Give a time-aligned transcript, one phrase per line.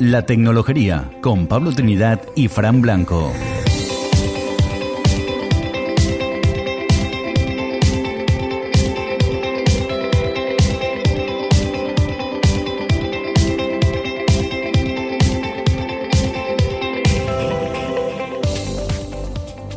[0.00, 3.32] La tecnología con Pablo Trinidad y Fran Blanco.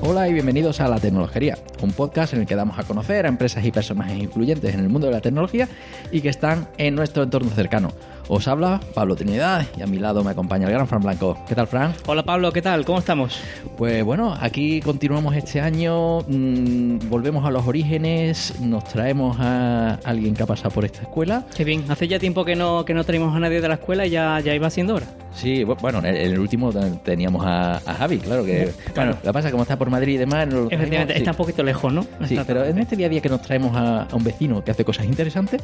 [0.03, 3.29] Hola y bienvenidos a La Tecnología, un podcast en el que damos a conocer a
[3.29, 5.67] empresas y personajes influyentes en el mundo de la tecnología
[6.11, 7.91] y que están en nuestro entorno cercano.
[8.33, 11.37] Os habla Pablo Trinidad y a mi lado me acompaña el gran Fran Blanco.
[11.49, 11.93] ¿Qué tal, Fran?
[12.05, 12.85] Hola Pablo, ¿qué tal?
[12.85, 13.37] ¿Cómo estamos?
[13.77, 20.33] Pues bueno, aquí continuamos este año, mmm, volvemos a los orígenes, nos traemos a alguien
[20.33, 21.43] que ha pasado por esta escuela.
[21.53, 24.05] Qué bien, hace ya tiempo que no, que no traemos a nadie de la escuela
[24.05, 25.07] y ya, ya iba siendo hora.
[25.33, 26.71] Sí, bueno, en el último
[27.03, 28.71] teníamos a, a Javi, claro que.
[28.95, 30.47] Bueno, lo que pasa es que como está por Madrid y demás.
[30.47, 32.05] No Efectivamente, está un poquito lejos, ¿no?
[32.27, 34.71] Sí, pero en este día a día que nos traemos a, a un vecino que
[34.71, 35.61] hace cosas interesantes,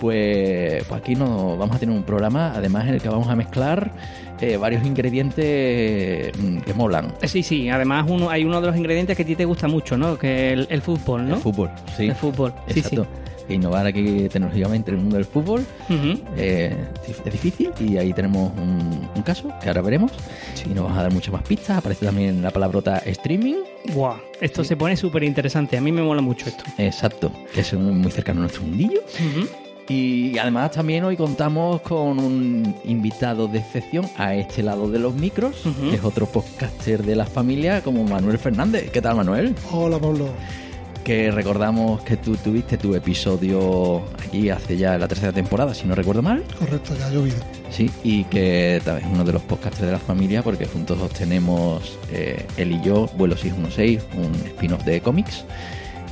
[0.00, 3.36] pues, pues aquí nos vamos a tener un programa, además, en el que vamos a
[3.36, 3.92] mezclar
[4.40, 7.14] eh, varios ingredientes mm, que molan.
[7.22, 9.68] Eh, Sí, sí, además uno, hay uno de los ingredientes que a ti te gusta
[9.68, 10.18] mucho, ¿no?
[10.18, 11.36] Que el, el fútbol, ¿no?
[11.36, 12.06] El fútbol, sí.
[12.08, 12.98] El fútbol, sí, sí.
[13.44, 13.52] Exacto.
[13.52, 15.64] Innovar aquí tecnológicamente en el mundo del fútbol
[16.36, 16.74] eh,
[17.08, 20.12] es difícil y ahí tenemos un, un caso que ahora veremos
[20.64, 21.78] y nos vas a dar muchas más pistas.
[21.78, 23.56] Aparece también la palabrota streaming.
[23.94, 25.76] Buah, esto se pone súper interesante.
[25.76, 26.64] A mí me mola mucho esto.
[26.78, 29.00] Exacto, que es muy muy cercano a nuestro mundillo.
[29.86, 35.14] Y además también hoy contamos con un invitado de excepción a este lado de los
[35.14, 35.56] micros,
[35.90, 38.90] que es otro podcaster de la familia como Manuel Fernández.
[38.90, 39.54] ¿Qué tal Manuel?
[39.70, 40.28] Hola Pablo.
[41.04, 45.94] Que recordamos que tú tuviste tu episodio aquí hace ya la tercera temporada, si no
[45.94, 46.42] recuerdo mal.
[46.58, 47.36] Correcto, ya ha llovido.
[47.70, 51.98] Sí, y que también es uno de los podcasters de la familia porque juntos tenemos
[52.10, 55.44] eh, él y yo, Vuelo 616, un spin-off de cómics.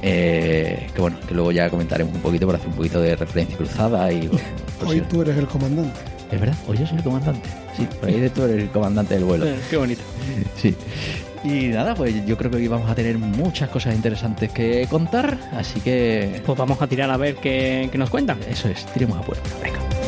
[0.02, 3.56] eh, que bueno, que luego ya comentaremos un poquito para hacer un poquito de referencia
[3.56, 4.44] cruzada y bueno,
[4.86, 6.00] Hoy si- tú eres el comandante.
[6.30, 7.48] Es verdad, hoy yo soy el comandante.
[7.76, 9.46] Sí, por ahí de tú eres el comandante del vuelo.
[9.46, 10.02] Eh, Qué bonito.
[10.60, 10.74] Sí.
[11.44, 15.38] Y nada, pues yo creo que hoy vamos a tener muchas cosas interesantes que contar,
[15.52, 18.38] así que Pues vamos a tirar a ver qué, qué nos cuentan.
[18.48, 19.48] eso es, tiremos a puerta.
[19.62, 20.01] Venga.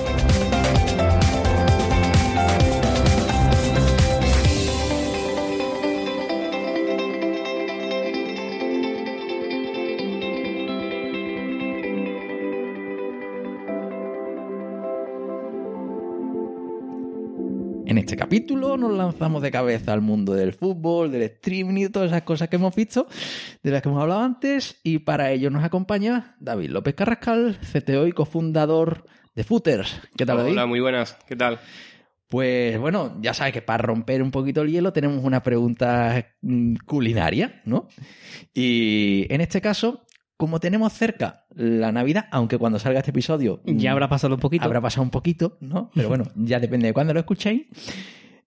[18.14, 22.22] Este capítulo nos lanzamos de cabeza al mundo del fútbol, del streaming y todas esas
[22.22, 23.08] cosas que hemos visto,
[23.60, 28.06] de las que hemos hablado antes, y para ello nos acompaña David López Carrascal, CTO
[28.06, 29.04] y cofundador
[29.34, 30.00] de Footers.
[30.16, 30.52] ¿Qué tal, David?
[30.52, 31.18] Hola, muy buenas.
[31.26, 31.58] ¿Qué tal?
[32.28, 36.76] Pues bueno, ya sabes que para romper un poquito el hielo tenemos una pregunta mm,
[36.86, 37.88] culinaria, ¿no?
[38.54, 40.06] Y en este caso,
[40.44, 44.64] como tenemos cerca la Navidad, aunque cuando salga este episodio Ya habrá pasado un poquito.
[44.64, 45.90] habrá pasado un poquito, ¿no?
[45.94, 47.62] Pero bueno, ya depende de cuándo lo escuchéis.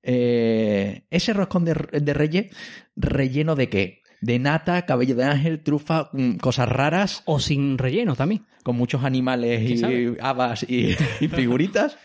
[0.03, 2.55] Eh, ese roscón de, de reyes,
[2.95, 4.01] ¿relleno de qué?
[4.21, 8.45] De nata, cabello de ángel, trufa, mm, cosas raras, O sin relleno también.
[8.63, 10.17] con muchos animales ¿Quién y sabe?
[10.21, 11.97] habas y, y figuritas.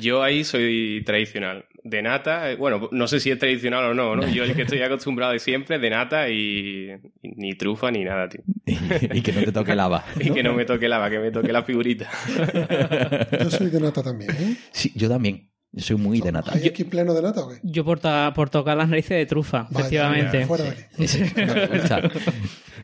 [0.00, 1.64] Yo ahí soy tradicional.
[1.88, 4.26] De nata, eh, bueno, no sé si es tradicional o no, ¿no?
[4.26, 6.90] Yo el que estoy acostumbrado de siempre, de nata y,
[7.22, 8.42] y ni trufa ni nada, tío.
[8.66, 10.04] y que no te toque lava.
[10.20, 12.10] Y que no me toque lava, que me toque la figurita.
[13.40, 14.56] Yo soy de nata también, ¿eh?
[14.72, 15.48] Sí, yo también.
[15.76, 16.52] Yo soy muy de nata.
[16.54, 17.58] ¿Hay aquí pleno de nata o qué?
[17.62, 20.46] Yo por, ta- por tocar las narices de trufa, Vaya, efectivamente.
[20.46, 20.86] Fuera de aquí.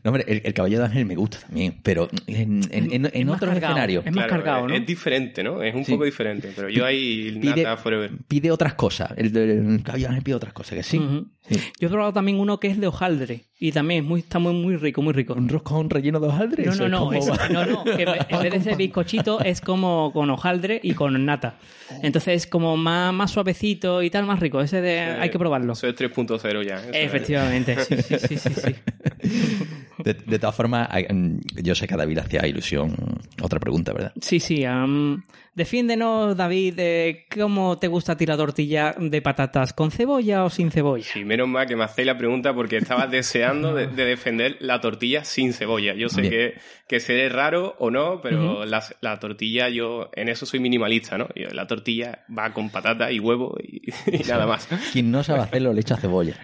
[0.03, 3.11] No, hombre, el, el caballero de ángel me gusta también, pero en, en, en- en
[3.13, 4.05] Es más otros cargado, escenarios.
[4.05, 4.75] es más Claro, cargado, ¿no?
[4.75, 5.63] Es diferente, ¿no?
[5.63, 5.93] Es un Sí.
[5.93, 6.51] poco diferente.
[6.55, 8.11] Pero yo ahí Pide- nata forever.
[8.27, 9.11] Pide otras cosas.
[9.15, 10.97] El, el caballero de ángel pide otras cosas, que sí.
[10.99, 11.27] Ujú.
[11.49, 11.59] Sí.
[11.79, 13.41] Yo he probado también uno que es de hojaldre.
[13.59, 15.33] Y también es muy, está muy, muy rico, muy rico.
[15.33, 16.65] Un roscón relleno de hojaldre.
[16.65, 20.29] No, no, no, es- no, no, que en vez de ser bizcochito es como con
[20.29, 21.55] hojaldre y con nata.
[22.01, 24.61] Entonces es como más, más suavecito y tal, más rico.
[24.61, 25.73] Ese de, hay que probarlo.
[25.73, 26.81] Eso es 3.0 ya.
[26.93, 28.75] Efectivamente, sí, sí, sí, sí, sí.
[29.97, 32.95] De, de todas formas, mm, yo sé que a David le hacía ilusión
[33.41, 34.13] otra pregunta, ¿verdad?
[34.21, 34.65] Sí, sí.
[34.65, 35.23] am,
[35.55, 41.03] defiéndenos, David, de cómo te gusta tirar tortilla de patatas, ¿con cebolla o sin cebolla?
[41.03, 44.81] Sí, menos mal que me hacéis la pregunta porque estaba deseando de, de defender la
[44.81, 45.93] tortilla sin cebolla.
[45.93, 46.33] Yo sé Bien.
[46.33, 46.53] que,
[46.87, 51.27] que seré raro o no, pero la, la tortilla, yo en eso soy minimalista, ¿no?
[51.35, 53.81] Yo- la tortilla va con patata y huevo y,
[54.11, 54.67] y nada más.
[54.91, 56.35] Quien no sabe hacerlo le echa cebolla.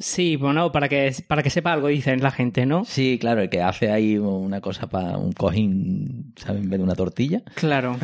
[0.00, 2.84] Sí, bueno, para que, para que sepa algo, dicen la gente, ¿no?
[2.86, 6.62] Sí, claro, el que hace ahí una cosa para un cojín, ¿sabes?
[6.62, 7.42] En vez de una tortilla.
[7.54, 7.98] Claro.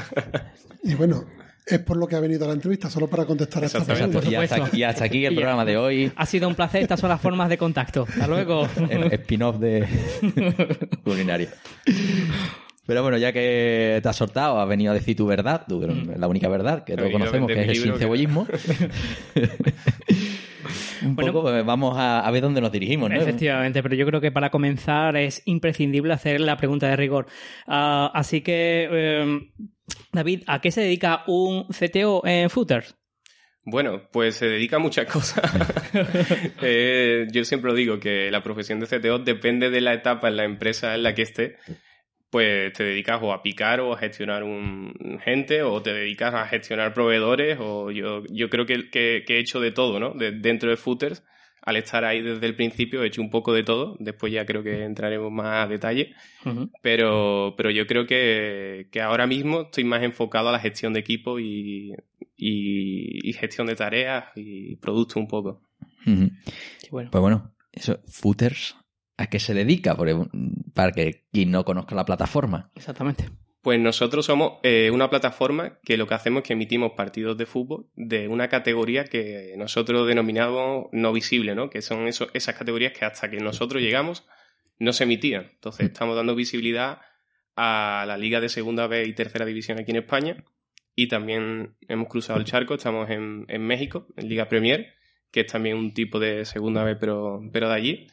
[0.84, 1.25] Y bueno,
[1.66, 4.19] es por lo que ha venido a la entrevista, solo para contestar a esta Exactamente.
[4.19, 4.31] pregunta.
[4.40, 4.76] Y hasta, supuesto.
[4.76, 6.12] y hasta aquí el Y- programa de hoy.
[6.14, 8.06] Ha sido un placer, estas son las formas de contacto.
[8.08, 8.69] Hasta luego.
[8.90, 9.87] el spin-off de
[11.02, 11.48] culinaria.
[12.87, 16.28] Pero bueno, ya que te has soltado, has venido a decir tu verdad, tu- la
[16.28, 18.46] única verdad que todos conocemos, que es el mi libro, sincebollismo.
[21.06, 23.17] Un Bueno, poco, pues, vamos a, a ver dónde nos dirigimos, ¿no?
[23.17, 27.26] Efectivamente, pero yo creo que para comenzar es imprescindible hacer la pregunta de rigor.
[27.67, 29.41] Ah, así que, eh,
[30.12, 32.97] David, ¿a qué se dedica un CTO en Footers?
[33.69, 35.44] Bueno, pues se dedica a muchas cosas.
[36.62, 40.37] Eh, yo siempre lo digo, que la profesión de CTO depende de la etapa en
[40.37, 41.56] la empresa en la que esté.
[42.31, 46.46] Pues te dedicas o a picar o a gestionar un gente o te dedicas a
[46.46, 50.12] gestionar proveedores o yo, yo creo que, que- que he hecho de todo, ¿no?
[50.12, 51.23] De- dentro de Footers,
[51.62, 53.96] al estar ahí desde el principio he hecho un poco de todo.
[54.00, 56.14] Después ya creo que entraremos más a detalle.
[56.82, 61.00] Pero, pero yo creo que, que ahora mismo estoy más enfocado a la gestión de
[61.00, 61.93] equipo y,
[62.37, 65.62] y, y gestión de tareas y producto un poco.
[66.90, 67.11] Bueno.
[67.11, 68.76] Pues bueno, eso, Footers,
[69.16, 69.94] ¿a qué se dedica?
[69.96, 72.70] Porque, mm, para que quien no conozca la plataforma.
[72.74, 73.24] Exactamente.
[73.62, 77.46] Pues nosotros somos eh, una plataforma que lo que hacemos es que emitimos partidos de
[77.46, 81.68] fútbol de una categoría que nosotros denominamos no visible, ¿no?
[81.68, 84.24] Que son eso- esas categorías que hasta que nosotros llegamos
[84.78, 85.50] no se emitían.
[85.54, 87.00] Entonces estamos dando visibilidad
[87.56, 90.44] a la liga de segunda B y tercera división aquí en España
[90.94, 94.92] y también hemos cruzado el charco, estamos en, en México, en Liga Premier,
[95.32, 98.06] que es también un tipo de segunda B pero, pero de allí.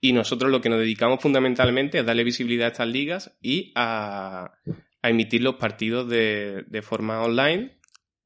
[0.00, 4.52] Y nosotros lo que nos dedicamos fundamentalmente es darle visibilidad a estas ligas y a,
[5.02, 7.78] a emitir los partidos de, de forma online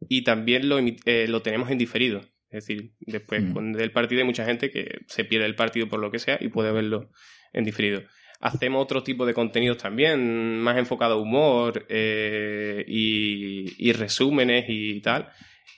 [0.08, 2.20] y también lo, eh, lo tenemos en diferido.
[2.50, 3.72] Es decir, después Mm.
[3.72, 6.48] del partido hay mucha gente que se pierde el partido por lo que sea y
[6.48, 7.10] puede verlo
[7.52, 8.02] en diferido.
[8.40, 15.00] Hacemos otro tipo de contenidos también, más enfocado a humor eh, y, y resúmenes y
[15.00, 15.30] tal.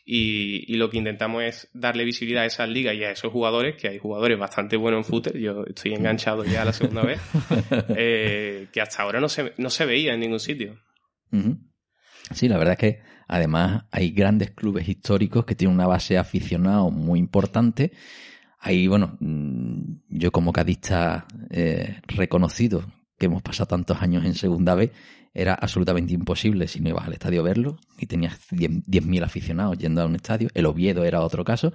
[0.08, 3.74] Y, y lo que intentamos es darle visibilidad a esas ligas y a esos jugadores,
[3.74, 7.20] que hay jugadores bastante buenos en footer, yo estoy enganchado ya la segunda vez,
[7.88, 10.78] eh, que hasta ahora no se, no se veía en ningún sitio.
[12.32, 16.20] Sí, la verdad es que además hay grandes clubes históricos que tienen una base de
[16.20, 17.92] aficionados muy importante.
[18.60, 22.84] Ahí, bueno, mm, yo como cadista eh, reconocido,
[23.18, 24.92] que hemos pasado tantos años en segunda B,
[25.34, 29.76] era absolutamente imposible si no ibas al estadio a verlo y tenías 10 10.000 aficionados
[29.78, 30.48] yendo a un estadio.
[30.54, 31.72] El Oviedo era otro caso.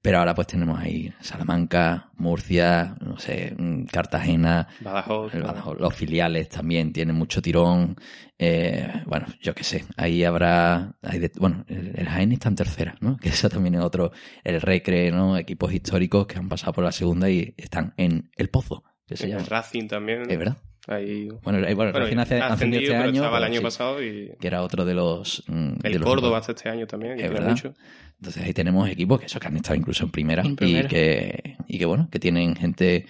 [0.00, 3.56] Pero ahora pues tenemos ahí Salamanca, Murcia, no sé,
[3.90, 5.34] Cartagena, Badajoz.
[5.34, 7.96] el Badajoz, los filiales también tienen mucho tirón.
[8.38, 9.84] Eh, bueno, yo qué sé.
[9.96, 10.94] Ahí habrá.
[11.02, 13.16] hay de- bueno, el, el Jaén está en tercera, ¿no?
[13.20, 14.12] Que eso también es otro.
[14.44, 15.36] El Recre, ¿no?
[15.36, 19.24] Equipos históricos que han pasado por la segunda y están en el Pozo, que se
[19.24, 19.46] El llama.
[19.48, 20.30] Racing también.
[20.30, 20.58] Es verdad.
[20.88, 23.10] Ahí- Bueno, bueno, Bueno, recién hace, ascendido, este año.
[23.22, 25.44] estaba el año sí, pasado y Que era otro de los.
[25.46, 27.74] mm, de el los Córdoba hasta este año también, que Es mucho.
[28.18, 30.86] Entonces ahí tenemos equipos que eso que han estado incluso en primera, En primera.
[30.86, 33.04] y que y que bueno, que tienen gente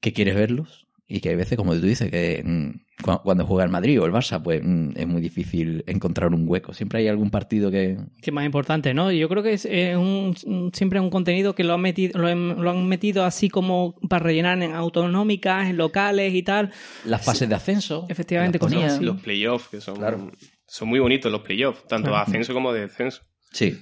[0.00, 3.64] que quiere verlos y que hay veces como tú dices que mm, cu- cuando juega
[3.64, 6.72] el Madrid o el Barça pues mm, es muy difícil encontrar un hueco.
[6.72, 9.12] Siempre hay algún partido que Que es más importante, ¿no?
[9.12, 10.34] Yo creo que es eh, un,
[10.72, 14.24] siempre un contenido que lo han, metido, lo, han, lo han metido así como para
[14.24, 16.72] rellenar en autonómicas, en locales y tal.
[17.04, 18.84] las fases de ascenso, Efectivamente, ponían.
[18.90, 19.04] así.
[19.04, 20.30] Los playoffs, que son, Claro.
[20.66, 22.24] son muy bonitos los playoffs, tanto Claro.
[22.24, 23.20] de ascenso como de descenso.
[23.52, 23.78] Sí.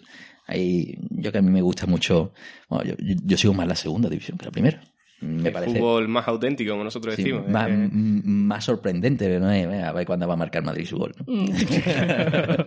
[0.48, 2.32] Ahí yo que a mí me gusta mucho,
[2.68, 4.82] bueno, yo, yo- yo sigo más la segunda división que la primera.
[5.22, 7.48] Me el parece fútbol más auténtico, como nosotros sí, decimos.
[7.48, 9.48] más, Eh, más sorprendente, ¿no?
[9.48, 11.12] A ver cuándo va a marcar Madrid su gol.
[11.26, 11.26] ¿no?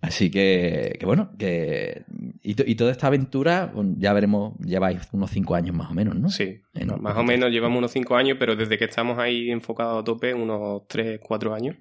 [0.00, 2.04] Así que, que bueno, que
[2.42, 6.16] y, to- y toda esta aventura, ya veremos, lleváis unos cinco años más o menos,
[6.16, 6.30] ¿no?
[6.30, 10.00] Sí, En- más o menos llevamos unos cinco años, pero desde que estamos ahí enfocados
[10.00, 11.76] a tope, unos tres, cuatro años.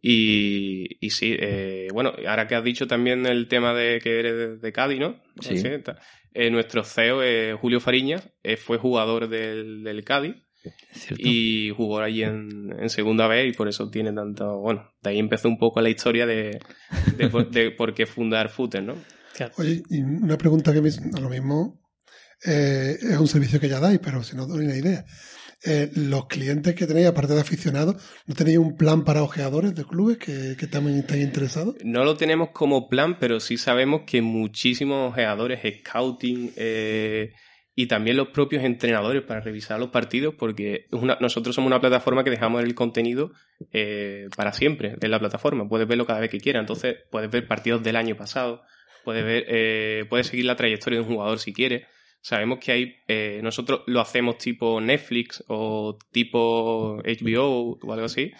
[0.00, 4.36] Y, y sí, eh, bueno, ahora que has dicho también el tema de que eres
[4.36, 5.16] de, de Cádiz, ¿no?
[5.40, 5.56] Sí.
[6.34, 10.36] Eh, nuestro CEO, eh, Julio Fariñas, eh, fue jugador del, del Cádiz
[11.18, 15.18] y jugó allí en, en segunda vez y por eso tiene tanto, bueno, de ahí
[15.18, 16.60] empezó un poco la historia de,
[17.16, 18.94] de, por, de por qué fundar Footer, ¿no?
[19.56, 21.80] Oye, y una pregunta que me, a lo mismo
[22.44, 25.04] eh, es un servicio que ya dais, pero si no doy una idea.
[25.64, 29.84] Eh, los clientes que tenéis, aparte de aficionados, ¿no tenéis un plan para ojeadores de
[29.84, 31.76] clubes que, también están interesados?
[31.84, 37.32] No lo tenemos como plan, pero sí sabemos que muchísimos ojeadores, scouting eh,
[37.74, 42.22] y también los propios entrenadores para revisar los partidos, porque una- nosotros somos una plataforma
[42.24, 43.32] que dejamos el contenido
[43.72, 45.68] eh, para siempre en la plataforma.
[45.68, 46.60] Puedes verlo cada vez que quieras.
[46.60, 48.62] Entonces, puedes ver partidos del año pasado,
[49.04, 51.86] puedes ver, eh, puedes seguir la trayectoria de un jugador si quieres.
[52.22, 58.30] Sabemos que hay, eh, nosotros lo hacemos tipo Netflix o tipo HBO o algo así,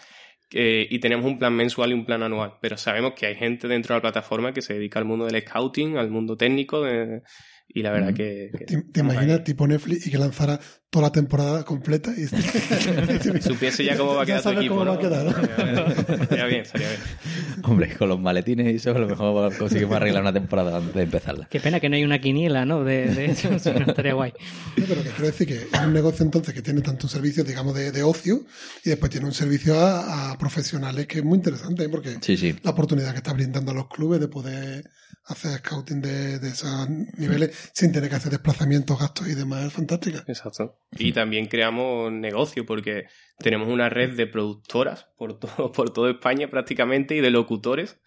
[0.51, 3.67] eh, y tenemos un plan mensual y un plan anual, pero sabemos que hay gente
[3.67, 7.21] dentro de la plataforma que se dedica al mundo del scouting, al mundo técnico, de-
[7.67, 8.51] y la verdad que...
[8.57, 9.17] que ¿Te, te estamos ahí.
[9.17, 10.59] imaginas tipo Netflix y que lanzara
[10.93, 12.11] toda la temporada completa?
[12.15, 12.27] Y,
[13.41, 16.13] Supiese ya cómo va a Ya quedar tu sabes equipo, cómo va a quedar, ¿no?
[16.21, 17.01] Estaría bien, estaría bien.
[17.63, 21.01] Hombre, con los maletines y eso a lo mejor conseguimos arreglar una temporada antes de
[21.01, 21.47] empezarla.
[21.49, 22.83] Qué pena que no hay una quiniela, ¿no?
[22.83, 24.33] De, de eso, si no estaría guay.
[24.77, 27.43] No, pero que quiero decir que es un negocio entonces que tiene tanto un servicio,
[27.43, 28.41] digamos, de, de ocio
[28.85, 31.89] y después tiene un servicio a, a profesionales que es muy interesante, ¿eh?
[31.89, 32.55] porque Sí, sí.
[32.61, 34.91] la oportunidad que está brindando a los clubes de poder
[35.25, 39.73] hacer scouting de, de esos niveles sin tener que hacer desplazamientos, gastos y demás es
[39.73, 40.23] fantástica.
[40.27, 40.79] Exacto.
[40.97, 43.05] Y también creamos negocio porque
[43.39, 47.99] tenemos una red de productoras por todo, por toda España prácticamente y de locutores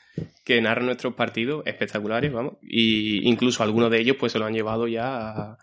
[0.45, 2.55] que narran nuestros partidos espectaculares, vamos.
[2.63, 5.59] Y incluso algunos de ellos pues se lo han llevado ya a,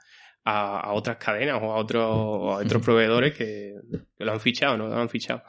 [0.45, 3.75] a- a otras cadenas o a otros, o a otros proveedores que,
[4.17, 4.87] que lo han fichado, ¿no?
[4.87, 5.41] Lo han fichado.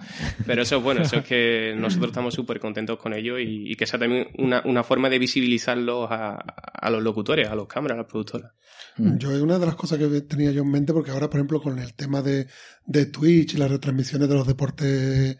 [0.47, 3.75] Pero eso es bueno, eso es que nosotros estamos súper contentos con ello y, y
[3.75, 7.97] que sea también una, una forma de visibilizarlos a, a los locutores, a los cámaras,
[7.97, 8.53] a las productoras.
[8.97, 9.17] Mm.
[9.19, 11.61] Yo es una de las cosas que tenía yo en mente porque ahora, por ejemplo,
[11.61, 12.47] con el tema de,
[12.87, 15.37] de Twitch y las retransmisiones de los deportes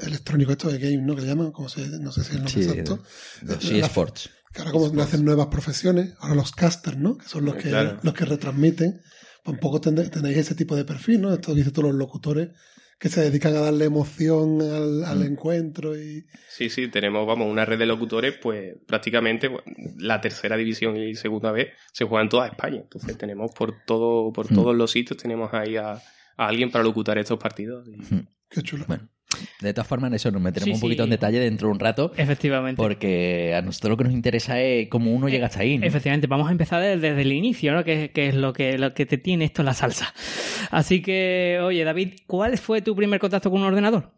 [0.00, 1.14] electrónicos, estos de game, ¿no?
[1.14, 3.02] Que le llaman, como se, no sé si es el nombre Sí, exacto.
[3.42, 4.30] Los eSports.
[4.52, 7.16] Que ahora como nacen nuevas profesiones, ahora los casters, ¿no?
[7.18, 7.98] Que son los que, Claro.
[8.02, 9.00] los que retransmiten.
[9.44, 11.32] Pues un poco tenéis ese tipo de perfil, ¿no?
[11.32, 12.50] Esto que dices tú, los locutores
[12.98, 15.32] que se dedican a darle emoción al, al Mm.
[15.32, 16.24] encuentro y...
[16.48, 19.64] Sí, sí, tenemos, vamos, una red de locutores, pues prácticamente pues,
[19.98, 22.76] la tercera división y segunda vez se juega en toda España.
[22.82, 24.54] Entonces tenemos por todo, por Mm.
[24.54, 26.00] todos los sitios, tenemos ahí a, a
[26.36, 27.88] alguien para locutar estos partidos.
[27.88, 28.84] Y- Qué chulo.
[28.86, 29.08] Bueno,
[29.60, 31.06] de todas formas, en eso nos meteremos Sí, un poquito sí.
[31.06, 32.80] en detalle dentro de un rato, Efectivamente.
[32.80, 35.78] porque a nosotros lo que nos interesa es cómo uno llega hasta ahí.
[35.78, 35.86] ¿no?
[35.86, 37.84] Efectivamente, vamos a empezar desde, desde el inicio, ¿no?
[37.84, 40.12] Que, que es lo que, lo que te tiene esto la salsa.
[40.70, 44.12] Así que, oye, David, ¿cuál fue tu primer contacto con un ordenador?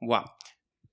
[0.00, 0.24] Guau.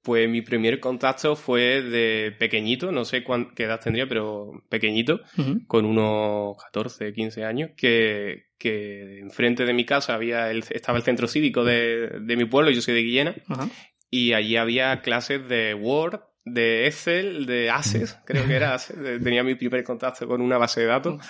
[0.01, 5.21] Pues mi primer contacto fue de pequeñito, no sé cuán- qué edad tendría, pero pequeñito,
[5.65, 11.03] con unos 14, 15 años, que, que enfrente de mi casa había el, estaba el
[11.03, 13.69] centro cívico de, de mi pueblo, yo soy de Guillena, Ajá.
[14.09, 19.19] y allí había clases de Word, de Excel, de Access, creo que era Access, de-
[19.19, 21.25] tenía mi primer contacto con una base de datos.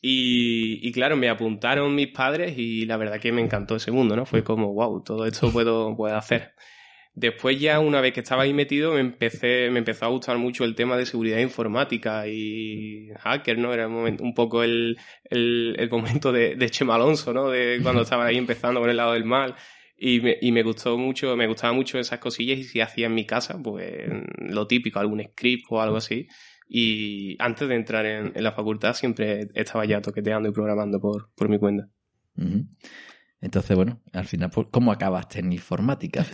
[0.00, 4.14] Y, y claro, me apuntaron mis padres y la verdad que me encantó ese mundo,
[4.14, 4.26] ¿no?
[4.26, 6.52] Fue como, wow, todo esto puedo, puedo hacer.
[7.20, 10.62] Después ya una vez que estaba ahí metido me empecé, me empezó a gustar mucho
[10.62, 13.74] el tema de seguridad informática y hacker, ¿no?
[13.74, 17.50] Era un, poco el, el, momento de, de Chema Alonso, ¿no?
[17.50, 19.56] De cuando estaba ahí empezando por el lado del mal.
[19.96, 23.14] Y me, y me gustó mucho, me gustaba mucho esas cosillas y si hacía en
[23.14, 24.06] mi casa, pues
[24.38, 26.28] lo típico, algún script o algo así.
[26.68, 31.48] Y antes de entrar en, la facultad siempre estaba ya toqueteando y programando por, por
[31.48, 31.88] mi cuenta.
[33.40, 36.26] Entonces, bueno, al final, ¿por- ¿cómo acabaste en informática?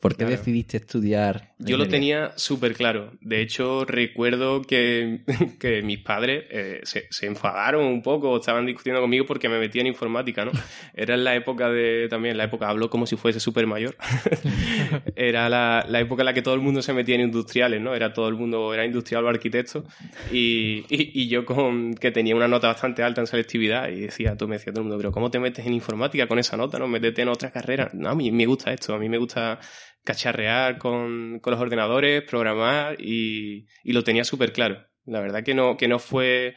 [0.00, 0.30] ¿Por qué Claro.
[0.30, 1.52] decidiste estudiar?
[1.58, 3.12] Yo lo tenía súper claro.
[3.20, 5.20] De hecho, recuerdo que,
[5.60, 9.82] que mis padres eh, se, se enfadaron un poco, estaban discutiendo conmigo porque me metía
[9.82, 10.52] en informática, ¿no?
[10.94, 13.94] Era en la época de, también la época, hablo como si fuese súper mayor.
[15.16, 17.94] era la, la época en la que todo el mundo se metía en industriales, ¿no?
[17.94, 19.84] Era todo el mundo, era industrial o arquitecto.
[20.32, 24.36] Y, y, y yo con, que tenía una nota bastante alta en selectividad y decía,
[24.36, 26.78] tú me decía todo el mundo, pero ¿cómo te metes en informática con esa nota,
[26.78, 26.86] no?
[26.86, 27.90] Métete en otra carrera.
[27.92, 29.58] No, a mí me gusta esto, a mí me gusta
[30.04, 34.86] cacharrear con, con los ordenadores, programar y, y lo tenía súper claro.
[35.04, 36.54] La verdad que no, que no fue,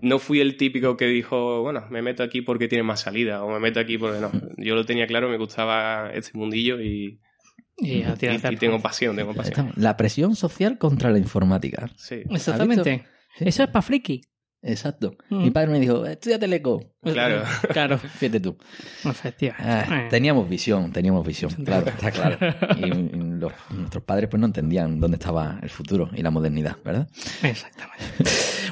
[0.00, 3.50] no fui el típico que dijo, bueno, me meto aquí porque tiene más salida o
[3.50, 4.30] me meto aquí porque no.
[4.58, 7.20] Yo lo tenía claro, me gustaba este mundillo y,
[7.78, 8.58] Y a y, tirar y cerdo.
[8.58, 9.72] tengo pasión, tengo pasión.
[9.76, 11.90] La presión social contra la informática.
[11.96, 12.22] Sí.
[12.30, 13.04] Exactamente.
[13.36, 13.44] Sí.
[13.44, 14.20] Eso es para friki.
[14.62, 15.16] Exacto.
[15.28, 15.42] Mm.
[15.42, 16.95] Mi padre me dijo, estudia teleco.
[17.12, 17.42] Claro.
[17.72, 18.56] Claro, Fíjate tú.
[19.04, 19.68] efectivamente.
[19.68, 22.38] Ah, teníamos visión, teníamos visión, claro, está claro.
[22.78, 27.08] Y los- nuestros padres pues no entendían dónde estaba el futuro y la modernidad, ¿verdad?
[27.42, 28.04] Exactamente.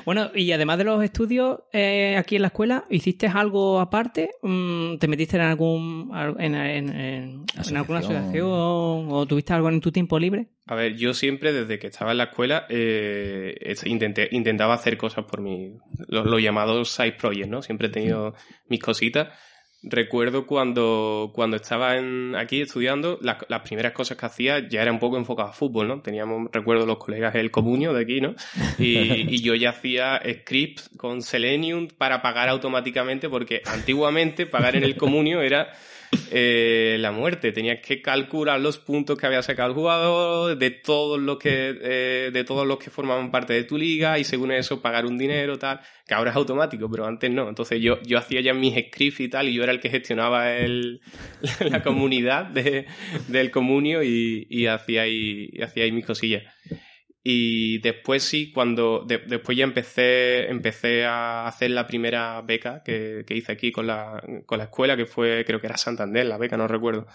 [0.05, 4.31] Bueno, y además de los estudios eh, aquí en la escuela, ¿hiciste algo aparte?
[4.43, 8.47] Mm, ¿Te metiste en algún en, en- en- en alguna Asociación.
[9.11, 10.49] o tuviste algo en tu tiempo libre?
[10.67, 15.26] A ver, yo siempre desde que estaba en la escuela eh, intenté, intentaba hacer cosas
[15.26, 15.75] por mí,
[16.09, 17.61] los, los llamados side projects, ¿no?
[17.61, 18.24] Siempre he tenido
[18.69, 19.28] mis cositas
[19.85, 24.90] recuerdo cuando, cuando estaba en, aquí estudiando, las, las primeras cosas que hacía ya era
[24.90, 26.00] un poco enfocado a fútbol, ¿no?
[26.00, 28.35] Teníamos, recuerdo, los colegas el comunio de aquí, ¿no?
[28.78, 28.97] Y,
[29.35, 34.97] y yo ya hacía scripts con Selenium para pagar automáticamente, porque antiguamente pagar en el
[34.97, 35.73] comunio era
[36.30, 37.52] eh, la muerte.
[37.52, 42.30] Tenías que calcular los puntos que había sacado el jugador, de todos los que, eh,
[42.33, 45.59] de todos los que formaban parte de tu liga, y según eso pagar un dinero,
[45.59, 47.49] tal, que ahora es automático, pero antes no.
[47.49, 50.56] Entonces yo, yo hacía ya mis scripts y tal, y yo era el que gestionaba
[50.56, 51.00] el,
[51.61, 52.87] la comunidad de,
[53.28, 56.44] del comunio y, y hacía ahí, y hacía ahí mis cosillas.
[57.26, 63.25] Y después sí, cuando de- después ya empecé, empecé a hacer la primera beca que,
[63.26, 66.37] que hice aquí con la, con la escuela, que fue, creo que era Santander, la
[66.38, 67.07] beca, no recuerdo.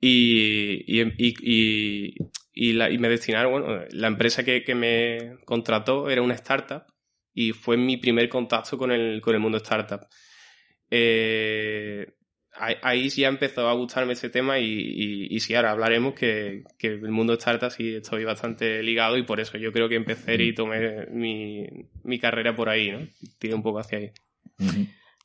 [0.00, 2.14] Y, y, y, y,
[2.52, 6.84] y la- me destinaron, bueno, la empresa que, que me contrató era una startup
[7.34, 10.06] y fue mi primer contacto con el, con el mundo startup.
[10.90, 12.06] Eh,
[12.62, 16.64] ahí, ahí ya empezó a gustarme ese tema y, y, y sí, ahora hablaremos que,
[16.78, 20.34] que el mundo startup sí estoy bastante ligado y por eso yo creo que empecé
[20.42, 21.66] y tomé mi,
[22.04, 23.00] mi carrera por ahí, ¿no?
[23.38, 24.10] Tiré un poco hacia ahí.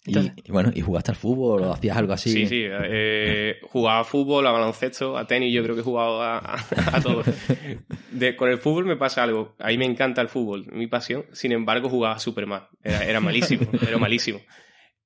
[0.06, 2.32] Y, Entonces- y bueno, ¿y jugaste al fútbol o hacías algo así?
[2.32, 2.64] Sí, sí.
[2.66, 6.66] eh, jugaba a fútbol, a baloncesto, a tenis, yo creo que he jugado a, a,
[6.94, 7.24] a todo.
[8.12, 9.56] De- con el fútbol me pasa algo.
[9.60, 11.26] A mí me encanta el fútbol, mi pasión.
[11.34, 12.70] Sin embargo, jugaba súper mal.
[12.84, 14.40] Era, era malísimo, era malísimo.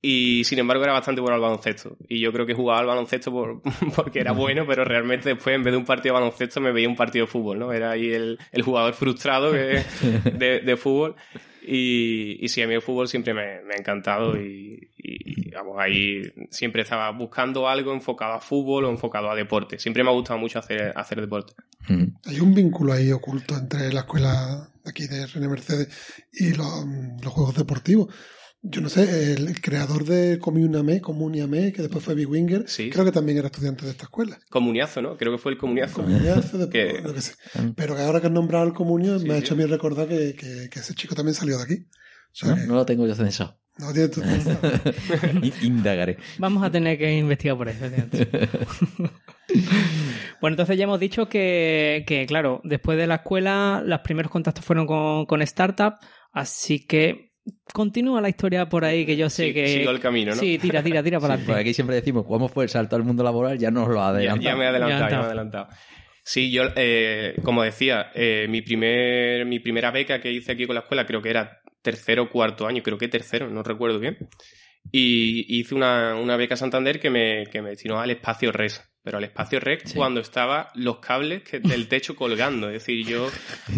[0.03, 1.95] Y sin embargo era bastante bueno al baloncesto.
[2.09, 3.61] Y yo creo que jugaba al baloncesto por,
[3.95, 6.89] porque era bueno, pero realmente después en vez de un partido de baloncesto me veía
[6.89, 7.71] un partido de fútbol, ¿no?
[7.71, 9.83] Era ahí el, el jugador frustrado que-
[10.33, 11.15] de, de fútbol.
[11.63, 15.75] Y, y sí, a mí el fútbol siempre me, me ha encantado y, y, vamos,
[15.79, 19.77] ahí siempre estaba buscando algo enfocado a fútbol o enfocado a deporte.
[19.77, 21.53] Siempre me ha gustado mucho hacer, hacer deporte.
[21.87, 22.07] Ujú.
[22.25, 25.89] Hay un vínculo ahí oculto entre la escuela de aquí de René Mercedes
[26.33, 26.67] y los,
[27.21, 28.07] los juegos deportivos.
[28.63, 32.91] Yo no sé, el, creador de Comuniame, Comuniame, que después fue Big Winger, Sí.
[32.91, 34.37] creo que también era estudiante de esta escuela.
[34.51, 35.17] Comuniazo, ¿no?
[35.17, 36.03] Creo que fue el comuniazo.
[36.03, 37.33] Comuniazo, después, Que- lo que sé.
[37.75, 40.07] Pero que ahora que has nombrado al Comunio, Sí, me ha hecho a mí recordar
[40.07, 41.73] que, que, que ese chico también salió de aquí.
[41.75, 43.57] O sea, No, que no lo tengo yo censado.
[43.79, 44.21] no tiene tu-
[45.41, 46.17] In- Indagaré.
[46.37, 47.85] Vamos a tener que investigar por eso.
[50.39, 54.63] bueno, entonces ya hemos dicho que, que, claro, después de la escuela, los primeros contactos
[54.63, 55.95] fueron con, con startup,
[56.31, 57.30] así que
[57.73, 59.67] continúa la historia por ahí, que yo sé Sí, que...
[59.67, 60.39] sigo el camino, ¿no?
[60.41, 61.45] Sí, tira, tira, tira para Sí, adelante.
[61.47, 63.57] porque aquí siempre decimos, ¿cómo fue el salto al mundo laboral?
[63.57, 64.43] Ya nos lo Ya, adelantamos.
[64.45, 65.67] ya me he adelantado, Ya ya me he adelantado.
[66.23, 70.75] Sí, yo, eh, como decía, eh, mi, primer, mi primera beca que hice aquí con
[70.75, 74.17] la escuela creo que era tercero o cuarto año, creo que tercero, no recuerdo bien.
[74.91, 78.87] Y hice una, una beca Santander que me, que me destinó al espacio res.
[79.03, 79.95] Pero al espacio res Sí.
[79.95, 82.67] cuando estaba los cables que, del techo colgando.
[82.67, 83.29] Es decir, yo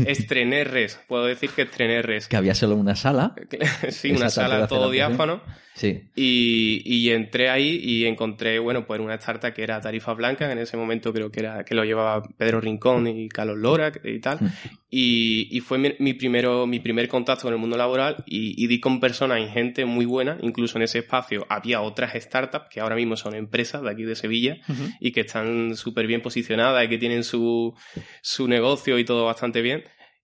[0.06, 1.00] estrené res.
[1.08, 2.28] Puedo decir que estrené res.
[2.28, 3.34] Que había solo una sala.
[3.90, 5.42] sí, una sala todo diáfano.
[5.76, 6.04] Sí.
[6.16, 10.60] Y, y entré ahí y encontré, bueno, pues una startup que era Tarifa Blanca, en
[10.60, 14.38] ese momento creo que era que lo llevaba Pedro Rincón y Carlos Lora y tal.
[14.40, 14.48] Mm.
[14.92, 18.68] Y, y fue mi, mi primero, mi primer contacto con el mundo laboral y, y
[18.68, 20.38] di con personas y gente muy buena.
[20.42, 24.16] Incluso en ese espacio había otras startups que ahora mismo son empresas de aquí de
[24.16, 24.58] Sevilla
[25.00, 27.74] y que están súper bien posicionadas y que tienen su,
[28.22, 29.84] su negocio y todo bastante bien.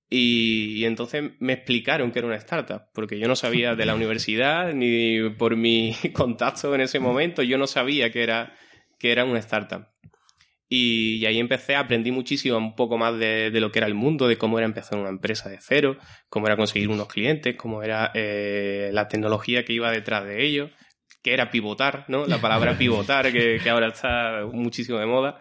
[0.09, 3.95] Y, y entonces me explicaron que era una startup, porque yo no sabía de la
[3.99, 8.55] universidad ni por mi contacto en ese momento, yo no sabía que era,
[8.97, 9.87] que era una startup.
[10.71, 13.95] Y, y ahí empecé, aprendí muchísimo un poco más de, de lo que era el
[13.95, 15.97] mundo, de cómo era empezar una empresa de cero,
[16.29, 20.69] cómo era conseguir unos clientes, cómo era eh, la tecnología que iba detrás de ello,
[21.23, 22.27] que era pivotar, ¿no?
[22.27, 25.39] La palabra pivotar, que, que ahora está muchísimo de moda.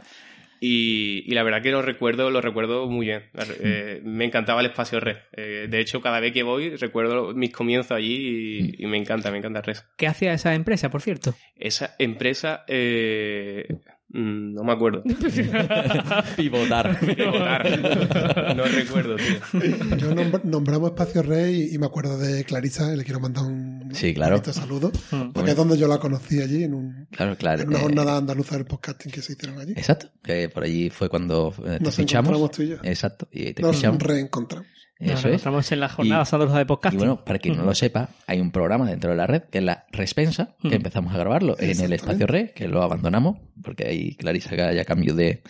[0.61, 3.23] Y, y la verdad que lo recuerdo, lo recuerdo muy bien.
[3.61, 5.17] Eh, me encantaba el espacio red.
[5.37, 9.31] Eh, de hecho, cada vez que voy, recuerdo mis comienzos allí y, y me encanta,
[9.31, 9.77] me encanta red.
[9.97, 11.35] ¿Qué hacía esa empresa, por cierto?
[11.57, 13.67] Esa empresa, eh,
[14.09, 15.03] mm, no me acuerdo.
[16.37, 16.99] Pivotar.
[17.01, 18.57] Pivotar.
[18.57, 19.61] No recuerdo, tío.
[19.97, 23.78] Yo nombr- nombramos Espacio Rey y, y me acuerdo de Clarisa, le quiero mandar un
[23.95, 24.33] Sí, claro.
[24.37, 25.33] bonito saludo, Mm.
[25.33, 27.63] porque es donde yo la conocí allí, en, un, Claro, claro.
[27.63, 29.73] en una eh, jornada andaluza del podcasting que se hicieron allí.
[29.73, 30.11] Exacto.
[30.23, 32.31] Que por allí fue cuando eh, te Nos fichamos.
[32.31, 32.77] encontramos tú y yo.
[32.83, 33.29] Exacto.
[33.33, 34.03] Y te Nos fichamos.
[34.03, 34.67] reencontramos.
[35.01, 35.35] Nos Eso es.
[35.35, 36.95] encontramos en la jornada Y- de podcast.
[36.95, 39.59] Y bueno, para quien no lo sepa, hay un programa dentro de la red que
[39.59, 40.75] es la Respensa, que Mm.
[40.75, 45.15] empezamos a grabarlo en el espacio red, que lo abandonamos, porque ahí Clarisa ya cambió
[45.15, 45.43] de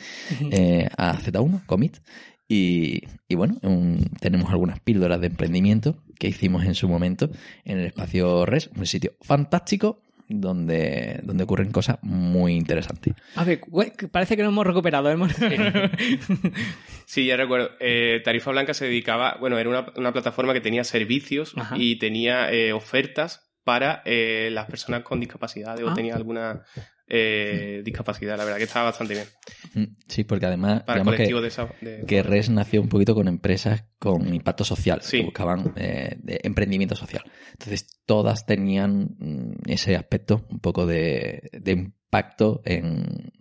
[0.51, 1.97] eh, a Z1, Commit.
[2.49, 7.31] Y, y bueno, un- tenemos algunas píldoras de emprendimiento que hicimos en su momento
[7.65, 13.15] en el espacio res, un sitio fantástico donde, donde ocurren cosas muy interesantes.
[13.35, 13.61] A ver,
[14.11, 15.11] parece que nos hemos recuperado.
[15.11, 15.33] hemos-
[17.07, 17.71] Sí, ya recuerdo.
[17.81, 21.77] Eh, Tarifa Blanca se dedicaba, bueno, era una, una plataforma que tenía servicios Ajá.
[21.79, 25.95] y tenía eh, ofertas para eh, las personas con discapacidad o Ah.
[25.95, 26.63] tenía alguna
[27.09, 28.37] eh, discapacidad.
[28.37, 29.27] La verdad que estaba bastante bien.
[30.09, 31.69] Sí, porque además, Para digamos que, de esa...
[31.81, 35.19] de- que Res nació un poquito con empresas con impacto social, Sí.
[35.19, 37.23] que buscaban eh, de emprendimiento social.
[37.53, 43.33] Entonces, todas tenían mm, ese aspecto un poco de, de impacto en...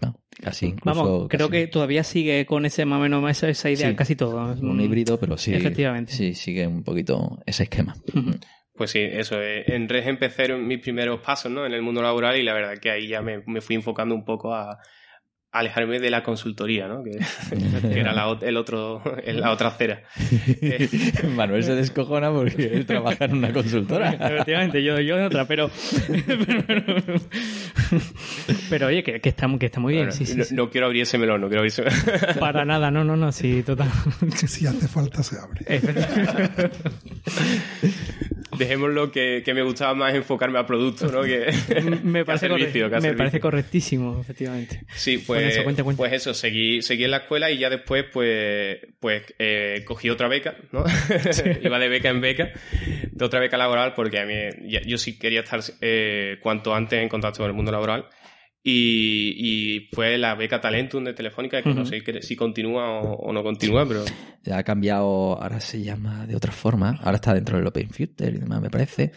[0.00, 1.00] No, casi incluso...
[1.04, 3.94] Vamos, creo casi que todavía sigue con ese más o menos esa, esa idea Sí.
[3.94, 4.52] casi todo.
[4.60, 5.54] Un híbrido, pero sí...
[5.54, 6.12] Efectivamente.
[6.12, 7.94] Sí, sigue un poquito ese esquema.
[8.14, 8.32] Ujú.
[8.74, 9.40] Pues sí, eso.
[9.42, 11.66] eh, En Res empecé mis primeros pasos ¿no?
[11.66, 14.24] en el mundo laboral y la verdad que ahí ya me, me fui enfocando un
[14.24, 14.78] poco a, a
[15.58, 17.02] alejarme de la consultoría, ¿no?
[17.04, 17.10] que,
[17.82, 20.02] que era la, el otro, la otra acera.
[21.36, 24.10] Manuel se descojona porque él trabaja en una consultora.
[24.20, 25.70] Efectivamente, yo, yo en otra, pero.
[26.66, 26.94] pero,
[28.70, 30.06] pero oye, que, que, está, que está muy bien.
[30.06, 30.54] bueno, sí, sí, no, sí.
[30.54, 32.38] no quiero abrir ese melón, no quiero abrir ese melón.
[32.40, 33.90] Para nada, no, no, no, sí, total.
[34.34, 35.60] Si hace falta, se abre.
[38.58, 41.22] Dejémoslo que, que me gustaba más enfocarme a producto, ¿no?
[41.22, 41.52] Que,
[42.02, 44.82] me que parece, servicio, corre- que a me parece correctísimo, efectivamente.
[44.94, 45.98] Sí, pues eso, cuenta, cuenta.
[45.98, 50.28] pues eso, seguí, seguí en la escuela y ya después pues, pues eh, cogí otra
[50.28, 50.84] beca, ¿no?
[51.62, 52.50] Iba de beca en beca,
[53.10, 54.34] de otra beca laboral porque a mí
[54.68, 58.06] ya- yo sí quería estar eh, cuanto antes en contacto con el mundo laboral
[58.64, 63.32] y, y fue la beca Talentum de Telefónica, que no sé si continúa o, o
[63.32, 64.04] no continúa, pero
[64.44, 68.30] Ya ha cambiado, ahora se llama de otra forma, ahora está dentro del Open Future
[68.30, 69.12] y demás, me parece.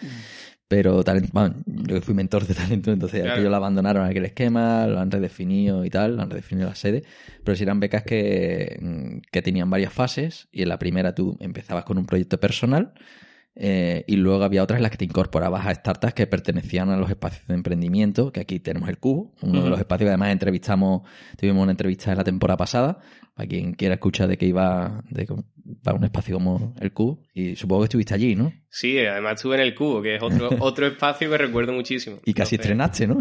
[0.68, 3.34] Pero talent, bueno, yo fui mentor de talento, entonces Claro.
[3.36, 7.04] aquello lo abandonaron aquel esquema, lo han redefinido y tal, lo han redefinido la sede.
[7.44, 11.38] Pero sí eran becas que, mm, que tenían varias fases y en la primera tú
[11.40, 12.94] empezabas con un proyecto personal
[13.56, 16.98] eh, y luego había otras en las que te incorporabas a startups que pertenecían a
[16.98, 20.32] los espacios de emprendimiento, que aquí tenemos el Cubo, uno de los espacios que además
[20.32, 21.04] entrevistamos,
[21.38, 23.00] tuvimos una entrevista en la temporada pasada,
[23.38, 25.28] a quien quiera escuchar de que iba de,
[25.84, 28.52] para un espacio como el Cubo, y supongo que estuviste allí, ¿no?
[28.70, 32.18] sí, además estuve en el Cubo, que es otro, otro espacio que recuerdo muchísimo.
[32.26, 33.20] Y casi Entonces, estrenaste, ¿no?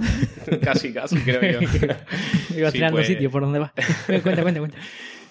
[0.63, 1.69] Casi, casi, creo yo.
[2.57, 3.73] Iba Sí, tirando pues- sitio por donde va.
[4.07, 4.79] cuenta, cuenta, cuenta.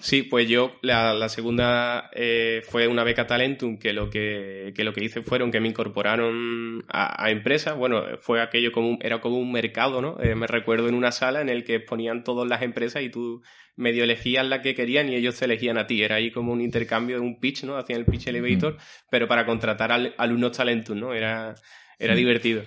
[0.04, 4.84] Sí, pues yo, la, la segunda eh, fue una beca Talentum, que lo que, que
[4.84, 7.74] lo que hice fueron que me incorporaron a, a empresas.
[7.74, 10.18] Bueno, fue aquello como un- era como un mercado, ¿no?
[10.20, 13.40] Eh, me recuerdo en una sala en el que ponían todas las empresas y tú
[13.76, 16.02] medio elegías la que querían y ellos te elegían a ti.
[16.02, 17.78] Era ahí como un intercambio de un pitch, ¿no?
[17.78, 18.76] Hacían el pitch elevator,
[19.10, 21.14] pero para contratar al- alumnos Talentum, ¿no?
[21.14, 21.54] Era,
[21.98, 22.62] era divertido.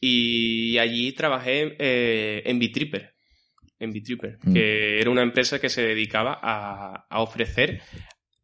[0.00, 3.09] Y allí trabajé eh, en Bitripper.
[3.80, 4.52] En Bitripper, Mm.
[4.54, 7.80] que era una empresa que se dedicaba a, a ofrecer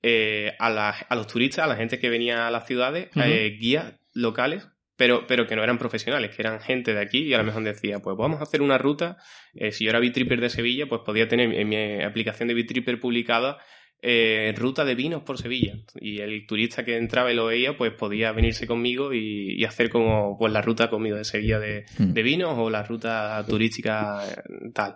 [0.02, 3.56] eh, a, la- a los turistas, a la gente que venía a las ciudades, eh,
[3.58, 7.38] guías locales, pero, pero que no eran profesionales, que eran gente de aquí y a
[7.38, 9.16] lo mejor decía, pues vamos a hacer una ruta.
[9.54, 12.98] Eh, si yo era Bitripper de Sevilla, pues podía tener en mi aplicación de Bitripper
[12.98, 13.58] publicada
[14.02, 15.74] eh, ruta de vinos por Sevilla.
[16.00, 19.90] Y el turista que entraba y lo veía, pues podía venirse conmigo y, y hacer
[19.90, 22.12] como pues la ruta conmigo de Sevilla de, Mm.
[22.12, 24.94] de vinos o la ruta turística eh, tal.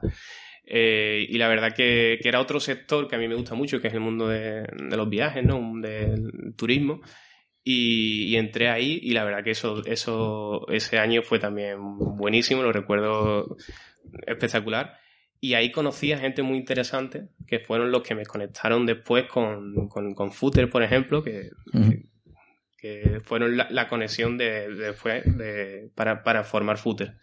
[0.73, 3.81] Eh, y la verdad que, que era otro sector que a mí me gusta mucho,
[3.81, 5.73] que es el mundo de, de los viajes, ¿no?
[5.81, 7.01] Del turismo.
[7.65, 11.77] Y, y entré ahí y la verdad que eso, eso, ese año fue también
[12.17, 13.57] buenísimo, lo recuerdo
[14.27, 14.97] espectacular.
[15.41, 19.89] Y ahí conocí a gente muy interesante, que fueron los que me conectaron después con,
[19.89, 21.49] con, con Footer, por ejemplo, que,
[22.77, 27.15] que fueron la, la conexión de, de después de, para, para formar Footer.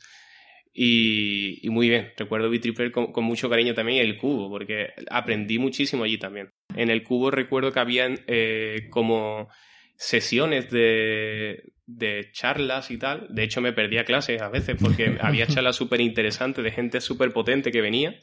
[0.74, 4.90] Y, y muy bien, recuerdo Bitripper con, con mucho cariño también y el cubo, porque
[5.10, 6.52] aprendí muchísimo allí también.
[6.76, 9.50] En el cubo recuerdo que habían eh, como
[9.96, 13.28] sesiones de, de charlas y tal.
[13.30, 17.32] De hecho, me perdía clases a veces porque había charlas súper interesantes de gente súper
[17.32, 18.19] potente que venía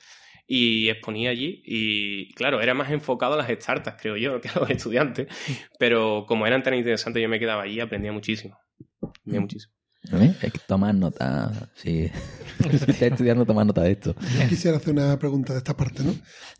[0.46, 1.62] y exponía allí.
[1.64, 5.26] Y claro, era más enfocado a las startups, creo yo, que a los estudiantes.
[5.78, 8.56] Pero como eran tan interesantes, yo me quedaba allí y aprendía muchísimo.
[9.02, 9.74] Aprendía muchísimo.
[10.12, 10.34] ¿Eh?
[10.42, 11.70] Hay que tomar nota.
[11.76, 12.10] Sí.
[12.60, 14.14] si estás estudiando, tomar nota de esto.
[14.38, 16.10] Yo quisiera hacer una pregunta de esta parte, ¿no?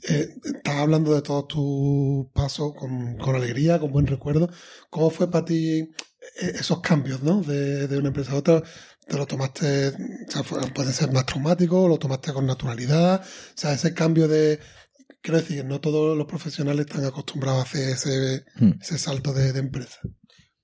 [0.09, 4.49] Eh, estás hablando de todos tus pasos con, con alegría, con buen recuerdo.
[4.89, 5.91] ¿Cómo fue para ti
[6.37, 7.43] esos cambios, ¿no?
[7.43, 8.63] De, de una empresa a otra.
[9.07, 13.21] ¿Te lo tomaste, o sea, puede ser más traumático, lo tomaste con naturalidad?
[13.23, 14.59] O sea, ese cambio de...
[15.21, 18.73] Quiero decir, no todos los profesionales están acostumbrados a hacer ese, Mm.
[18.81, 20.01] ese salto de, de empresa.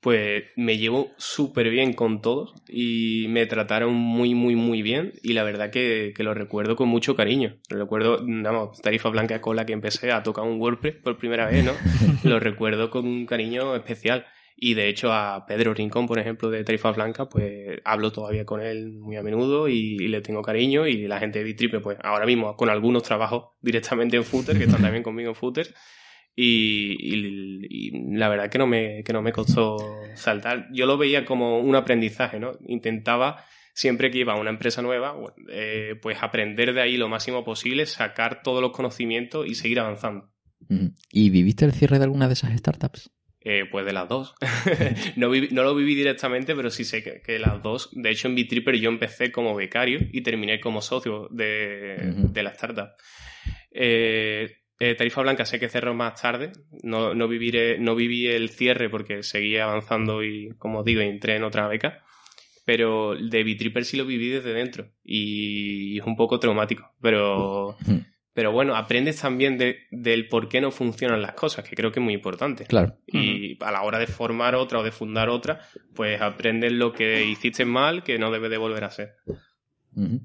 [0.01, 5.35] Pues me llevo súper bien con todos y me trataron muy, muy, muy bien y
[5.35, 7.59] la verdad que, que lo recuerdo con mucho cariño.
[7.68, 11.46] Lo recuerdo, vamos, tarifa blanca con la que empecé a tocar un WordPress por primera
[11.46, 11.73] vez, ¿no?
[12.25, 14.25] lo recuerdo con un cariño especial.
[14.62, 18.61] Y de hecho a Pedro Rincón, por ejemplo, de Tarifa Blanca, pues hablo todavía con
[18.61, 20.87] él muy a menudo y, le tengo cariño.
[20.87, 24.64] Y la gente de Bitripe, pues ahora mismo con algunos trabajo directamente en Footer, que
[24.64, 25.75] están también conmigo en Footer.
[26.37, 29.79] Y, la verdad que no, me, que no me costó
[30.14, 30.68] saltar.
[30.73, 32.53] Yo lo veía como un aprendizaje, ¿no?
[32.66, 33.42] Intentaba,
[33.73, 35.16] siempre que iba a una empresa nueva,
[35.51, 40.31] eh, pues aprender de ahí lo máximo posible, sacar todos los conocimientos y seguir avanzando.
[41.11, 43.11] ¿Y viviste el cierre de alguna de esas startups?
[43.42, 44.35] Eh, pues de las dos.
[45.16, 47.88] no, no lo viví directamente, pero sí sé que, que las dos.
[47.92, 52.50] De hecho, en Bitripper yo empecé como becario y terminé como socio de, de la
[52.50, 52.90] startup.
[53.70, 56.53] Eh, eh, Tarifa Blanca sé que cerró más tarde.
[56.83, 61.44] No, no, viviré, no viví el cierre porque seguía avanzando y, como digo, entré en
[61.44, 61.98] otra beca.
[62.64, 66.92] Pero de Bitripper sí lo viví desde dentro y es un poco traumático.
[67.00, 67.76] Pero.
[68.33, 72.01] Pero bueno, aprendes también de, del por qué no funcionan las cosas, que creo que
[72.01, 72.64] es muy importante.
[72.64, 72.97] Claro.
[73.07, 75.61] Y a la hora de formar otra o de fundar otra,
[75.95, 79.16] pues aprendes lo que hiciste mal que no debe de volver a ser.
[79.97, 80.21] Ujú.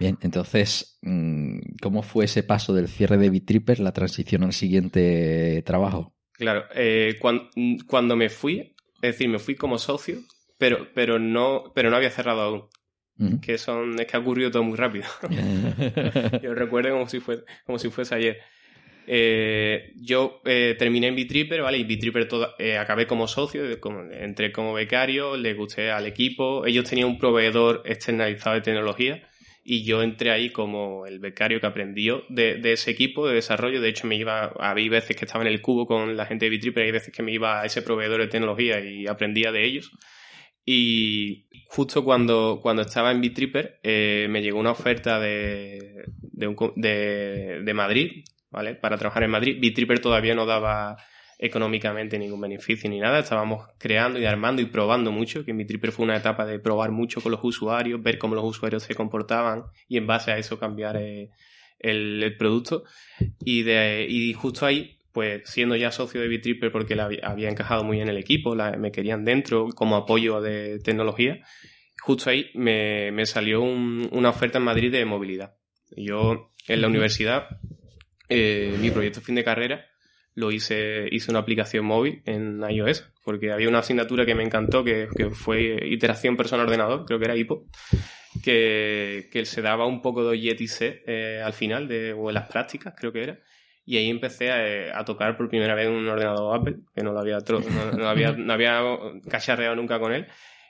[0.00, 5.62] Bien, entonces, mm, ¿cómo fue ese paso del cierre de Bitripper, la transición al siguiente
[5.64, 6.14] trabajo?
[6.32, 7.48] Claro, eh, cuan-
[7.86, 10.18] cuando, me fui, es decir, me fui como socio,
[10.58, 12.64] pero, pero, no, pero no había cerrado aún.
[13.40, 15.04] Que son, es que ha ocurrido todo muy rápido.
[16.42, 18.38] Yo recuerdo como si, fue, como si fuese ayer.
[19.06, 21.78] Eh, yo eh, terminé en Bitripper, ¿vale?
[21.78, 26.64] Y Bitripper eh, acabé como socio, como- entré como becario, le gusté al equipo.
[26.66, 29.28] Ellos tenían un proveedor externalizado de tecnología
[29.64, 33.80] y yo entré ahí como el becario que aprendió de, de ese equipo de desarrollo.
[33.80, 36.50] De hecho, me iba, había veces que estaba en el cubo con la gente de
[36.50, 39.90] Bitripper, hay veces que me iba a ese proveedor de tecnología y aprendía de ellos.
[40.64, 48.24] Y justo cuando, cuando estaba en Bitripper, eh, me llegó una oferta de, de, Madrid,
[48.50, 48.74] ¿vale?
[48.74, 49.58] Para trabajar en Madrid.
[49.60, 50.96] Bitripper todavía no daba
[51.38, 53.18] económicamente ningún beneficio ni nada.
[53.18, 56.92] Estábamos creando y armando y probando mucho, que en Bitripper fue una etapa de probar
[56.92, 60.58] mucho con los usuarios, ver cómo los usuarios se comportaban y en base a eso
[60.58, 61.30] cambiar eh,
[61.80, 62.84] el, el producto.
[63.44, 67.84] Y, de, y justo ahí, pues siendo ya socio de Bitripper porque la había, encajado
[67.84, 71.40] muy bien en el equipo, la- me querían dentro como apoyo de tecnología,
[72.00, 75.54] justo ahí me, me salió un- una oferta en Madrid de movilidad.
[75.96, 77.46] Yo en la universidad,
[78.28, 79.86] eh, mi proyecto fin de carrera,
[80.34, 84.82] lo hice, hice una aplicación móvil en iOS, porque había una asignatura que me encantó,
[84.82, 87.66] que, que fue iteración persona-ordenador, creo que era IPO,
[88.42, 92.34] que, que se daba un poco de Yeti C eh, al final, de, o en
[92.34, 93.38] las prácticas, creo que era.
[93.84, 97.18] Y ahí empecé a, a tocar por primera vez un ordenador Apple, que no lo
[97.20, 98.80] había, no, no había, no había
[99.28, 100.26] cacharreado nunca con él.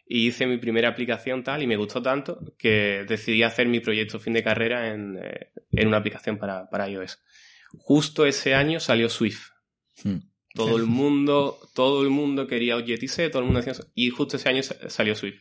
[0.06, 4.18] Y hice mi primera aplicación tal y me gustó tanto que decidí hacer mi proyecto
[4.18, 7.22] fin de carrera en, eh, en una aplicación para, para iOS.
[7.78, 9.50] Justo ese año salió Swift.
[10.04, 10.16] Mm.
[10.54, 14.48] Todo el mundo, todo el mundo quería Objective-C, todo el mundo decía, y justo ese
[14.50, 15.40] año sa- salió Swift.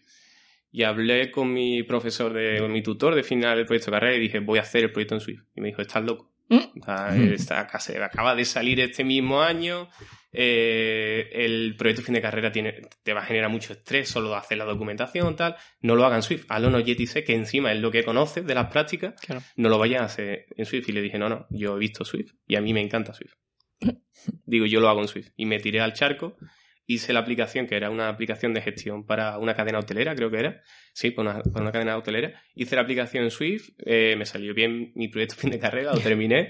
[0.71, 4.15] Y hablé con mi profesor, de, con mi tutor de final del proyecto de carrera
[4.15, 5.43] y dije, voy a hacer el proyecto en Swift.
[5.53, 6.30] Y me dijo, estás loco.
[6.51, 9.89] O sea, está casi- acaba de salir este mismo año.
[10.33, 14.57] eh, el proyecto fin de carrera tiene, te va a generar mucho estrés solo hacer
[14.57, 15.57] la documentación, tal.
[15.81, 18.55] No lo hagan en Swift, hazlo en Objective-C, que encima es lo que conoces de
[18.55, 19.19] las prácticas.
[19.19, 19.41] Claro.
[19.57, 20.87] No lo vayas a hacer en Swift.
[20.87, 23.33] Y le dije, no, no, yo he visto Swift y a mí me encanta Swift.
[24.45, 25.31] Digo, yo lo hago en Swift.
[25.35, 26.37] Y me tiré al charco,
[26.85, 30.39] hice la aplicación, que era una aplicación de gestión para una cadena hotelera, creo que
[30.39, 30.61] era.
[30.93, 32.41] Sí, para una, para una cadena hotelera.
[32.55, 35.99] Hice la aplicación en Swift, eh, me salió bien mi proyecto fin de carrera, lo
[35.99, 36.49] terminé.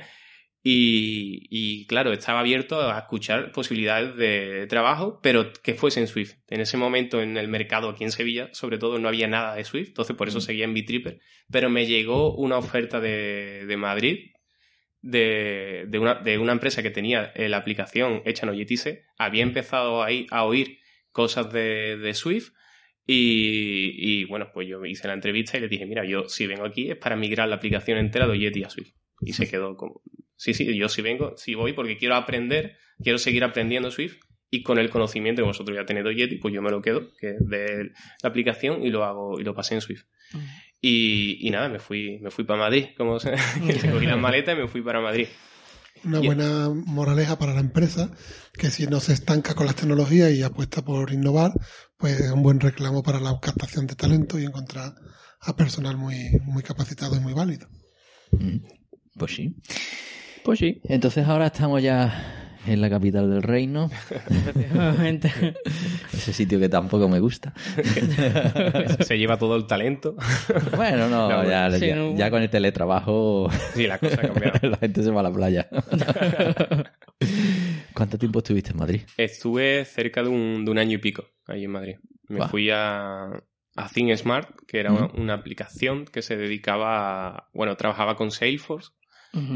[0.64, 6.36] Y, y, claro, estaba abierto a escuchar posibilidades de trabajo, pero que fuese en Swift.
[6.50, 9.64] En ese momento en el mercado aquí en Sevilla, sobre todo, no había nada de
[9.64, 11.20] Swift, entonces por eso seguía en Bitripper.
[11.52, 14.31] Pero me llegó una oferta de, de Madrid
[15.02, 19.44] de, de, una, de una empresa que tenía eh, la aplicación hecha en Objective-C, había
[19.44, 20.80] empezado ahí a oír
[21.12, 22.54] cosas de, de Swift
[23.06, 26.66] y, y, bueno, pues yo hice la entrevista y le dije, mira, yo si vengo
[26.66, 28.94] aquí es para migrar la aplicación entera de Yeti a Swift.
[29.22, 30.02] Y se quedó como,
[30.36, 34.18] sí, sí, yo sí vengo, sí voy porque quiero aprender, quiero seguir aprendiendo Swift
[34.50, 37.12] y con el conocimiento que vosotros ya tenéis de Yeti, pues yo me lo quedo,
[37.20, 40.06] que de la aplicación y lo hago y lo pasé en Swift.
[40.82, 43.32] Y, y nada, me fui, me fui para Madrid, como se,
[43.92, 45.28] cogí las maletas y me fui para Madrid.
[46.04, 48.10] Una Y- buena moraleja para la empresa,
[48.54, 51.52] que si no se estanca con las tecnologías y apuesta por innovar,
[51.98, 54.96] pues es un buen reclamo para la captación de talento y encontrar
[55.42, 57.68] a personal muy, muy capacitado y muy válido.
[58.32, 58.58] Mm.
[59.18, 59.56] Pues sí.
[60.44, 60.82] Pues sí.
[60.86, 63.90] Entonces ahora estamos ya en la capital del reino,
[66.14, 67.54] ese sitio que tampoco me gusta.
[69.00, 70.16] Se lleva todo el talento.
[70.76, 72.16] Bueno, no, No, ya, sí, ya- no.
[72.16, 74.70] ya con el teletrabajo Sí, la cosa ha cambiado.
[74.70, 75.68] la gente se va a la playa.
[77.94, 79.02] ¿Cuánto tiempo estuviste en Madrid?
[79.18, 81.96] Estuve cerca de un, de un año y pico ahí en Madrid.
[82.28, 83.26] Me fui a,
[83.76, 88.92] a ThinkSmart, que era una, una aplicación que se dedicaba a, bueno, trabajaba con Salesforce,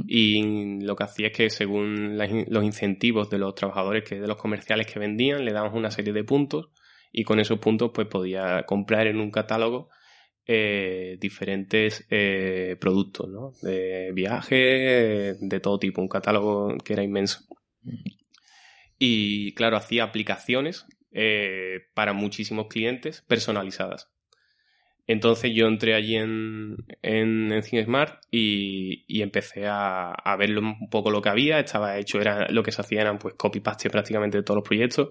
[0.07, 4.37] Y lo que hacía es que según los incentivos de los trabajadores, que de los
[4.37, 6.69] comerciales que vendían, le daban una serie de puntos
[7.11, 9.89] y con esos puntos pues podía comprar en un catálogo
[10.47, 13.51] eh, diferentes eh, productos, ¿no?
[13.61, 17.41] De viaje, de todo tipo, un catálogo que era inmenso.
[18.97, 24.11] Y claro, hacía aplicaciones eh, para muchísimos clientes personalizadas.
[25.07, 30.89] Entonces yo entré allí en, en, en ThinkSmart y, y empecé a, a ver un
[30.89, 31.59] poco lo que había.
[31.59, 35.09] Estaba hecho, era lo que se hacía eran pues copy-paste prácticamente de todos los proyectos.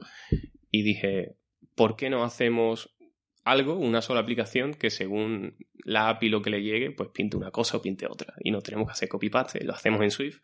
[0.70, 1.37] Y dije,
[1.76, 2.96] ¿por qué no hacemos
[3.44, 7.52] algo, una sola aplicación, que según la API lo que le llegue, pues pinte una
[7.52, 8.35] cosa o pinte otra?
[8.40, 10.40] Y no tenemos que hacer copy-paste, lo hacemos en Swift.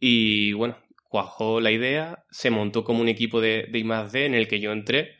[0.00, 0.78] Y bueno,
[1.10, 4.72] cuajó la idea, se montó como un equipo de, de I+D en el que yo
[4.72, 5.16] entré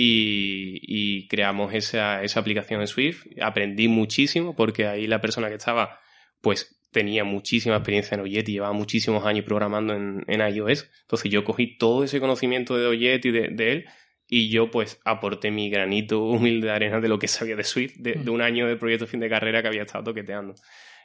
[0.00, 3.26] y, y creamos esa, esa aplicación en Swift.
[3.42, 5.98] Aprendí muchísimo porque ahí la persona que estaba,
[6.40, 10.88] pues tenía muchísima experiencia en Oyet y llevaba muchísimos años programando en, en iOS.
[11.00, 13.86] Entonces yo cogí todo ese conocimiento de Oyet y de, de él
[14.28, 17.96] y yo pues aporté mi granito humilde de arena de lo que sabía de Swift,
[17.98, 20.54] de, de un año de proyecto fin de carrera que había estado toqueteando.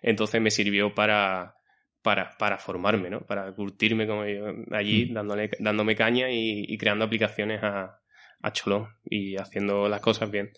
[0.03, 1.55] Entonces me sirvió para,
[2.03, 3.21] para, para formarme, ¿no?
[3.21, 8.02] Para curtirme como yo allí, dándole, dándome caña y, y creando aplicaciones a,
[8.43, 8.53] a
[9.05, 10.51] y haciendo las cosas bien.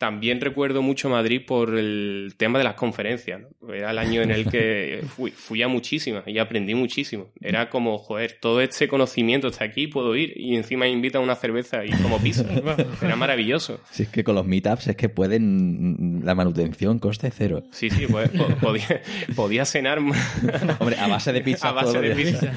[0.00, 3.42] También recuerdo mucho Madrid por el tema de las conferencias.
[3.60, 3.74] ¿no?
[3.74, 7.26] Era el año en el que fui, fui a muchísimas y aprendí muchísimo.
[7.38, 11.24] Era como, joder, todo este conocimiento está aquí, puedo ir y encima me invitan a
[11.24, 12.46] una cerveza y como pizza.
[13.02, 13.78] Era maravilloso.
[13.90, 16.22] Si es que con los meetups es que pueden.
[16.24, 17.64] La manutención coste cero.
[17.70, 19.02] Sí, sí, pues, po- podía,
[19.36, 19.98] podía cenar
[20.78, 21.68] Hombre, a base de pizza.
[21.68, 22.50] a base de pizza.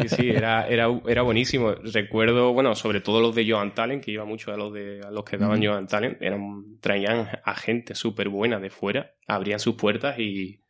[0.00, 1.74] Sí, sí, era, era, era buenísimo.
[1.92, 5.10] Recuerdo, bueno, sobre todo los de Joan Talent, que iba mucho a los de a
[5.10, 5.64] los que daban Mm.
[5.66, 10.62] Joan Talent, eran, traían a gente súper buena de fuera, abrían sus puertas y,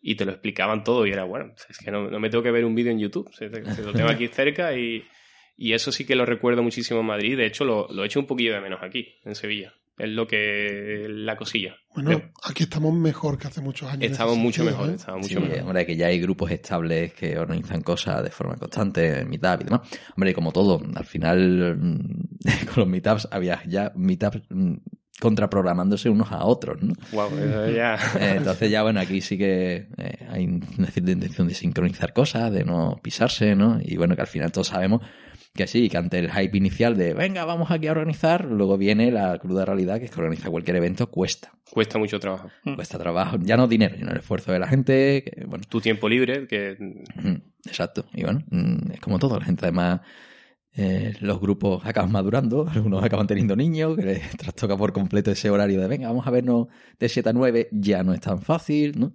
[0.00, 1.06] y te lo explicaban todo.
[1.06, 3.30] Y era, bueno, es que no, no me tengo que ver un vídeo en YouTube,
[3.34, 5.04] se, se lo tengo aquí cerca y,
[5.58, 7.36] y eso sí que lo recuerdo muchísimo en Madrid.
[7.36, 9.74] De hecho, lo, lo he hecho un poquillo de menos aquí, en Sevilla.
[9.98, 11.76] Es lo que, la cosilla.
[11.94, 14.10] Bueno, Pero aquí estamos mejor que hace muchos años.
[14.10, 14.96] estamos mucho sentido, mejor, ¿eh?
[14.96, 15.62] estamos Sí, mucho mejor.
[15.66, 19.82] hombre, que ya hay grupos estables que organizan cosas de forma constante, meetup y demás.
[20.16, 22.28] Hombre, como todo, al final mm,
[22.72, 24.76] con los meetups había ya meetups mm,
[25.20, 26.94] contraprogramándose unos a otros, ¿no?
[27.12, 27.98] Wow, eso ya...
[28.20, 32.64] Entonces ya, bueno, aquí sí que eh, hay una cierta intención de sincronizar cosas, de
[32.64, 33.78] no pisarse, ¿no?
[33.82, 35.02] Y bueno, que al final todos sabemos
[35.54, 39.10] que sí, que ante el hype inicial de venga, vamos aquí a organizar, luego viene
[39.10, 41.52] la cruda realidad que es que organizar cualquier evento cuesta.
[41.68, 42.50] Cuesta mucho trabajo.
[42.76, 46.08] Cuesta trabajo, ya no dinero, sino el esfuerzo de la gente, que, bueno, Tu tiempo
[46.08, 48.06] libre, que Mm, Exacto.
[48.14, 49.38] Y bueno, mm, es como todo.
[49.38, 50.00] La gente además,
[50.76, 55.50] eh, los grupos acaban madurando, algunos acaban teniendo niños, que les trastoca por completo ese
[55.50, 58.98] horario de venga, vamos a vernos de 7 a 9, ya no es tan fácil,
[58.98, 59.12] ¿no?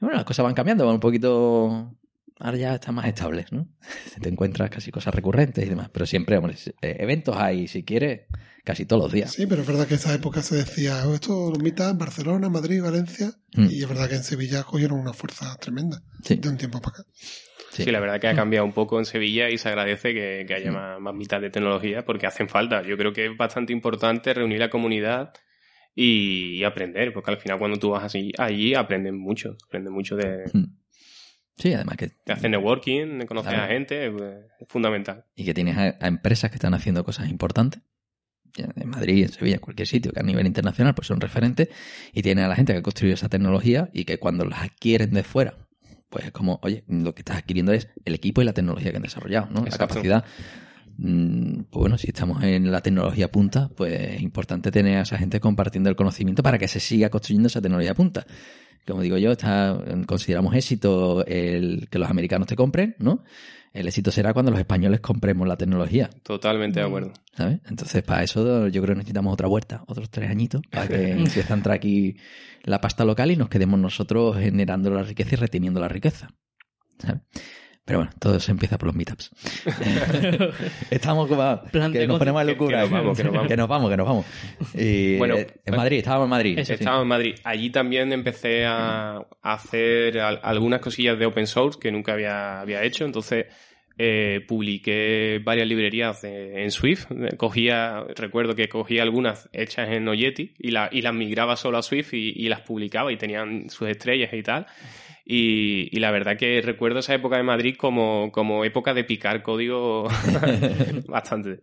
[0.00, 1.96] Y bueno, las cosas van cambiando, van un poquito...
[2.44, 3.68] Ahora ya están más estables, ¿no?
[4.20, 8.22] Te encuentras casi cosas recurrentes y demás, pero siempre, hombre, eh, eventos hay, si quieres,
[8.64, 9.30] casi todos los días.
[9.30, 11.98] Sí, pero es verdad que en esa época se decía, "Oh, esto lo mitad en
[11.98, 13.66] Barcelona, Madrid, Valencia, Mm.
[13.70, 16.98] y es verdad que en Sevilla cogieron una fuerza tremenda Sí, de un tiempo para
[17.00, 17.04] acá.
[17.72, 17.84] Sí.
[17.84, 20.54] Sí, la verdad que ha cambiado un poco en Sevilla y se agradece que, que
[20.54, 22.82] haya más, más mitad de tecnología porque hacen falta.
[22.82, 25.32] Yo creo que es bastante importante reunir la comunidad
[25.94, 30.16] y, y aprender, porque al final cuando tú vas así, allí aprendes mucho, aprendes mucho
[30.16, 30.44] de.
[31.56, 33.64] Sí, además que de hacer networking, de conocer Claro.
[33.64, 34.12] a gente, es,
[34.60, 35.26] es fundamental.
[35.36, 37.82] y que tienes a, a empresas que están haciendo cosas importantes.
[38.56, 41.68] En Madrid, en Sevilla, en cualquier sitio que a nivel internacional pues son referentes.
[42.12, 45.10] Y tienes a la gente que ha construido esa tecnología y que cuando las adquieren
[45.12, 45.56] de fuera,
[46.12, 48.98] pues es como, oye, lo que estás adquiriendo es el equipo y la tecnología que
[48.98, 49.60] han desarrollado, ¿no?
[49.62, 49.88] La Exacto.
[49.88, 50.24] capacidad.
[50.96, 55.18] Mm, Pues bueno, si estamos en la tecnología punta, pues es importante tener a esa
[55.18, 58.26] gente compartiendo el conocimiento para que se siga construyendo esa tecnología punta.
[58.86, 63.22] Como digo yo, está, consideramos éxito el que los americanos te compren, ¿no?
[63.72, 67.12] El éxito será cuando los españoles compremos la tecnología, Totalmente de acuerdo.
[67.34, 67.60] ¿sabes?
[67.70, 71.50] Entonces, para eso yo creo que necesitamos otra vuelta, otros tres añitos, para que empiece
[71.52, 72.16] a entrar aquí
[72.64, 76.28] la pasta local y nos quedemos nosotros generando la riqueza y reteniendo la riqueza,
[76.98, 77.22] ¿sabes?
[77.84, 79.30] Pero bueno, todo se empieza por los meetups.
[80.90, 82.80] Estamos como Plan que nos ponemos a que- que locura.
[82.82, 83.48] nos vamos, que nos vamos.
[83.48, 84.26] que nos vamos, que nos vamos.
[84.74, 86.58] Y, Bueno, eh, en Madrid, estábamos en Madrid.
[86.58, 86.72] Eso sí.
[86.74, 87.34] Estaba en Madrid.
[87.44, 92.60] Allí también empecé a, a hacer al- algunas cosillas de open source que nunca había,
[92.60, 93.04] había hecho.
[93.04, 93.46] Entonces
[93.98, 97.06] eh, publiqué varias librerías de- en Swift.
[97.36, 101.82] Cogía, recuerdo que cogía algunas hechas en Oyeti y, la- y las migraba solo a
[101.82, 104.66] Swift y, y las publicaba y tenían sus estrellas y tal.
[105.24, 109.42] Y, y la verdad que recuerdo esa época de Madrid como, como época de picar
[109.42, 110.08] código
[111.06, 111.60] bastante.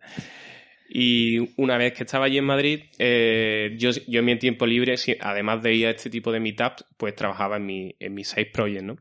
[0.88, 4.96] Y una vez que estaba allí en Madrid, eh, yo, yo en mi tiempo libre,
[5.20, 8.46] además de ir a este tipo de meetups, pues trabajaba en mi, en mi side
[8.46, 8.96] project, ¿no?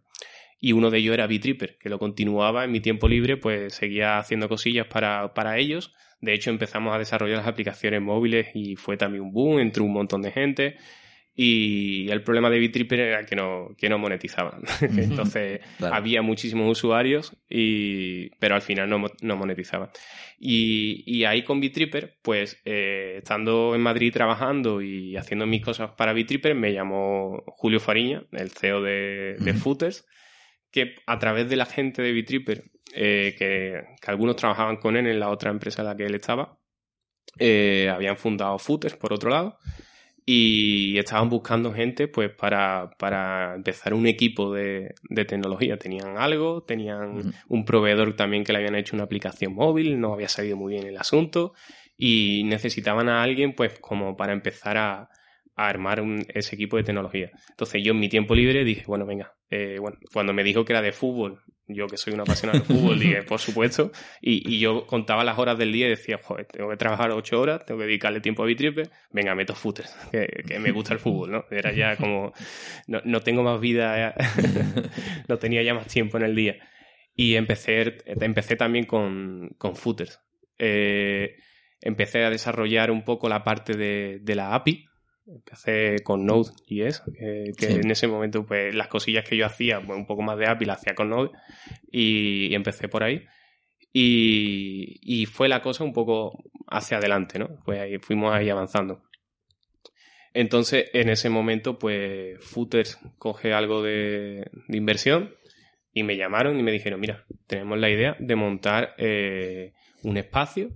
[0.61, 4.17] y uno de ellos era Bitripper, que lo continuaba en mi tiempo libre, pues seguía
[4.17, 5.93] haciendo cosillas para, para ellos.
[6.21, 9.93] De hecho, empezamos a desarrollar las aplicaciones móviles y fue también un boom, entró un
[9.93, 10.75] montón de gente.
[11.35, 14.61] Y el problema de Bitripper era que no, que no monetizaban.
[14.81, 19.89] Entonces había muchísimos usuarios, y, pero al final no, no monetizaban.
[20.37, 25.91] Y, y, ahí con Bitripper, pues eh, estando en Madrid trabajando y haciendo mis cosas
[25.91, 30.05] para Bitripper, me llamó Julio Fariña, el CEO de, de Footers,
[30.71, 32.63] que a través de la gente de Bitripper,
[32.93, 36.15] eh, que, que, algunos trabajaban con él en la otra empresa en la que él
[36.15, 36.57] estaba,
[37.37, 39.57] eh, habían fundado Footers por otro lado
[40.31, 45.77] y estaban buscando gente pues para, para empezar un equipo de, de, tecnología.
[45.79, 50.29] Tenían algo, tenían un proveedor también que le habían hecho una aplicación móvil, no había
[50.29, 51.53] salido muy bien el asunto
[51.97, 55.09] y necesitaban a alguien pues como para empezar a,
[55.55, 57.31] a armar un, ese equipo de tecnología.
[57.49, 60.73] Entonces yo en mi tiempo libre dije, bueno, venga, eh, bueno, cuando me dijo que
[60.73, 63.91] era de fútbol, yo que soy una apasionado de fútbol, dije, por supuesto,
[64.21, 67.39] y, y, yo contaba las horas del día y decía, joder, tengo que trabajar ocho
[67.39, 70.99] horas, tengo que dedicarle tiempo a Bitripe, venga, meto footer, que, que, me gusta el
[70.99, 71.45] fútbol, ¿no?
[71.51, 72.33] Era ya como,
[72.87, 74.15] no, no tengo más vida,
[75.27, 76.57] no tenía ya más tiempo en el día.
[77.15, 80.21] Y empecé, empecé también con, con footers.
[80.57, 81.35] Eh,
[81.81, 84.88] empecé a desarrollar un poco la parte de, de la API,
[85.31, 87.73] Empecé con Node.js, que, que sí.
[87.73, 90.65] en ese momento pues las cosillas que yo hacía, pues, un poco más de API
[90.65, 91.31] las hacía con Node
[91.91, 93.25] y, y empecé por ahí.
[93.93, 97.57] Y, y, fue la cosa un poco hacia adelante, ¿no?
[97.65, 99.03] Pues ahí fuimos ahí avanzando.
[100.33, 105.33] Entonces, en ese momento, pues Footers coge algo de, de inversión
[105.93, 109.73] y me llamaron y me dijeron, mira, tenemos la idea de montar eh,
[110.03, 110.69] un espacio.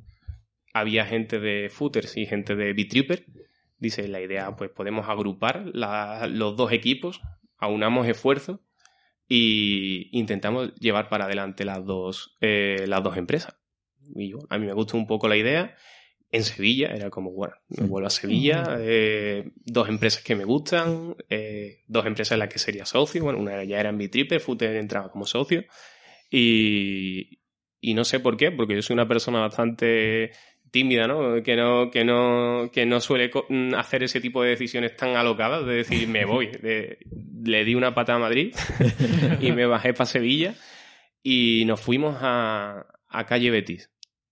[0.73, 3.25] Había gente de Footers y gente de Bitripper
[3.83, 7.19] Dice, la idea, pues podemos agrupar la, los dos equipos,
[7.57, 8.61] aunamos esfuerzos
[9.27, 13.57] y intentamos llevar para adelante las dos, eh, las dos empresas.
[14.15, 15.75] Y yo, a mí me gustó un poco la idea.
[16.31, 21.17] En Sevilla era como, bueno, me vuelvo a Sevilla, eh, dos empresas que me gustan,
[21.29, 23.21] eh, dos empresas en las que sería socio.
[23.21, 25.65] Bueno, una ya era en Bitripe, Footer entraba como socio.
[26.31, 27.41] Y,
[27.81, 30.31] y no sé por qué, porque yo soy una persona bastante
[30.73, 31.43] tímida, ¿no?
[31.43, 35.65] Que no, que no, que no suele mm, hacer ese tipo de decisiones tan alocadas,
[35.67, 36.47] de decir, me voy.
[36.47, 36.97] De,
[37.43, 38.55] le di una pata a Madrid
[39.39, 40.55] y me bajé para Sevilla
[41.21, 43.91] y nos fuimos a, a calle Betis.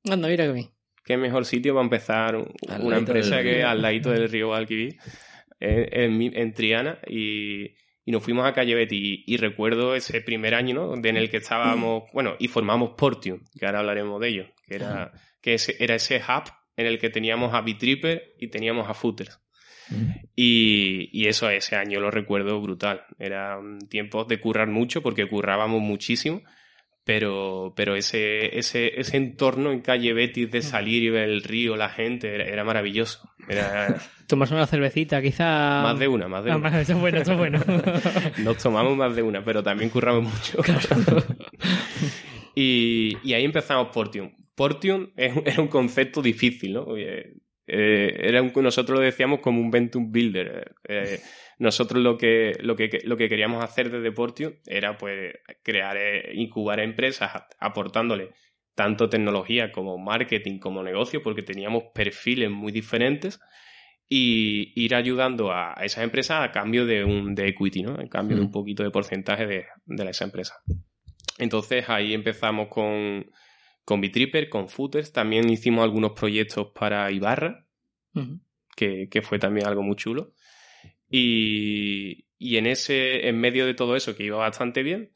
[0.10, 0.70] Anda, mira que bien.
[1.06, 4.98] Qué mejor sitio para empezar al una empresa que al ladito del río Guadalquivir,
[5.60, 9.00] en, en, en, Triana, y, y, nos fuimos a calle Betis.
[9.00, 10.96] Y, y, recuerdo ese primer año, ¿no?
[10.96, 15.12] En el que estábamos, bueno, y formamos Portium, que ahora hablaremos de ello, que era
[15.42, 19.40] que era ese hub en el que teníamos a Bitripper y teníamos a Footers.
[19.90, 20.12] Mm.
[20.36, 23.04] Y, y, eso ese año lo recuerdo brutal.
[23.20, 26.42] Eran tiempos de currar mucho porque currábamos muchísimo,
[27.04, 31.76] pero, pero ese, ese, ese entorno en calle Betis de salir y ver el río,
[31.76, 33.30] la gente, era, era maravilloso.
[33.50, 33.96] Era...
[34.28, 35.82] Tomarse una cervecita, quizá.
[35.84, 36.80] Más de una, más de ah, una.
[36.80, 37.60] Eso es bueno, eso es bueno.
[38.38, 40.60] Nos tomamos más de una, pero también curramos mucho.
[40.60, 41.22] Claro.
[42.56, 44.32] y, y ahí empezamos Portium.
[44.56, 46.96] Portium era un concepto difícil, ¿no?
[46.98, 50.76] Eh, era un, nosotros lo decíamos como un Ventum Builder.
[50.88, 51.20] Eh,
[51.60, 56.32] nosotros lo que, lo, que, lo que queríamos hacer desde Portium era pues crear, eh,
[56.34, 58.32] incubar empresas aportándole
[58.76, 63.40] tanto tecnología como marketing como negocio porque teníamos perfiles muy diferentes
[64.10, 68.02] y ir ayudando a, esas empresas a cambio de un de equity, ¿no?
[68.02, 68.40] En cambio mm.
[68.40, 70.56] de un poquito de porcentaje de, de esa empresa.
[71.38, 73.26] Entonces ahí empezamos con,
[73.92, 75.12] con Bitripper, con Footers.
[75.12, 77.68] También hicimos algunos proyectos para Ibarra,
[78.14, 78.40] uh -huh.
[78.74, 80.34] que, que, fue también algo muy chulo.
[81.10, 85.12] Y, y, en ese, en medio de todo eso, que iba bastante bien,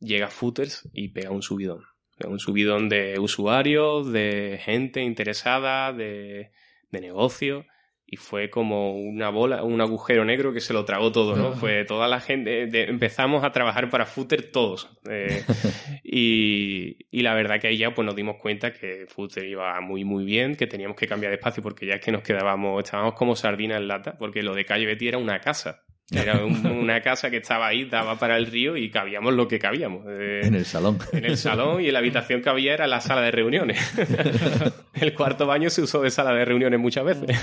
[0.00, 1.82] llega Footers y pega un subidón.
[2.18, 6.50] Pega un subidón de usuarios, de gente interesada, de,
[6.90, 7.64] de negocio
[8.06, 11.52] y fue como una bola, un agujero negro que se lo tragó todo, ¿no?
[11.52, 14.90] Fue toda la gente, de, empezamos a trabajar para Footer todos.
[15.10, 15.42] Eh,
[16.04, 20.04] y, y, la verdad que ahí ya pues nos dimos cuenta que Footer iba muy
[20.04, 23.14] muy bien, que teníamos que cambiar de espacio porque ya es que nos quedábamos, estábamos
[23.14, 25.83] como sardinas en lata, porque lo de Calle Betty era una casa.
[26.10, 29.58] Era un, una casa que estaba ahí, daba para el río y cabíamos lo que
[29.58, 30.04] cabíamos.
[30.06, 30.98] Eh, en el salón.
[31.12, 33.78] En el salón y en la habitación que había era la sala de reuniones.
[34.94, 37.38] el cuarto baño se usó de sala de reuniones muchas veces.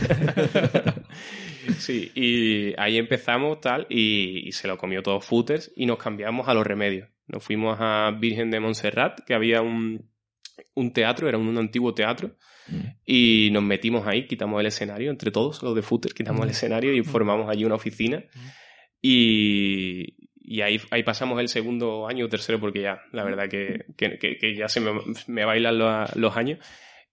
[1.79, 6.47] sí, y ahí empezamos tal y, y, se lo comió todo Footers y nos cambiamos
[6.47, 7.09] a los remedios.
[7.27, 10.07] Nos fuimos a Virgen de Montserrat, que había un,
[10.75, 12.35] un teatro, era un antiguo teatro.
[13.05, 16.93] Y nos metimos ahí, quitamos el escenario, entre todos los de Footer, quitamos el escenario
[16.93, 18.23] y formamos allí una oficina.
[19.01, 23.85] Y, y ahí, ahí pasamos el segundo año o tercero porque ya, la verdad que,
[23.97, 24.91] que, que ya se me,
[25.27, 26.59] me bailan los, los años.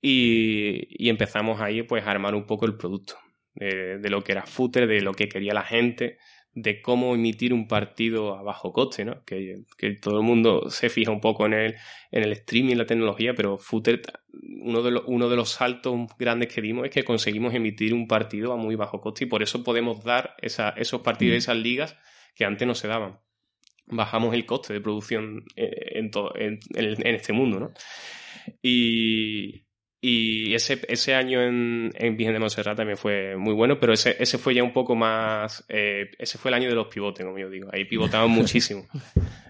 [0.00, 3.16] Y, y, empezamos ahí pues a armar un poco el producto
[3.54, 6.18] de, de, lo que era footer, de lo que quería la gente,
[6.62, 9.24] de cómo emitir un partido a bajo coste, ¿no?
[9.24, 11.74] Que, que todo el mundo se fija un poco en el,
[12.10, 14.02] en el streaming, la tecnología, pero footer,
[14.62, 18.08] uno de, los, uno de los saltos grandes que dimos es que conseguimos emitir un
[18.08, 21.38] partido a muy bajo coste y por eso podemos dar esa, esos partidos, mm.
[21.38, 21.96] esas ligas
[22.34, 23.20] que antes no se daban.
[23.86, 27.72] Bajamos el coste de producción eh, en, todo, en, en este mundo, ¿no?
[28.62, 29.67] Y,
[30.00, 34.16] y ese, ese año en, en Virgen de Montserrat también fue muy bueno, pero ese,
[34.20, 35.64] ese fue ya un poco más.
[35.68, 37.68] Eh, ese fue el año de los pivotes, como yo digo.
[37.72, 38.86] Ahí pivotamos muchísimo.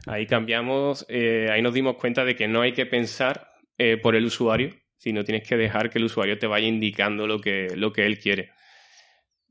[0.07, 3.47] Ahí cambiamos, eh, ahí nos dimos cuenta de que no hay que pensar
[3.77, 7.41] eh, por el usuario, sino tienes que dejar que el usuario te vaya indicando lo
[7.41, 8.53] que, lo que él quiere.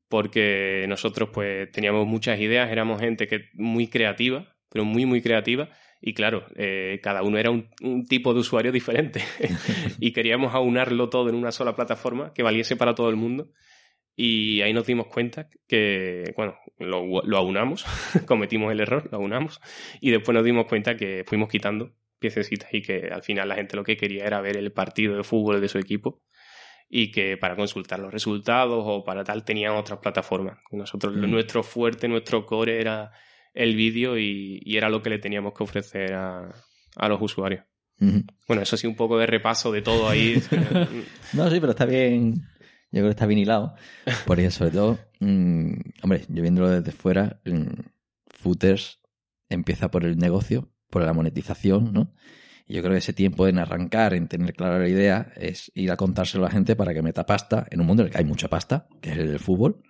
[0.10, 5.70] Porque nosotros, pues, teníamos muchas ideas, éramos gente que muy creativa, pero muy, muy creativa
[6.02, 9.24] y claro, eh, cada uno era un, un, tipo de usuario diferente
[10.00, 13.52] y queríamos aunarlo todo en una sola plataforma que valiese para todo el mundo.
[14.20, 17.86] Y ahí nos dimos cuenta que, bueno, lo, lo aunamos,
[18.26, 19.62] cometimos el error, lo aunamos,
[20.02, 23.76] y después nos dimos cuenta que fuimos quitando piececitas y que al final la gente
[23.76, 26.24] lo que quería era ver el partido de fútbol de su equipo
[26.90, 30.58] y que para consultar los resultados o para tal tenían otras plataformas.
[30.72, 31.30] Nosotros, mm.
[31.30, 33.12] nuestro fuerte, nuestro core era
[33.58, 36.54] el vídeo y, y, era lo que le teníamos que ofrecer a,
[36.96, 37.64] a los usuarios.
[38.00, 38.26] Uh -huh.
[38.48, 40.42] Bueno, eso sí, un poco de repaso de todo ahí.
[41.34, 42.36] no, sí, pero está bien.
[42.92, 43.74] Yo creo que está bien hilado.
[44.28, 47.82] Porque sobre todo, mmm, hombre, yo viéndolo desde fuera, mmm,
[48.28, 49.00] Footers
[49.50, 52.14] empieza por el negocio, por la monetización, ¿no?
[52.68, 55.90] Y yo creo que ese tiempo en arrancar, en tener clara la idea, es ir
[55.90, 58.20] a contárselo a la gente para que meta pasta en un mundo en el que
[58.20, 59.82] hay mucha pasta, que es el del fútbol,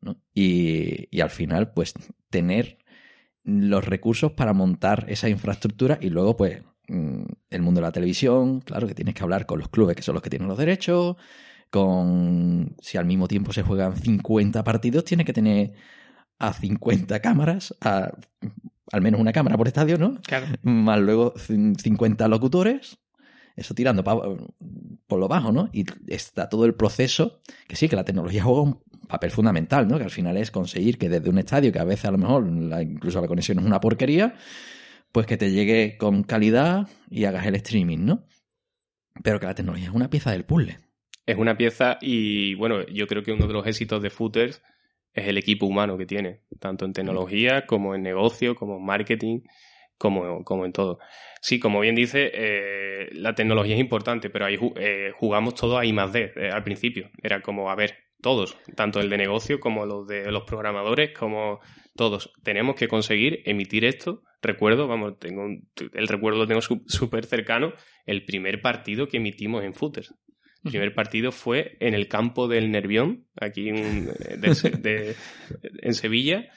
[0.00, 0.22] ¿no?
[0.32, 1.94] Y, y al final, pues,
[2.28, 2.78] tener
[3.58, 8.60] los recursos para montar esa infraestructura y luego, pues, mm, el mundo de la televisión,
[8.60, 11.16] claro que tienes que hablar con los clubes que son los que tienen los derechos,
[11.70, 15.72] con si al mismo tiempo se juegan 50 partidos, tienes que tener
[16.38, 18.12] a 50 cámaras, a,
[18.92, 20.20] al menos una cámara por estadio, ¿no?
[20.22, 20.46] Claro.
[20.62, 22.98] Más luego 50 locutores,
[23.56, 24.16] eso tirando pa,
[25.06, 25.68] por lo bajo, ¿no?
[25.72, 28.80] Y está todo el proceso, que sí, que la tecnología juega un
[29.10, 29.98] papel fundamental, ¿no?
[29.98, 32.46] Que al final es conseguir que desde un estadio, que a veces a lo mejor
[32.46, 34.34] incluso la conexión es una porquería,
[35.12, 38.24] pues que te llegue con calidad y hagas el streaming, ¿no?
[39.22, 40.78] Pero que la tecnología es una pieza del puzzle.
[41.26, 44.62] Es una pieza y, bueno, yo creo que uno de los éxitos de Footers
[45.12, 49.40] es el equipo humano que tiene, tanto en tecnología como en negocio, como en marketing,
[49.98, 50.98] como, como en todo.
[51.40, 55.84] Sí, como bien dice, eh, la tecnología es importante, pero ahí eh, jugamos todo a
[55.84, 57.10] I más D eh, al principio.
[57.22, 61.60] Era como, a ver, todos, tanto el de negocio como los de los programadores, como
[61.96, 64.22] todos, tenemos que conseguir emitir esto.
[64.42, 67.72] Recuerdo, vamos, tengo un, el recuerdo lo tengo súper cercano,
[68.06, 70.14] el primer partido que emitimos en Footers.
[70.64, 75.16] El primer partido fue en el campo del Nervión, aquí en, de, de,
[75.80, 76.48] en Sevilla,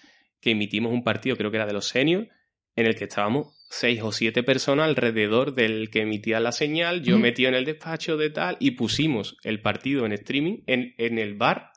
[0.41, 2.27] que emitimos un partido, creo que era de los seniors,
[2.75, 7.17] en el que estábamos seis o siete personas alrededor del que emitía la señal, yo
[7.17, 11.33] metido en el despacho de tal, y pusimos el partido en streaming en, en el
[11.33, 11.71] bar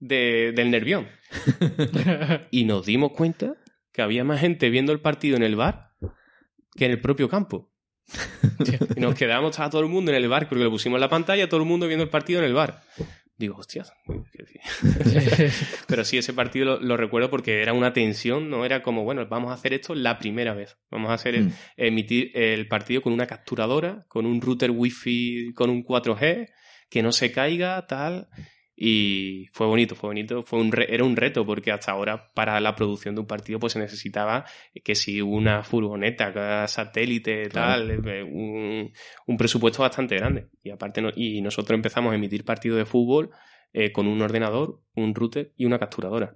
[0.00, 1.06] de, del Nervión.
[2.50, 3.56] y nos dimos cuenta
[3.92, 5.90] que había más gente viendo el partido en el bar
[6.76, 7.70] que en el propio campo.
[8.96, 11.10] y nos quedamos, estaba todo el mundo en el bar, porque lo pusimos en la
[11.10, 12.82] pantalla, todo el mundo viendo el partido en el bar.
[13.36, 13.92] Digo, hostias.
[15.88, 18.64] Pero sí, ese partido lo, lo, recuerdo porque era una tensión, ¿no?
[18.64, 20.78] Era como, bueno, vamos a hacer esto la primera vez.
[20.90, 21.52] Vamos a hacer, mm.
[21.76, 26.48] emitir el partido con una capturadora, con un router wifi, con un 4G,
[26.88, 28.28] que no se caiga, tal.
[28.76, 32.58] Y fue bonito, fue bonito, fue un re, era un reto porque hasta ahora para
[32.60, 34.44] la producción de un partido pues se necesitaba
[34.82, 37.86] que si una furgoneta, satélite, claro.
[37.86, 38.92] tal, eh, un,
[39.26, 40.48] un, presupuesto bastante grande.
[40.62, 43.30] Y aparte no, y nosotros empezamos a emitir partidos de fútbol
[43.72, 46.34] eh, con un ordenador, un router y una capturadora.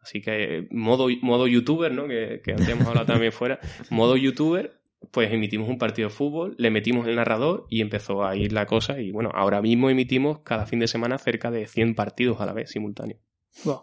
[0.00, 2.08] Así que modo, modo youtuber, ¿no?
[2.08, 3.60] Que, que antes hemos hablado también fuera.
[3.90, 4.77] Modo youtuber
[5.10, 8.66] pues emitimos un partido de fútbol, le metimos el narrador y empezó a ir la
[8.66, 9.00] cosa.
[9.00, 12.52] Y bueno, ahora mismo emitimos cada fin de semana cerca de 100 partidos a la
[12.52, 13.20] vez, simultáneos.
[13.64, 13.82] Wow.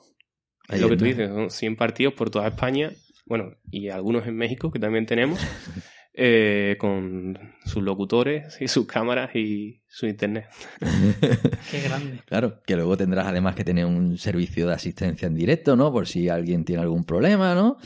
[0.69, 2.91] Es lo que tú dices, son 100 partidos por toda España,
[3.25, 5.39] bueno, y algunos en México que también tenemos,
[6.13, 10.47] eh, con sus locutores y sus cámaras y su internet.
[11.71, 12.19] Qué grande.
[12.25, 15.91] Claro, que luego tendrás además que tener un servicio de asistencia en directo, ¿no?
[15.91, 17.77] Por si alguien tiene algún problema, ¿no?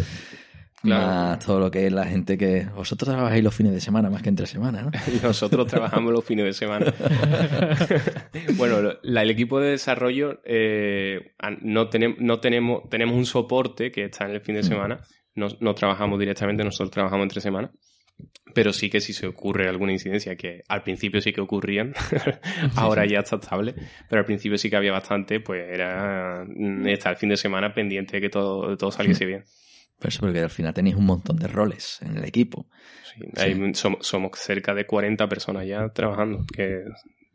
[0.82, 1.08] Claro.
[1.08, 2.66] Más todo lo que es la gente que.
[2.76, 4.92] Vosotros trabajáis los fines de semana más que entre semana, ¿no?
[5.24, 6.94] Nosotros trabajamos los fines de semana.
[8.56, 12.90] bueno, la, el equipo de desarrollo eh, no, tenemos, no tenemos.
[12.90, 15.02] Tenemos un soporte que está en el fin de semana,
[15.36, 17.72] no, no trabajamos directamente, nosotros trabajamos entre semanas.
[18.54, 21.94] Pero sí que si se ocurre alguna incidencia, que al principio sí que ocurrían,
[22.76, 23.76] ahora ya está estable,
[24.10, 27.74] pero al principio sí que había bastante, pues era mm, estar el fin de semana
[27.74, 29.46] pendiente de que todo, todo saliese bien.
[30.00, 32.68] Por eso, porque al final tenéis un montón de roles en el equipo.
[33.04, 36.84] Sí, hay- somos, somos cerca de 40 personas ya trabajando, que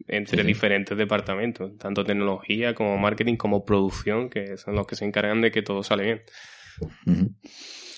[0.09, 0.47] entre Sí.
[0.47, 5.51] diferentes departamentos, tanto tecnología como marketing como producción, que son los que se encargan de
[5.51, 6.23] que todo sale bien.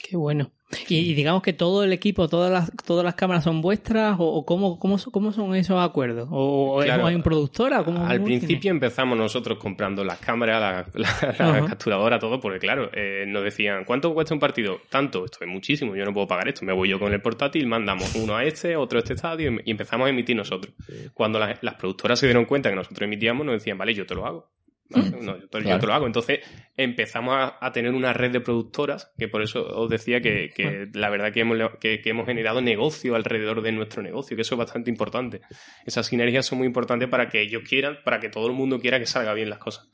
[0.09, 0.53] Qué bueno.
[0.89, 4.25] Y, y digamos que todo el equipo, todas las, todas las cámaras son vuestras, o,
[4.25, 6.29] o cómo, cómo, cómo son esos acuerdos?
[6.33, 7.07] ¿O, Claro.
[7.07, 7.85] hay un productora?
[7.85, 11.07] ¿Cómo, Al principio empezamos nosotros comprando las cámaras, la,
[11.39, 14.81] la- capturadora, todo, porque claro, eh, nos decían, ¿cuánto cuesta un partido?
[14.91, 16.65] Tanto, esto es muchísimo, yo no puedo pagar esto.
[16.65, 19.57] Me voy yo con el portátil, mandamos uno a este, otro a este estadio y
[19.67, 20.75] y empezamos a emitir nosotros.
[21.15, 24.15] Cuando las, las productoras se dieron cuenta que nosotros emitíamos, nos decían, vale, yo te
[24.15, 24.49] lo hago.
[24.89, 26.07] No, Mm, no, yo, te, yo te lo hago.
[26.07, 26.41] Entonces
[26.77, 30.89] empezamos a, a tener una red de productoras, que por eso os decía que, que
[30.95, 34.55] la verdad que hemos, que, que hemos generado negocio alrededor de nuestro negocio, que eso
[34.55, 35.41] es bastante importante.
[35.85, 38.99] Esas sinergias son muy importantes para que ellos quieran, para que todo el mundo quiera
[39.01, 39.89] que salga bien las cosas.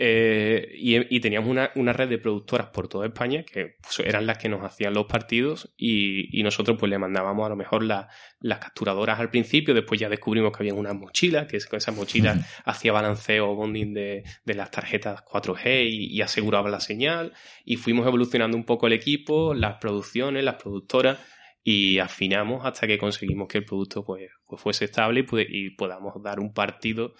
[0.00, 4.26] Eh, y, y teníamos una, una red de productoras por toda España que pues, eran
[4.26, 7.82] las que nos hacían los partidos y, y nosotros pues le mandábamos a lo mejor
[7.82, 11.96] la- las capturadoras al principio, después ya descubrimos que había unas mochilas, que con esas
[11.96, 17.32] mochilas hacía balanceo o bonding de, de las tarjetas 4G y, y aseguraba la señal
[17.64, 21.18] y fuimos evolucionando un poco el equipo, las producciones, las productoras
[21.64, 26.38] y afinamos hasta que conseguimos que el producto pues, pues fuese estable y podamos dar
[26.38, 27.14] un partido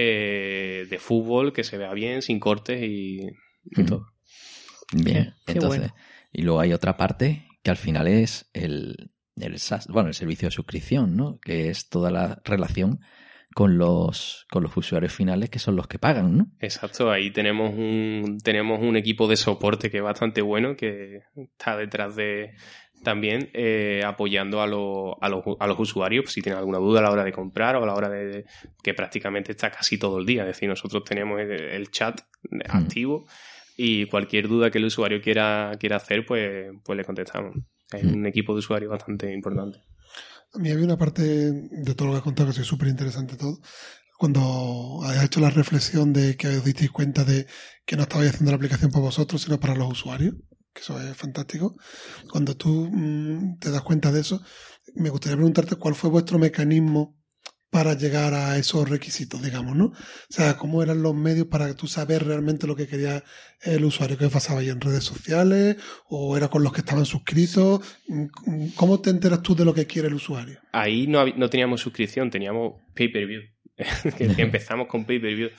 [0.00, 3.26] eh, de fútbol que se vea bien, sin cortes y,
[3.84, 4.06] todo.
[4.92, 5.94] Bien, Qué entonces, bueno.
[6.32, 9.56] y luego hay otra parte que al final es el, el
[9.88, 11.40] bueno, el servicio de suscripción, ¿no?
[11.40, 13.00] Que es toda la relación
[13.54, 16.46] con los, con los usuarios finales que son los que pagan, ¿no?
[16.60, 21.76] Exacto, ahí tenemos un, tenemos un equipo de soporte que es bastante bueno, que está
[21.76, 22.54] detrás de
[23.02, 27.00] también eh, apoyando a, los a, los, a los usuarios pues, si tienen alguna duda
[27.00, 28.44] a la hora de comprar o a la hora de
[28.82, 30.42] que prácticamente está casi todo el día.
[30.42, 32.20] Es decir, nosotros tenemos el, el chat
[32.68, 33.26] activo
[33.76, 37.54] y cualquier duda que el usuario quiera, quiera hacer, pues, pues le contestamos.
[37.92, 38.14] Hay Mm.
[38.14, 39.78] un equipo de usuarios bastante importante.
[40.54, 43.36] A mí había una parte de todo lo que has contado que es súper interesante
[43.36, 43.58] todo.
[44.18, 47.46] Cuando has hecho la reflexión de que os disteis cuenta de
[47.86, 50.34] que no estabais haciendo la aplicación para vosotros, sino para los usuarios,
[50.78, 51.76] que eso es fantástico.
[52.30, 54.42] Cuando tú mm, te das cuenta de eso,
[54.94, 57.16] me gustaría preguntarte cuál fue vuestro mecanismo
[57.70, 59.86] para llegar a esos requisitos, digamos, ¿no?
[59.86, 59.94] O
[60.30, 63.22] sea, cómo eran los medios para que tú saber realmente lo que quería
[63.60, 65.76] el usuario, que pasaba ahí en redes sociales,
[66.08, 67.80] o era con los que estaban suscritos.
[68.74, 70.60] ¿Cómo te enteras tú de lo que quiere el usuario?
[70.72, 73.42] Ahí no, no teníamos suscripción, teníamos pay-per-view.
[74.38, 75.50] empezamos con pay-per-view.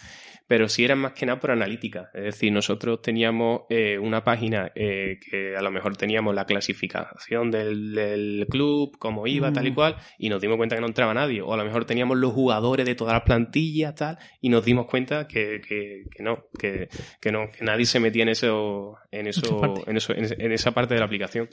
[0.49, 2.09] Pero sí eran más que nada por analítica.
[2.11, 7.51] Es decir, nosotros teníamos eh, una página eh, que a lo mejor teníamos la clasificación
[7.51, 9.53] del, del club, cómo iba, Mm.
[9.53, 11.43] tal y cual, y nos dimos cuenta que no entraba nadie.
[11.43, 14.87] O a lo mejor teníamos los jugadores de todas las plantillas, tal, y nos dimos
[14.87, 16.89] cuenta que, que, que no, que,
[17.21, 20.95] que no, que nadie se metía en eso, en eso, en eso, en esa parte
[20.95, 21.47] de la aplicación.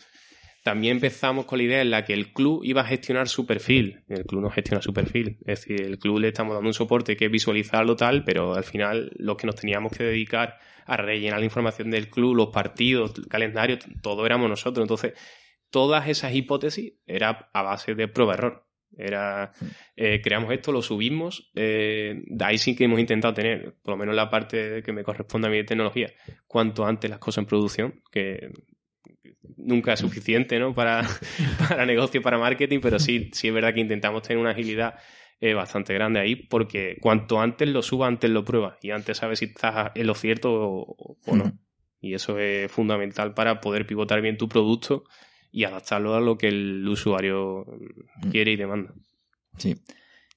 [0.67, 4.03] También empezamos con la idea en la que el club iba a gestionar su perfil.
[4.09, 5.39] El club no gestiona su perfil.
[5.47, 8.65] Es decir, el club le estamos dando un soporte que es visualizarlo tal, pero al
[8.65, 13.17] final lo que nos teníamos que dedicar a rellenar la información del club, los partidos,
[13.17, 14.83] el calendario, todo éramos nosotros.
[14.83, 15.13] Entonces,
[15.71, 18.67] todas esas hipótesis era a base de prueba-error.
[18.99, 19.53] Era,
[19.95, 21.49] eh, creamos esto, lo subimos.
[21.55, 25.05] eh, de ahí sí que hemos intentado tener, por lo menos la parte que me
[25.05, 26.13] corresponde a mí de tecnología,
[26.49, 28.51] cuanto antes las cosas en producción, que
[29.67, 30.73] nunca es suficiente ¿no?
[30.73, 31.03] para,
[31.69, 34.95] para negocio, para marketing, pero sí, sí es verdad que intentamos tener una agilidad
[35.41, 39.41] eh, bastante grande ahí, porque cuanto antes lo suba, antes lo pruebas y antes sabes
[39.41, 41.53] si estás en lo cierto o, o no.
[42.01, 45.05] Y eso es fundamental para poder pivotar bien tu producto
[45.51, 47.67] y adaptarlo a lo que el usuario
[48.31, 48.95] quiere y demanda.
[49.57, 49.75] Sí.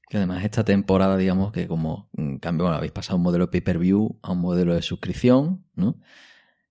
[0.10, 2.10] Que además esta temporada, digamos, que como
[2.42, 6.00] cambio, bueno, habéis pasado un modelo de pay-per-view a un modelo de suscripción, ¿no?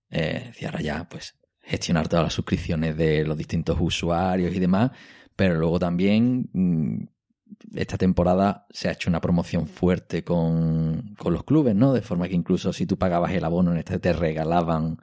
[0.09, 1.38] Eh, y ahora ya, pues,
[1.69, 4.89] gestionar todas las suscripciones de los distintos usuarios y demás,
[5.35, 7.03] pero luego también mm,
[7.75, 11.93] esta temporada se ha hecho una promoción fuerte con, con los clubes, ¿no?
[11.93, 14.97] De forma que incluso si tú pagabas el abono en este te regalaban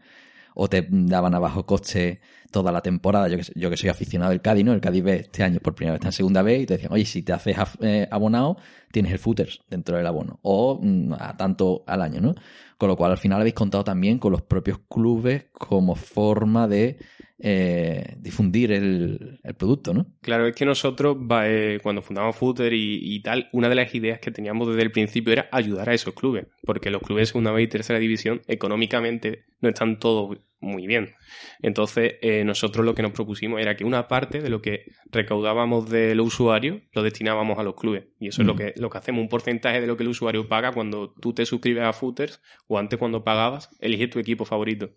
[0.57, 2.21] o te daban a bajo coste
[2.57, 3.29] toda la temporada.
[3.29, 4.73] Yo que, yo que soy aficionado del Cádiz, ¿no?
[4.73, 6.91] El Cádiz B este año por primera vez está en segunda vez y te decían,
[6.91, 8.57] oye, si te haces eh, abonado,
[8.91, 10.39] tienes el footers dentro del abono.
[10.41, 12.35] O mm, a tanto al año, ¿no?
[12.79, 16.97] Con lo cual al final habéis contado también con los propios clubes como forma de
[17.39, 20.07] eh, difundir el, producto, ¿no?
[20.23, 24.19] Claro, es que nosotros, eh, cuando fundamos Footer y, y tal, una de las ideas
[24.19, 27.53] que teníamos desde el principio era ayudar a esos clubes, porque los clubes de segunda
[27.53, 31.15] vez y tercera división económicamente no están todos muy bien.
[31.63, 35.89] Entonces, eh, nosotros lo que nos propusimos era que una parte de lo que recaudábamos
[35.91, 38.05] de los usuarios lo destinábamos a los clubes.
[38.21, 38.59] Y eso es lo Mm.
[38.59, 41.47] que, lo que hacemos, un porcentaje de lo que el usuario paga cuando tú te
[41.47, 44.91] suscribes a Footers o antes cuando pagabas, eliges tu equipo favorito.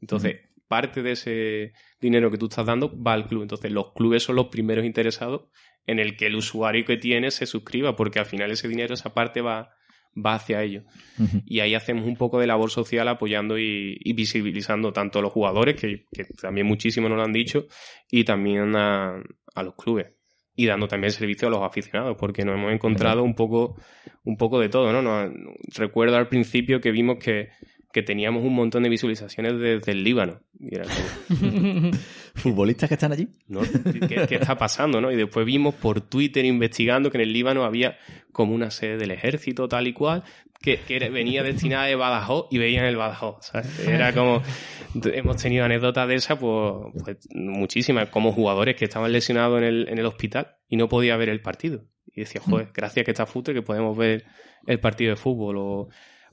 [0.00, 0.36] Entonces,
[0.68, 3.42] parte de ese dinero que tú estás dando va al club.
[3.42, 5.44] Entonces, los clubes son los primeros interesados
[5.86, 9.14] en el que el usuario que tiene se suscriba, porque al final ese dinero, esa
[9.14, 9.70] parte va,
[10.16, 10.84] va hacia ellos.
[11.18, 11.42] Ujú.
[11.46, 15.32] Y ahí hacemos un poco de labor social apoyando y, y visibilizando tanto a los
[15.32, 17.66] jugadores, que, que también muchísimo nos lo han dicho,
[18.10, 19.22] y también a,
[19.54, 20.06] a los clubes.
[20.58, 23.76] Y dando también servicio a los aficionados, porque nos hemos encontrado un poco,
[24.24, 25.02] un poco de todo, ¿no?
[25.02, 25.32] Nos-
[25.76, 27.50] recuerdo al principio que vimos que,
[27.96, 30.42] que teníamos un montón de visualizaciones desde el Líbano.
[30.60, 31.90] Y era como,
[32.34, 33.30] ¿Futbolistas que están allí?
[33.48, 33.62] ¿no?
[33.62, 35.10] ¿Qué, qué está pasando, no?
[35.10, 37.96] Y después vimos por Twitter investigando que en el Líbano había
[38.32, 40.24] como una sede del ejército tal y cual
[40.60, 43.88] que, venía destinada de Badajoz y veían el Badajoz, ¿sabes?
[43.88, 44.42] Era como...
[45.02, 49.88] Hemos tenido anécdotas de esas, pues, pues muchísimas, como jugadores que estaban lesionados en el,
[49.88, 51.86] en el hospital y no podía ver el partido.
[52.14, 54.26] Y decía, joder, gracias que está fútbol que podemos ver
[54.66, 55.56] el partido de fútbol.
[55.56, 55.88] O,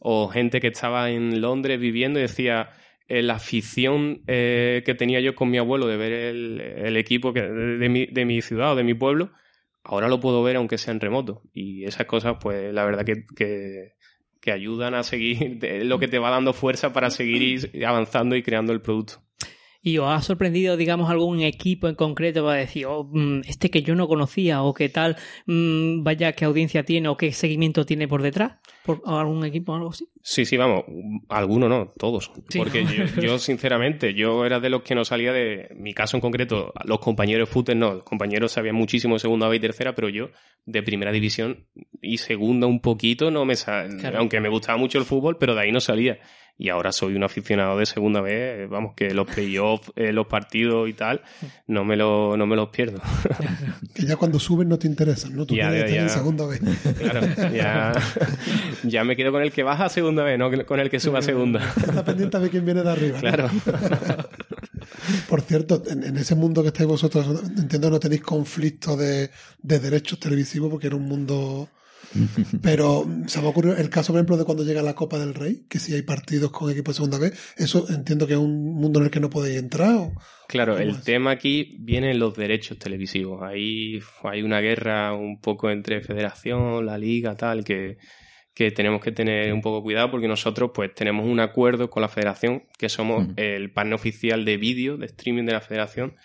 [0.05, 2.71] o gente que estaba en Londres viviendo y decía,
[3.07, 7.87] eh, la afición eh, que tenía yo con mi abuelo de ver el, equipo de,
[7.89, 9.31] mi, de mi ciudad o de mi pueblo,
[9.81, 11.41] ahora lo puedo ver aunque sea en remoto.
[11.53, 13.93] Y esas cosas, pues la verdad que, que,
[14.41, 18.73] que ayudan a seguir, lo que te va dando fuerza para seguir avanzando y creando
[18.73, 19.23] el producto.
[19.85, 23.83] ¿Y os ha sorprendido, digamos, algún equipo en concreto para decir, oh, mm, este que
[23.83, 28.07] yo no conocía o qué tal, mm, vaya, qué audiencia tiene o qué seguimiento tiene
[28.07, 28.53] por detrás?
[28.85, 30.07] ¿Por algún equipo o algo así?
[30.21, 30.85] Sí, sí, vamos,
[31.27, 32.31] algunos no, todos.
[32.47, 32.59] Sí.
[32.59, 36.21] Porque yo, yo, sinceramente, yo era de los que no salía de, mi caso en
[36.21, 39.95] concreto, los compañeros de fútbol no, los compañeros sabían muchísimo de segunda B y tercera,
[39.95, 40.29] pero yo
[40.65, 41.65] de primera división
[42.01, 43.97] y segunda un poquito no me sal...
[43.99, 44.19] Claro.
[44.19, 46.19] aunque me gustaba mucho el fútbol, pero de ahí no salía.
[46.55, 50.87] Y ahora soy un aficionado de segunda B, vamos, que los playoffs, eh, los partidos
[50.87, 51.21] y tal,
[51.67, 53.01] no me, lo, no me los pierdo.
[53.93, 55.45] Que ya cuando subes no te interesan, ¿no?
[55.45, 56.13] Tú Ya, quieres ya, estar en ya.
[56.13, 56.61] segunda vez.
[56.97, 57.93] Claro, ya,
[58.83, 61.19] ya me quedo con el que baja a segunda B, no con el que suba
[61.19, 61.59] a segunda.
[61.75, 63.15] Está pendiente ver quién viene de arriba.
[63.15, 63.19] ¿no?
[63.21, 63.49] Claro.
[65.29, 67.27] Por cierto, en, en ese mundo que estáis vosotros,
[67.57, 69.29] entiendo no tenéis conflicto de,
[69.61, 71.69] de derechos televisivos porque era un mundo...
[72.61, 75.65] Pero se me ocurrió el caso, por ejemplo, de cuando llega la Copa del Rey,
[75.69, 78.99] que si hay partidos con equipos de segunda vez, eso entiendo que es un mundo
[78.99, 79.95] en el que no podéis entrar.
[79.95, 80.13] ¿o?
[80.47, 81.03] Claro, ¿Cómo el es?
[81.03, 83.41] tema aquí viene en los derechos televisivos.
[83.41, 87.97] Ahí hay una guerra un poco entre federación, la liga, tal, que,
[88.53, 92.09] que tenemos que tener un poco cuidado porque nosotros pues tenemos un acuerdo con la
[92.09, 96.15] federación que somos el partner oficial de vídeo, de streaming de la federación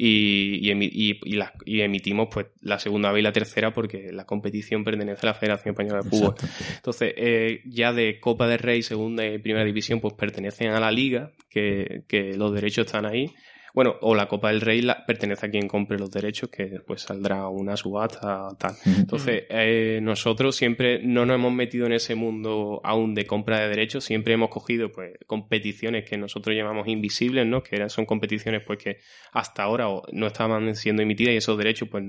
[0.00, 4.12] y, y, y- y la- y emitimos pues la segunda vez y la tercera porque
[4.12, 6.34] la competición pertenece a la Federación Española de Fútbol.
[6.76, 10.92] Entonces, eh, ya de Copa del Rey, segunda y primera división, pues pertenecen a la
[10.92, 13.32] liga, que, que los derechos están ahí.
[13.78, 17.00] Bueno, o la Copa del Rey la, pertenece a quien compre los derechos, que después
[17.00, 18.74] saldrá una subasta, tal.
[18.84, 23.68] Entonces, eh, nosotros siempre no nos hemos metido en ese mundo aún de compra de
[23.68, 27.62] derechos, siempre hemos cogido pues competiciones que nosotros llamamos invisibles, ¿no?
[27.62, 28.98] Que eran, son competiciones pues que
[29.30, 32.02] hasta ahora no estaban siendo emitidas y esos derechos pues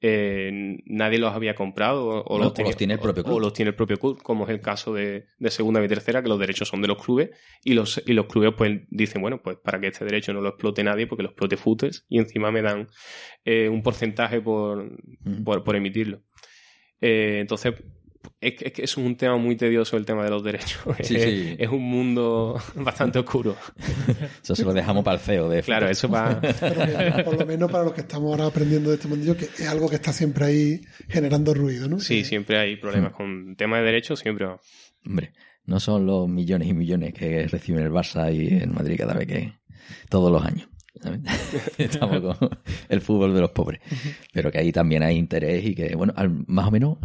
[0.00, 3.36] eh, nadie los había comprado o, o No, los, o los tiene el propio club.
[3.36, 6.22] o los tiene el propio club, como es el caso de, de segunda y tercera,
[6.22, 7.30] que los derechos son de los clubes
[7.64, 10.50] y los, y los clubes pues dicen, bueno, pues para que este derecho no lo
[10.50, 12.88] explote nadie, porque lo explote Footers y encima me dan
[13.44, 14.88] eh, un porcentaje por,
[15.44, 16.22] por emitirlo.
[17.00, 17.74] Eh, entonces,
[18.40, 20.80] es, que- es que es un tema muy tedioso el tema de los derechos.
[21.02, 21.56] Sí, es, sí.
[21.58, 23.56] es un mundo bastante oscuro.
[24.42, 26.40] Eso se lo dejamos para el CEO de Claro, eso va...
[26.60, 29.68] Pero por lo menos para los que estamos ahora aprendiendo de este mundillo, que es
[29.68, 32.00] algo que está siempre ahí generando ruido, ¿no?
[32.00, 34.46] Sí, Que- siempre hay problemas con tema de derechos, siempre.
[35.06, 35.32] Hombre,
[35.66, 39.26] no son los millones y millones que reciben el Barça y el Madrid cada vez
[39.26, 39.52] que...
[40.08, 40.68] todos los años.
[41.78, 42.50] Estamos con
[42.88, 43.80] el fútbol de los pobres.
[44.32, 46.98] Pero que ahí también hay interés y que, bueno, al- más o menos,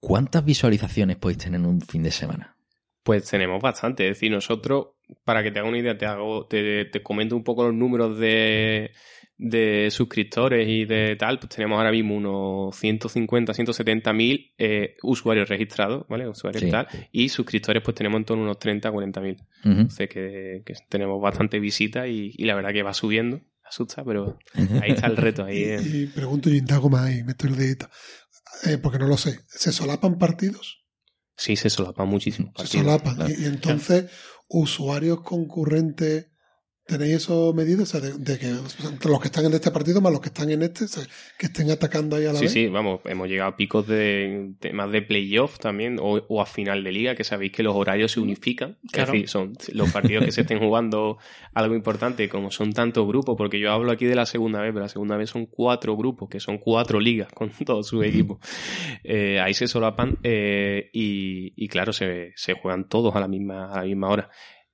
[0.00, 2.56] ¿cuántas visualizaciones podéis tener en un fin de semana?
[3.02, 4.04] Pues tenemos bastante.
[4.08, 4.88] Es decir, nosotros,
[5.24, 8.18] para que te haga una idea, te, hago, te, te comento un poco los números
[8.18, 8.90] de,
[9.38, 11.38] de suscriptores y de tal.
[11.38, 16.28] Pues tenemos ahora mismo unos 150, 170 mil eh, usuarios registrados, ¿vale?
[16.28, 16.68] Usuarios Sí.
[16.68, 16.88] y tal.
[17.10, 19.36] Y suscriptores, pues tenemos en torno a unos 30, 40 mil.
[19.64, 19.70] Ujú.
[19.72, 23.40] Entonces, que, que tenemos bastante visitas y, y la verdad que va subiendo.
[23.64, 24.36] Asusta, pero
[24.82, 25.44] ahí está el reto.
[25.44, 25.80] Ahí, eh.
[25.82, 27.88] Y, y pregunto y indago más ahí, meto el dedito.
[28.64, 29.40] Eh, porque no lo sé.
[29.48, 30.84] ¿Se solapan partidos?
[31.36, 32.52] Sí, se solapan muchísimo.
[32.56, 33.16] Se solapan.
[33.16, 33.32] claro.
[33.36, 34.10] Y, y entonces,
[34.48, 36.29] usuarios concurrentes
[36.90, 37.84] ¿Tenéis eso medido?
[37.84, 38.48] O sea, de, de que
[39.08, 41.04] los que están en este partido más los que están en este, o sea,
[41.38, 42.52] que estén atacando ahí a la Sí, vez.
[42.52, 46.46] sí, vamos, hemos llegado a picos de, de- más de playoff también, o, o a
[46.46, 48.76] final de liga, que sabéis que los horarios se unifican.
[48.90, 49.08] Claro.
[49.08, 51.18] Es decir, son los partidos que se estén jugando
[51.54, 54.82] algo importante, como son tantos grupos, porque yo hablo aquí de la segunda vez, pero
[54.82, 58.38] la segunda vez son cuatro grupos, que son cuatro ligas con todos sus equipos.
[59.04, 63.70] Eh, ahí se solapan eh, y, y claro, se, se juegan todos a la misma,
[63.72, 64.30] a la misma hora.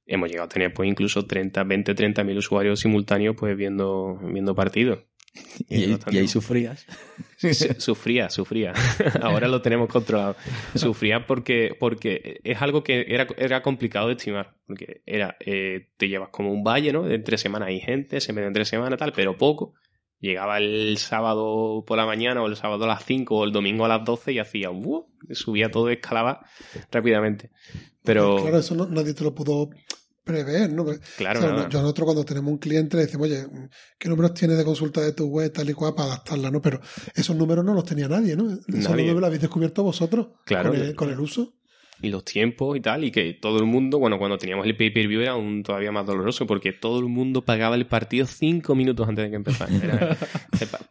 [0.06, 4.54] Hemos llegado a tener pues incluso 30, 20, 30 mil usuarios simultáneos pues viendo, viendo
[4.54, 5.00] partidos.
[5.68, 6.86] Y, ahí- bastante y ahí sufrías.
[7.36, 8.72] Su- Sufría, sufría.
[9.20, 10.34] Ahora lo tenemos controlado.
[10.74, 14.54] Sufría porque, porque es algo que era, era complicado de estimar.
[14.66, 17.02] Porque era, eh, te llevas como un valle, ¿no?
[17.02, 19.74] De entre semanas hay gente, se mete entre semanas, tal, pero poco.
[20.26, 23.84] Llegaba el sábado por la mañana o el sábado a las 5 o el domingo
[23.84, 25.06] a las 12 y hacía, ¡uh!
[25.30, 26.44] subía todo, escalaba
[26.90, 27.50] rápidamente.
[28.02, 29.70] Pero, Claro, eso no- nadie te lo pudo
[30.24, 30.84] prever, ¿no?
[31.16, 33.46] Claro, o sea, yo nosotros cuando tenemos un cliente le decimos, oye,
[33.98, 36.60] ¿qué números tienes de consulta de tu web tal y cual para adaptarla, no?
[36.60, 36.80] Pero
[37.14, 38.50] esos números no los tenía nadie, ¿no?
[38.50, 38.96] Esos Nadie.
[39.04, 40.70] números los habéis descubierto vosotros Claro.
[40.72, 41.54] con, el, con el uso.
[42.02, 45.20] Y los tiempos y tal, y que todo el mundo, bueno, cuando teníamos el pay-per-view
[45.20, 49.24] era aún todavía más doloroso, porque todo el mundo pagaba el partido cinco minutos antes
[49.24, 50.16] de que empezara.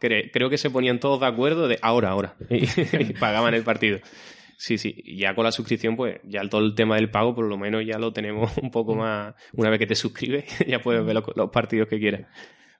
[0.00, 4.00] Creo que se ponían todos de acuerdo de ahora, ahora, y, pagaban el partido.
[4.58, 7.58] Sí, sí, ya con la suscripción, pues ya todo el tema del pago, por lo
[7.58, 11.14] menos ya lo tenemos un poco más, una vez que te suscribes, ya puedes ver
[11.14, 12.26] los, los partidos que quieras.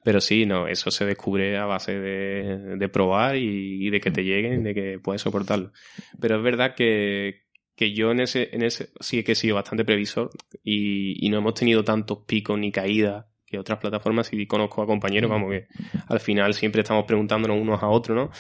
[0.02, 4.12] Pero sí, no, eso se descubre a base de, de probar y, y de que
[4.12, 5.72] te lleguen, de que puedes soportarlo.
[6.20, 7.45] Pero es verdad que,
[7.76, 10.30] que yo en ese, en ese sí que he sido bastante previsor
[10.64, 14.86] y, y no hemos tenido tantos picos ni caídas que otras plataformas y conozco a
[14.86, 15.68] compañeros, vamos que
[16.08, 18.30] al final siempre estamos preguntándonos unos a otros, ¿no?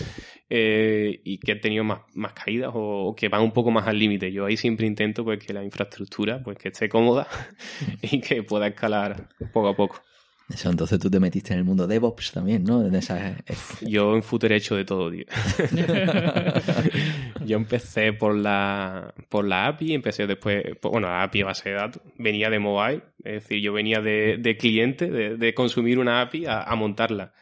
[0.50, 3.86] Eh, y que han tenido más, más caídas o, o que van un poco más
[3.86, 4.32] al límite.
[4.32, 7.28] Yo ahí siempre intento pues que la infraestructura pues que esté cómoda
[8.02, 10.02] y que pueda escalar poco a poco.
[10.48, 12.86] Eso, entonces tú te metiste en el mundo DevOps también, ¿no?
[12.86, 13.34] En esas-
[13.82, 15.24] Yo en Footer he hecho de todo, tío.
[17.44, 21.68] Yo empecé por la, por la API, empecé después, pues, bueno, la API a base
[21.70, 25.98] de datos, venía de mobile, es decir, yo venía de, de cliente, de, de consumir
[25.98, 27.32] una API a, a montarla.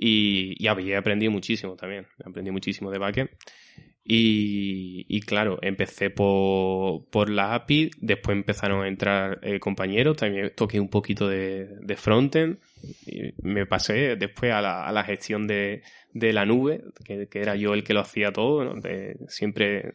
[0.00, 3.30] Y, y aprendido muchísimo también, aprendí muchísimo de backend.
[4.10, 10.80] Y, claro, empecé por, por la API, después empezaron a entrar eh, compañeros, también toqué
[10.80, 12.56] un poquito de, de frontend,
[13.04, 15.82] y me pasé después a la, gestión de,
[16.14, 18.72] de la nube, que, era yo el que lo hacía todo,
[19.28, 19.94] siempre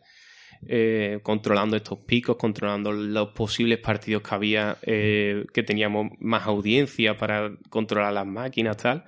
[0.68, 7.18] eh, controlando estos picos, controlando los posibles partidos que había, eh, que teníamos más audiencia
[7.18, 9.04] para controlar las máquinas, tal.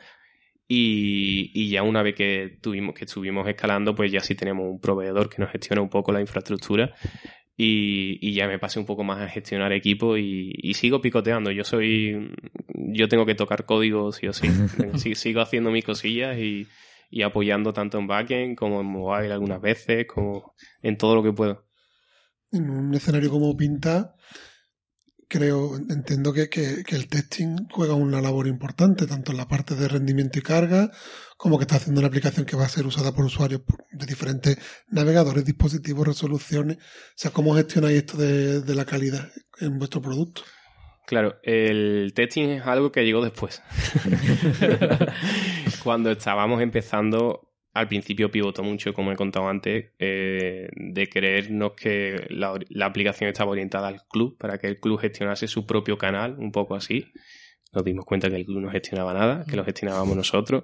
[0.68, 4.80] Y, y ya una vez que tuvimos, que estuvimos escalando, pues ya sí tenemos un
[4.80, 6.94] proveedor que nos gestiona un poco la infraestructura.
[7.58, 11.52] Y, y ya me pasé un poco más a gestionar equipo y, y sigo picoteando.
[11.52, 12.32] Yo soy,
[12.74, 14.48] yo tengo que tocar código sí o sí.
[14.96, 16.68] Sí- sigo haciendo mis cosillas y,
[17.10, 21.32] y apoyando tanto en backend como en mobile algunas veces, como en todo lo que
[21.32, 21.66] puedo.
[22.52, 24.16] En un escenario como Pinta,
[25.28, 29.76] creo, entiendo que, que- que el testing juega una labor importante, tanto en la parte
[29.76, 30.92] de rendimiento y carga,
[31.38, 33.62] como que está haciendo una aplicación que va a ser usada por usuarios
[33.92, 34.58] de diferentes
[34.90, 36.78] navegadores, dispositivos, resoluciones.
[36.78, 36.82] O
[37.16, 40.42] sea, ¿cómo gestionáis esto de, de la calidad en vuestro producto?
[41.08, 43.62] Claro, el testing es algo que llegó después.
[45.84, 52.26] Cuando estábamos empezando, al principio pivotó mucho, como he contado antes, eh, de creernos que
[52.30, 56.54] la, aplicación estaba orientada al club, para que el club gestionase su propio canal, un
[56.54, 57.12] poco así.
[57.74, 60.64] Nos dimos cuenta que el club no gestionaba nada, que lo gestionábamos nosotros.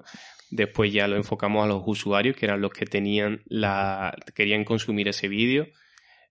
[0.52, 5.10] Después ya lo enfocamos a los usuarios, que eran los que tenían la, querían consumir
[5.10, 5.68] ese vídeo.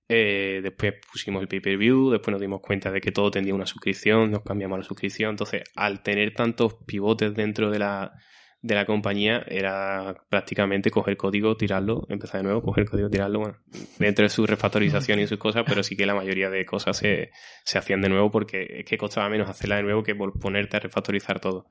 [0.08, 4.30] Eh, después pusimos el pay-per-view, después nos dimos cuenta de que todo tendría una suscripción,
[4.30, 5.32] nos cambiamos la suscripción.
[5.32, 8.14] Entonces, al tener tantos pivotes dentro de la,
[8.62, 13.56] de la compañía, era prácticamente coger código, tirarlo, empezar de nuevo, coger código, tirarlo, bueno,
[13.98, 17.30] dentro de su refactorización y sus cosas, pero sí que la mayoría de cosas se,
[17.64, 20.80] se hacían de nuevo porque es que costaba menos hacerla de nuevo que ponerte a
[20.80, 21.66] refactorizar todo.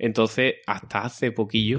[0.00, 1.78] Entonces, hasta hace poquillo,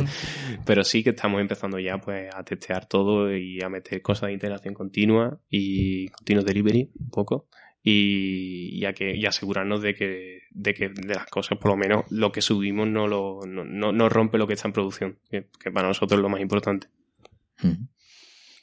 [0.66, 4.34] pero sí que estamos empezando ya pues a testear todo y a meter cosas de
[4.34, 7.48] integración continua y continuous delivery un poco
[7.88, 12.04] y ya que y asegurarnos de que de que de las cosas por lo menos
[12.10, 15.70] lo que subimos no lo no, no, no rompe lo que está en producción que,
[15.70, 16.88] para nosotros es lo más importante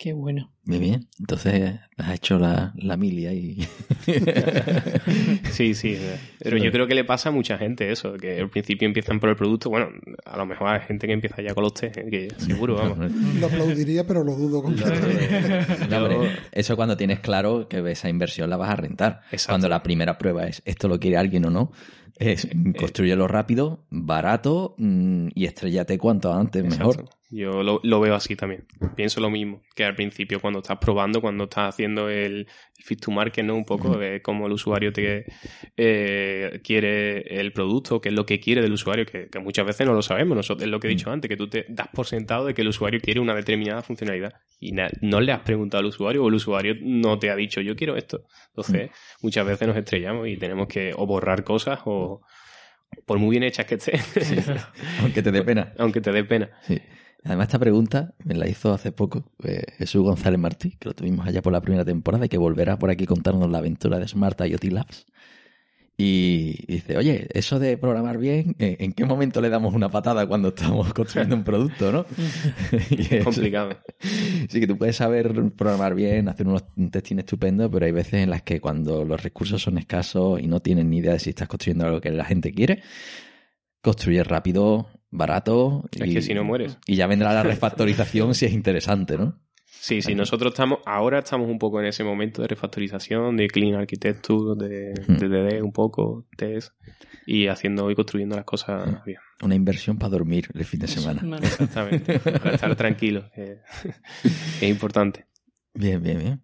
[0.04, 0.52] Qué bueno.
[0.66, 1.08] Muy bien.
[1.18, 3.66] Entonces has hecho la, la mili ahí.
[5.50, 5.98] sí sí
[6.44, 9.30] pero yo creo que le pasa a mucha gente eso que al principio empiezan por
[9.30, 9.88] el producto bueno
[10.26, 12.10] a lo mejor hay gente que empieza ya con los test ¿eh?
[12.10, 15.88] que seguro vamos Lo aplaudiría, pero lo dudo completamente.
[15.90, 19.22] No, hombre, eso cuando tienes claro que esa inversión la vas a rentar.
[19.32, 19.54] Exacto.
[19.54, 21.72] Cuando la primera prueba es esto lo quiere alguien o no,
[22.18, 22.46] Es
[22.78, 26.96] construyelo rápido, barato mm, y estrellate cuanto antes mejor.
[26.96, 27.23] Exacto.
[27.36, 28.68] Yo lo, lo veo así también.
[28.96, 33.02] Pienso lo mismo que al principio cuando estás probando, cuando estás haciendo el, el fit
[33.02, 33.56] to market, ¿no?
[33.56, 35.26] Un poco de cómo el usuario te
[35.76, 39.88] eh, quiere el producto, qué es lo que quiere del usuario, que, que muchas veces
[39.88, 40.36] no lo sabemos.
[40.36, 42.62] Nosotros, es lo que he dicho antes, que tú te das por sentado de que
[42.62, 44.72] el usuario quiere una determinada funcionalidad y
[45.02, 47.96] no le has preguntado al usuario o el usuario no te ha dicho yo quiero
[47.96, 48.26] esto.
[48.50, 48.92] Entonces,
[49.24, 52.22] muchas veces nos estrellamos y tenemos que o borrar cosas o
[53.06, 54.00] por muy bien hechas que estén,
[55.02, 55.74] Aunque te dé pena.
[55.78, 56.50] aunque te dé pena.
[56.62, 56.80] Sí.
[57.26, 61.26] Además, esta pregunta me la hizo hace poco eh, Jesús González Martí, que lo tuvimos
[61.26, 64.40] allá por la primera temporada y que volverá por aquí contarnos la aventura de Smart
[64.42, 65.06] IoT Labs.
[65.96, 70.26] Y dice, oye, eso de programar bien, eh, ¿en qué momento le damos una patada
[70.26, 72.06] cuando estamos construyendo un producto, no?
[72.90, 73.78] Y es- Complicado.
[74.50, 78.32] Sí, que tú puedes saber programar bien, hacer unos testing estupendos, pero hay veces en
[78.32, 81.48] las que cuando los recursos son escasos y no tienes ni idea de si estás
[81.48, 82.82] construyendo algo que la gente quiere,
[83.82, 85.86] construyes rápido, barato.
[85.92, 86.80] Es que si no mueres.
[86.88, 89.40] Y ya vendrá la refactorización si es interesante, ¿no?
[89.84, 93.76] Sí, sí, nosotros estamos, ahora estamos un poco en ese momento de refactorización, de clean
[93.76, 95.18] architecture, de, Hmm.
[95.18, 96.72] de DD un poco, test,
[97.26, 99.18] y haciendo y construyendo las cosas bien.
[99.42, 101.22] Una inversión para dormir el fin de semana.
[101.26, 101.46] Vale.
[101.46, 102.18] Exactamente.
[102.18, 103.58] Para estar tranquilo, que
[104.24, 105.26] es importante.
[105.74, 106.42] Bien, bien, bien.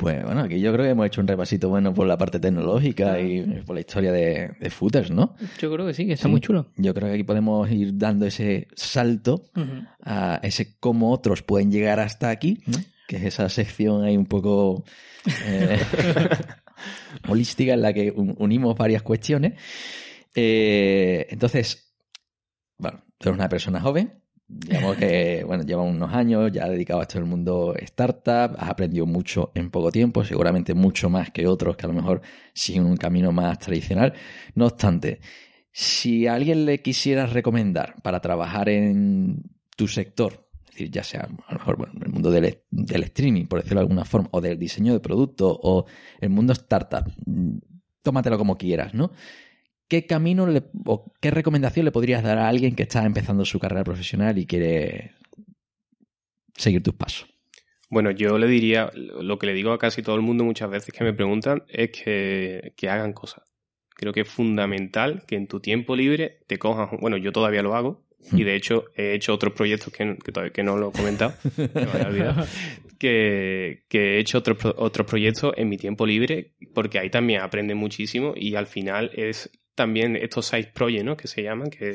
[0.00, 3.20] Pues bueno, aquí yo creo que hemos hecho un repasito bueno por la parte tecnológica
[3.20, 5.34] y por la historia de, de footers, ¿no?
[5.58, 6.30] Yo creo que sí, que está Sí.
[6.30, 6.70] muy chulo.
[6.76, 9.42] Yo creo que aquí podemos ir dando ese salto
[10.02, 12.78] a ese cómo otros pueden llegar hasta aquí, ¿no?
[13.06, 14.84] que es esa sección ahí un poco
[15.44, 15.78] eh,
[17.28, 19.54] holística en la que un- unimos varias cuestiones.
[20.34, 21.92] Eh, entonces,
[22.78, 24.19] bueno, tú eres una persona joven,
[24.52, 29.06] digamos que bueno, lleva unos años ya dedicado a esto del mundo startup, has aprendido
[29.06, 32.20] mucho en poco tiempo, seguramente mucho más que otros que a lo mejor
[32.52, 34.12] siguen un camino más tradicional.
[34.54, 35.20] No obstante,
[35.72, 39.42] si a alguien le quisieras recomendar para trabajar en
[39.76, 43.46] tu sector, es decir, ya sea a lo mejor bueno, el mundo del, del streaming,
[43.46, 45.86] por decirlo de alguna forma, o del diseño de producto, o
[46.20, 47.58] el mundo startup, mm,
[48.02, 49.12] tómatelo como quieras, ¿no?
[49.90, 53.58] ¿Qué camino le- o qué recomendación le podrías dar a alguien que está empezando su
[53.58, 55.12] carrera profesional y quiere
[56.56, 57.26] seguir tus pasos?
[57.90, 60.94] Bueno, yo le diría, lo que le digo a casi todo el mundo muchas veces
[60.94, 63.42] que me preguntan es que, que hagan cosas.
[63.96, 67.74] Creo que es fundamental que en tu tiempo libre te cojas, bueno, yo todavía lo
[67.74, 70.92] hago, y de hecho he hecho otros proyectos que, que todavía que no lo he
[70.92, 72.46] comentado, que me había olvidado,
[72.98, 77.74] que, que he hecho otros, otros proyectos en mi tiempo libre, porque ahí también aprende
[77.74, 79.50] muchísimo y al final es
[79.80, 81.16] también estos side projects, ¿no?
[81.16, 81.92] Que se llaman, que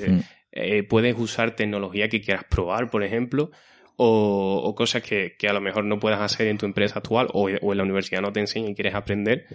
[0.52, 3.52] eh, puedes usar tecnología que quieras probar, por ejemplo,
[3.98, 7.28] o, o cosas que, que a lo mejor no puedas hacer en tu empresa actual
[7.34, 9.46] o, o en la universidad no te enseñan y quieres aprender,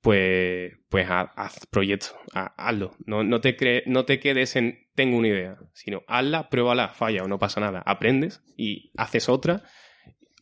[0.00, 2.94] pues, pues haz, proyectos, ha- hazlo.
[3.06, 7.22] No, no, te cre- no te quedes en tengo una idea, sino hazla, pruébala, falla
[7.24, 7.82] o no pasa nada.
[7.86, 9.62] Aprendes y haces otra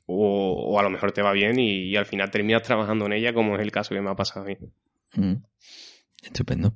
[0.07, 3.12] o, o a lo mejor te va bien y, y al final terminas trabajando en
[3.12, 4.57] ella como es el caso que me ha pasado a mí.
[5.14, 5.34] Mm.
[6.24, 6.74] Estupendo.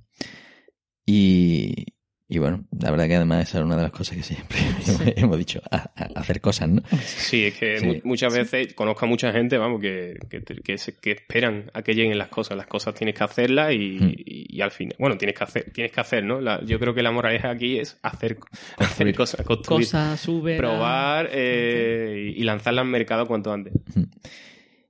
[1.07, 1.87] Y,
[2.27, 4.59] y bueno, la verdad que además esa es una de las cosas que siempre
[5.17, 6.83] hemos dicho, a- a- hacer cosas, ¿no?
[7.05, 8.01] Sí, es que Sí.
[8.05, 11.95] muchas veces conozco a mucha gente, vamos, que, que, que, se- que esperan a que
[11.95, 12.57] lleguen las cosas.
[12.57, 14.09] Las cosas tienes que hacerlas y, Mm.
[14.17, 16.41] y, y al final, bueno, tienes que hacer, tienes que hacer, ¿no?
[16.41, 18.39] La- yo creo que la moraleja aquí es hacer,
[18.79, 20.27] hacer cosas, construir, Cosas,
[20.57, 23.75] probar eh, y y lanzarlas al mercado cuanto antes.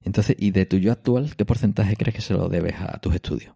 [0.03, 3.15] Entonces, ¿y de tu yo actual, qué porcentaje crees que se lo debes a tus
[3.15, 3.55] estudios?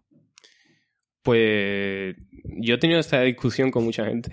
[1.21, 4.31] Pues yo he tenido esta discusión con mucha gente,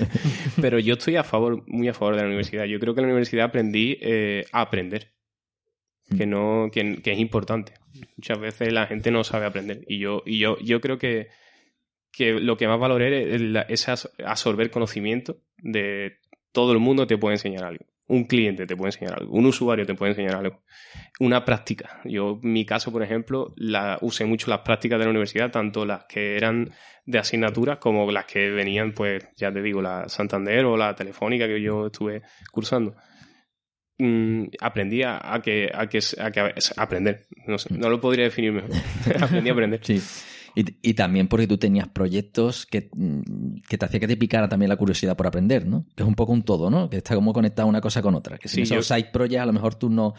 [0.60, 2.64] pero yo estoy a favor, muy a favor de la universidad.
[2.64, 5.14] Yo creo que en la universidad aprendí eh, a aprender,
[6.16, 7.72] que no, que, que es importante.
[8.16, 11.28] Muchas veces la gente no sabe aprender y yo, y yo, yo creo que,
[12.12, 16.18] que lo que más valoré es, es absorber conocimiento de
[16.52, 17.86] todo el mundo te puede enseñar algo.
[18.08, 20.62] Un cliente te puede enseñar algo, un usuario te puede enseñar algo.
[21.20, 22.00] Una práctica.
[22.04, 25.84] Yo, en mi caso, por ejemplo, la, usé mucho las prácticas de la universidad, tanto
[25.84, 26.70] las que eran
[27.04, 31.46] de asignaturas como las que venían, pues, ya te digo, la Santander o la Telefónica
[31.46, 32.96] que yo estuve cursando.
[33.98, 37.26] Mm, aprendí a, que, a que, a que aprender.
[37.46, 38.70] No, sé, no lo podría definir mejor.
[39.22, 39.80] aprendí a aprender.
[39.82, 40.00] Sí.
[40.58, 44.48] Y, y también porque tú tenías proyectos que, mm, que te hacía que te picara
[44.48, 45.86] también la curiosidad por aprender, ¿no?
[45.94, 46.90] Que es un poco un todo, ¿no?
[46.90, 48.38] Que está como conectada una cosa con otra.
[48.38, 50.14] Que si Sí, esos yo- side projects a lo mejor tú no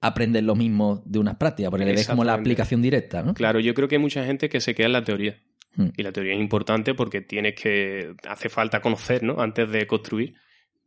[0.00, 3.34] aprendes lo mismo de unas prácticas, porque le ves como la aplicación directa, ¿no?
[3.34, 5.42] Claro, yo creo que hay mucha gente que se queda en la teoría.
[5.74, 5.88] Hmm.
[5.96, 8.14] Y la teoría es importante porque tienes que.
[8.28, 9.40] hace falta conocer, ¿no?
[9.40, 10.34] Antes de construir.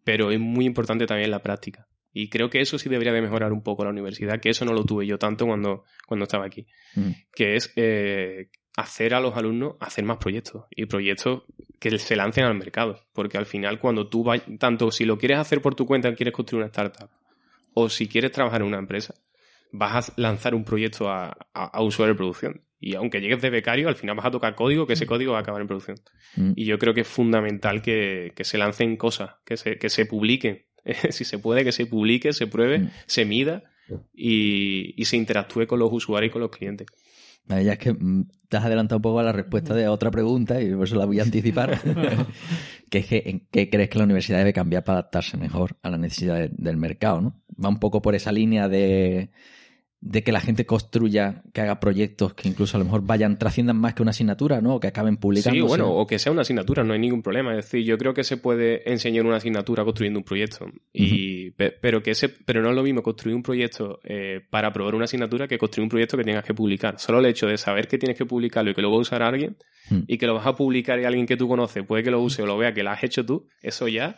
[0.05, 1.87] Pero es muy importante también la práctica.
[2.13, 4.71] Y creo que eso sí debería de mejorar un poco la universidad, que eso no
[4.73, 6.67] lo tuve yo tanto cuando, cuando estaba aquí.
[6.95, 7.09] Mm.
[7.35, 11.43] Que es eh, hacer a los alumnos hacer más proyectos y proyectos
[11.79, 12.99] que se lancen al mercado.
[13.13, 16.33] Porque al final, cuando tú vas, tanto si lo quieres hacer por tu cuenta, quieres
[16.33, 17.09] construir una startup,
[17.73, 19.13] o si quieres trabajar en una empresa,
[19.71, 22.61] vas a lanzar un proyecto a, a, a usuario de producción.
[22.79, 25.39] Y aunque llegues de becario, al final vas a tocar código, que ese código va
[25.39, 25.97] a acabar en producción.
[26.35, 26.51] Mm.
[26.55, 30.05] Y yo creo que es fundamental que, que se lancen cosas, que se, que se
[30.05, 30.65] publiquen.
[31.11, 32.89] si se puede, que se publique, se pruebe, Mm.
[33.05, 33.63] se mida
[34.13, 36.87] y, y se interactúe con los usuarios y con los clientes.
[37.45, 40.11] Vale, ya es que mm, te has adelantado un poco a la respuesta de otra
[40.11, 41.79] pregunta y por eso la voy a anticipar.
[42.89, 45.89] que es que, ¿en qué crees que la universidad debe cambiar para adaptarse mejor a
[45.89, 47.21] las necesidades del mercado?
[47.21, 47.41] ¿no?
[47.63, 49.31] Va un poco por esa línea de,
[50.05, 53.77] de que la gente construya, que haga proyectos que incluso a lo mejor vayan, trasciendan
[53.77, 54.75] más que una asignatura, ¿no?
[54.75, 55.55] O que acaben publicando.
[55.55, 57.51] Sí, bueno, o que sea una asignatura, no hay ningún problema.
[57.51, 60.65] Es decir, yo creo que se puede enseñar una asignatura construyendo un proyecto.
[60.91, 64.73] Y, pe- pero, que ese, pero no es lo mismo construir un proyecto eh, para
[64.73, 66.99] probar una asignatura que construir un proyecto que tengas que publicar.
[66.99, 69.21] Solo el hecho de saber que tienes que publicarlo y que lo va a usar
[69.23, 69.55] alguien
[69.89, 70.03] Mm.
[70.07, 72.41] y que lo vas a publicar y alguien que tú conoces puede que lo use
[72.41, 74.15] o lo vea que lo has hecho tú, eso ya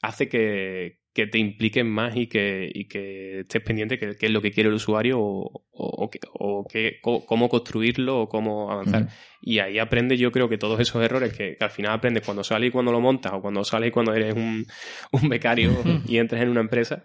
[0.00, 4.32] hace que, que te impliques más y que, y que estés pendiente que, qué es
[4.32, 9.08] lo que quiere el usuario o, o, o que- o cómo construirlo o cómo avanzar.
[9.42, 12.42] Y ahí aprendes, yo creo que todos esos errores que, que al final aprendes cuando
[12.42, 14.64] sales y cuando lo montas o cuando sales y cuando eres un,
[15.12, 17.04] un becario y entras en una empresa,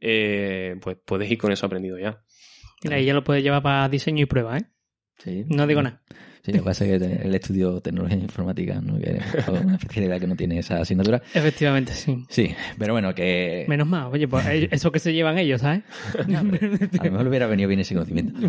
[0.00, 2.22] eh, pues puedes ir con eso aprendido ya.
[2.84, 4.64] Mira, ahí ya lo puedes llevar para diseño y prueba, ¿eh?
[5.18, 5.44] Sí.
[5.48, 6.02] No digo nada.
[6.46, 8.96] Sí, lo que pasa es que el estudio de tecnología informática, ¿no?
[9.00, 11.20] que es una especialidad que no tiene esa asignatura.
[11.34, 12.24] Efectivamente, sí.
[12.28, 15.82] Sí, pero bueno, que Menos mal, oye, pues ellos- eso que se llevan ellos, ¿sabes?
[16.24, 18.38] a lo mejor hubiera venido bien ese conocimiento.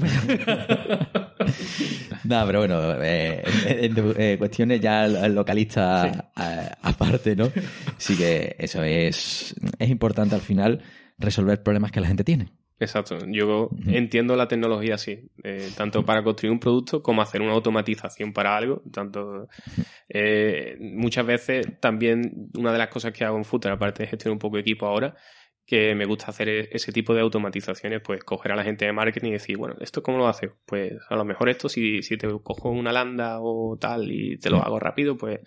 [2.24, 7.50] no, pero bueno, eh, en tu- eh, cuestiones ya localistas a- aparte, ¿no?
[7.98, 10.82] Sí que eso es, es importante al final
[11.18, 12.50] resolver problemas que la gente tiene.
[12.80, 13.18] Exacto.
[13.28, 18.34] Yo entiendo la tecnología así, eh, tanto para construir un producto como hacer una automatización
[18.34, 18.84] para algo.
[18.92, 19.48] Tanto
[20.10, 24.34] eh, muchas veces también una de las cosas que hago en Footer, aparte de gestionar
[24.34, 25.16] un poco de equipo ahora,
[25.68, 28.94] que me gusta hacer e- ese tipo de automatizaciones, pues coger a la gente de
[28.94, 30.50] marketing y decir, bueno, ¿esto cómo lo hace?
[30.66, 34.50] Pues a lo mejor esto, si, si te cojo una landa o tal y te
[34.50, 35.42] lo hago rápido, pues,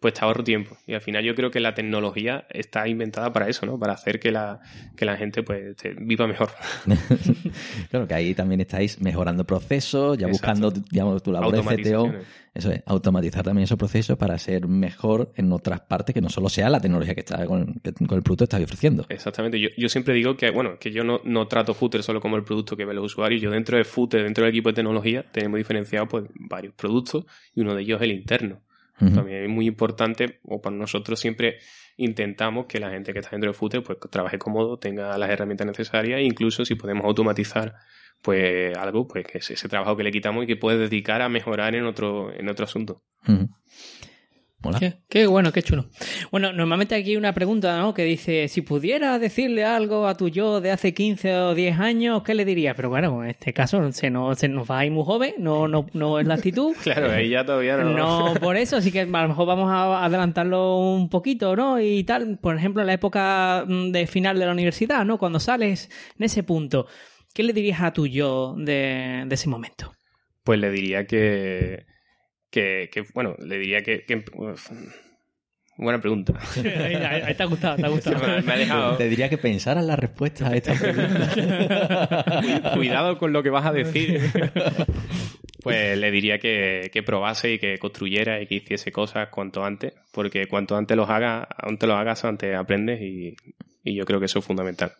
[0.00, 0.78] pues te ahorro tiempo.
[0.86, 3.78] Y al final yo creo que la tecnología está inventada para eso, ¿no?
[3.78, 4.60] Para hacer que la,
[4.96, 6.48] que la gente pues te- viva mejor.
[7.90, 10.32] claro que ahí también estáis mejorando procesos, ya Exacto.
[10.32, 12.14] buscando digamos, tu labor de CTO.
[12.56, 16.48] Eso es, automatizar también esos procesos para ser mejor en otras partes que no solo
[16.48, 19.06] sea la tecnología que está con, el producto que estás ofreciendo.
[19.08, 19.60] Exactamente.
[19.60, 22.44] Yo, yo siempre digo que, bueno, que yo no, no trato Footer solo como el
[22.44, 23.42] producto que ven los usuarios.
[23.42, 27.60] Yo dentro de Footer, dentro del equipo de tecnología, tenemos diferenciado pues varios productos y
[27.60, 28.60] uno de ellos es el interno.
[28.98, 31.58] También es muy importante, o para nosotros siempre
[31.98, 35.66] intentamos que la gente que está dentro de Footer pues trabaje cómodo, tenga las herramientas
[35.66, 37.74] necesarias e incluso si podemos automatizar
[38.22, 41.28] pues algo, pues que es ese trabajo que le quitamos y que puede dedicar a
[41.28, 43.02] mejorar en otro, en otro asunto.
[44.66, 44.80] Mola.
[44.80, 45.86] Qué, qué bueno, qué chulo.
[46.32, 47.94] Bueno, normalmente aquí hay una pregunta, ¿no?
[47.94, 52.22] Que dice, si pudiera decirle algo a tu yo de hace 15 o 10 años,
[52.24, 52.74] ¿qué le dirías?
[52.74, 55.68] Pero bueno, en este caso se nos, se nos va a ir muy joven, no,
[55.68, 56.74] no, no es la actitud.
[56.82, 57.90] Claro, ahí ya todavía no.
[57.90, 61.80] No, por eso, así que a lo mejor vamos a adelantarlo un poquito, ¿no?
[61.80, 65.18] Y tal, por ejemplo, en la época mm, de final de la universidad, ¿no?
[65.18, 66.86] Cuando sales en ese punto,
[67.34, 69.92] ¿qué le dirías a tu yo de, de ese momento?
[70.44, 71.86] Pues le diría que,
[72.56, 74.04] que, que, bueno, le diría que...
[74.04, 74.70] que- uf,
[75.78, 76.32] buena pregunta.
[76.56, 78.18] ahí, ahí- ahí te ha gustado, te ha gustado.
[78.26, 78.96] me, me ha dejado...
[78.96, 82.72] Te diría que pensaras la respuesta a esta pregunta.
[82.74, 84.20] Cuidado con lo que vas a decir.
[85.62, 89.92] Pues le diría que, que probase y que construyera y que hiciese cosas cuanto antes,
[90.12, 93.34] porque cuanto antes los hagas, antes los hagas, antes aprendes y,
[93.82, 94.92] y yo creo que eso es fundamental.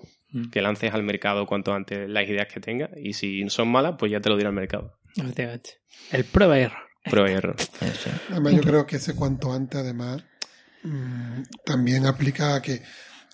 [0.53, 4.11] Que lances al mercado cuanto antes las ideas que tengas y si son malas, pues
[4.13, 4.99] ya te lo dirá el mercado.
[6.13, 6.86] El prueba y error.
[7.11, 7.57] Prueba y error.
[8.31, 10.25] Además, yo creo que ese cuanto antes, además,
[10.83, 12.83] mm, también aplica a que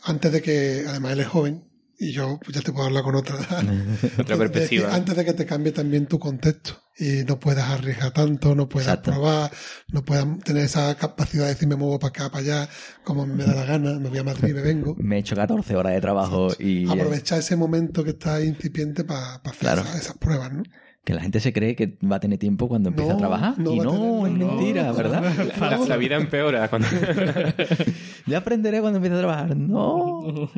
[0.05, 1.65] antes de que, además, él es joven,
[1.99, 3.37] y yo pues, ya te puedo hablar con otra
[4.27, 4.95] perspectiva.
[4.95, 8.89] antes de que te cambie también tu contexto y no puedas arriesgar tanto, no puedas
[8.89, 9.13] Exacto.
[9.13, 9.51] probar,
[9.89, 12.69] no puedas tener esa capacidad de decir me muevo para acá, para allá,
[13.05, 14.95] como me da la gana, me voy a Madrid y me vengo.
[14.99, 19.37] Me he hecho 14 horas de trabajo y Aprovechar ese momento que está incipiente para
[19.37, 19.83] hacer Claro.
[19.83, 20.63] esas, esas pruebas, ¿no?
[21.05, 23.59] Que la gente se cree que va a tener tiempo cuando empieza No, a trabajar.
[23.59, 24.95] no y no, tener- es no, mentira, no.
[24.95, 25.33] ¿verdad?
[25.61, 26.87] La, la vida empeora cuando...
[28.27, 29.57] Ya aprenderé cuando empiece a trabajar.
[29.57, 30.49] No.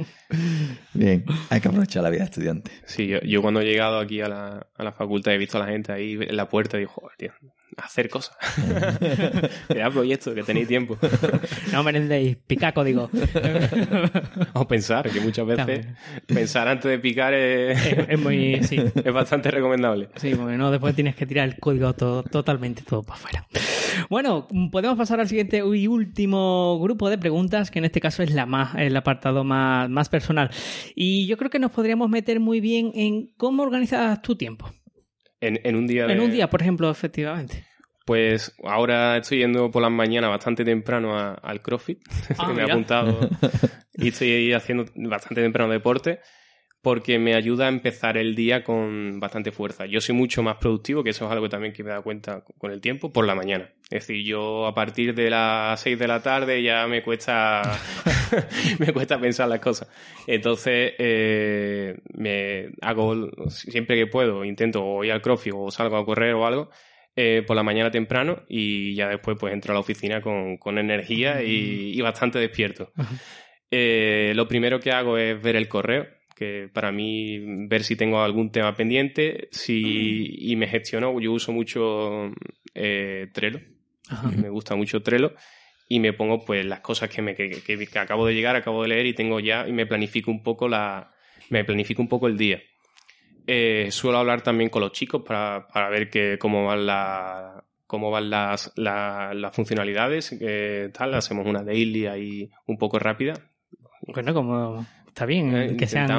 [0.93, 2.71] Bien, hay que aprovechar la vida de estudiante.
[2.85, 5.61] Sí, yo, yo cuando he llegado aquí a la, a la facultad he visto a
[5.67, 7.33] la gente ahí en la puerta y digo, joder, tío,
[7.77, 8.37] hacer cosas.
[9.69, 10.99] Crear proyectos, que tenéis tiempo.
[11.73, 13.11] No merendéis, pica código.
[14.53, 15.97] o pensar, que muchas veces También.
[16.27, 18.63] pensar antes de picar es, es, es muy.
[18.63, 18.77] Sí.
[18.77, 20.09] es bastante recomendable.
[20.17, 23.47] Sí, porque no, después tienes que tirar el código todo, totalmente todo para afuera.
[24.09, 28.33] Bueno, podemos pasar al siguiente y último grupo de preguntas, que en este caso es
[28.33, 30.51] la más, el apartado más, más personal.
[30.95, 34.71] Y yo creo que nos podríamos meter muy bien en cómo organizas tu tiempo.
[35.47, 37.65] En, en un día En un día, por ejemplo, efectivamente.
[38.07, 42.01] Pues ahora estoy yendo por las mañanas bastante temprano a- al CrossFit.
[42.39, 43.29] Ah, que me he apuntado
[43.95, 46.21] y estoy haciendo bastante temprano deporte
[46.85, 49.87] porque me ayuda a empezar el día con bastante fuerza.
[49.87, 52.45] Yo soy mucho más productivo, que eso es algo también que me he dado cuenta
[52.59, 53.71] con el tiempo, por la mañana.
[53.85, 57.63] Es decir, yo a partir de las 6 de la tarde ya me cuesta
[58.79, 59.89] me cuesta pensar las cosas.
[60.27, 66.35] Entonces, eh, me hago siempre que puedo, intento ir al crossfit o salgo a correr
[66.35, 66.69] o algo,
[67.17, 70.77] eh, por la mañana temprano y ya después pues entro a la oficina con, con
[70.77, 72.93] energía y, y bastante despierto.
[73.71, 78.23] Eh, lo primero que hago es ver el correo, que para mí ver si tengo
[78.23, 81.19] algún tema pendiente si, y me gestiono.
[81.21, 82.31] Yo uso mucho
[82.75, 83.61] eh, Trello,
[84.09, 84.31] Ajá.
[84.31, 85.35] me gusta mucho Trello
[85.89, 88.83] y me pongo pues las cosas que, me, que, que- que acabo de llegar, acabo
[88.83, 91.13] de leer y tengo ya y me planifico un poco la
[91.51, 92.61] me planifico un poco el día.
[93.47, 98.11] Eh, suelo hablar también con los chicos para, para ver que, cómo van la cómo
[98.11, 103.35] van las, la- las funcionalidades, que tal, hacemos una daily ahí un poco rápida.
[104.01, 106.11] Bueno, como está bien Eh, que sean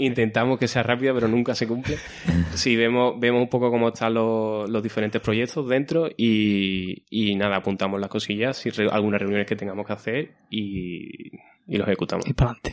[0.00, 0.58] intentamos.
[0.58, 1.96] que sea rápida, pero nunca se cumple.
[2.54, 7.56] Sí, vemos, vemos un poco cómo están los, los diferentes proyectos dentro y, y nada,
[7.56, 11.30] apuntamos las cosillas, si re- algunas reuniones que tengamos que hacer y,
[11.66, 12.26] y los ejecutamos.
[12.26, 12.72] Y para adelante.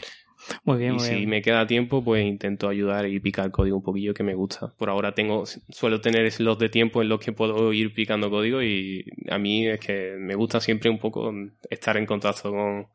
[0.64, 1.30] Muy bien, Y muy si bien.
[1.30, 4.74] me queda tiempo, pues intento ayudar y picar código un poquillo que me gusta.
[4.78, 8.64] Por ahora tengo, suelo tener slots de tiempo en los que puedo ir picando código
[8.64, 11.32] y a mí es que me gusta siempre un poco
[11.70, 12.88] estar en contacto con,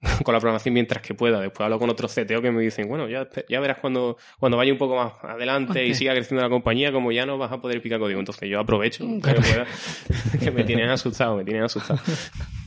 [0.24, 1.40] con la programación mientras que pueda.
[1.40, 4.72] Después hablo con otros CTO que me dicen, bueno, ya, ya verás cuando, cuando vaya
[4.72, 7.80] un poco más adelante y siga creciendo la compañía, como ya no vas a poder
[7.80, 8.20] picar código.
[8.20, 9.66] Entonces yo aprovecho que, pueda,
[10.40, 12.00] que me tienen asustado, me tienen asustado.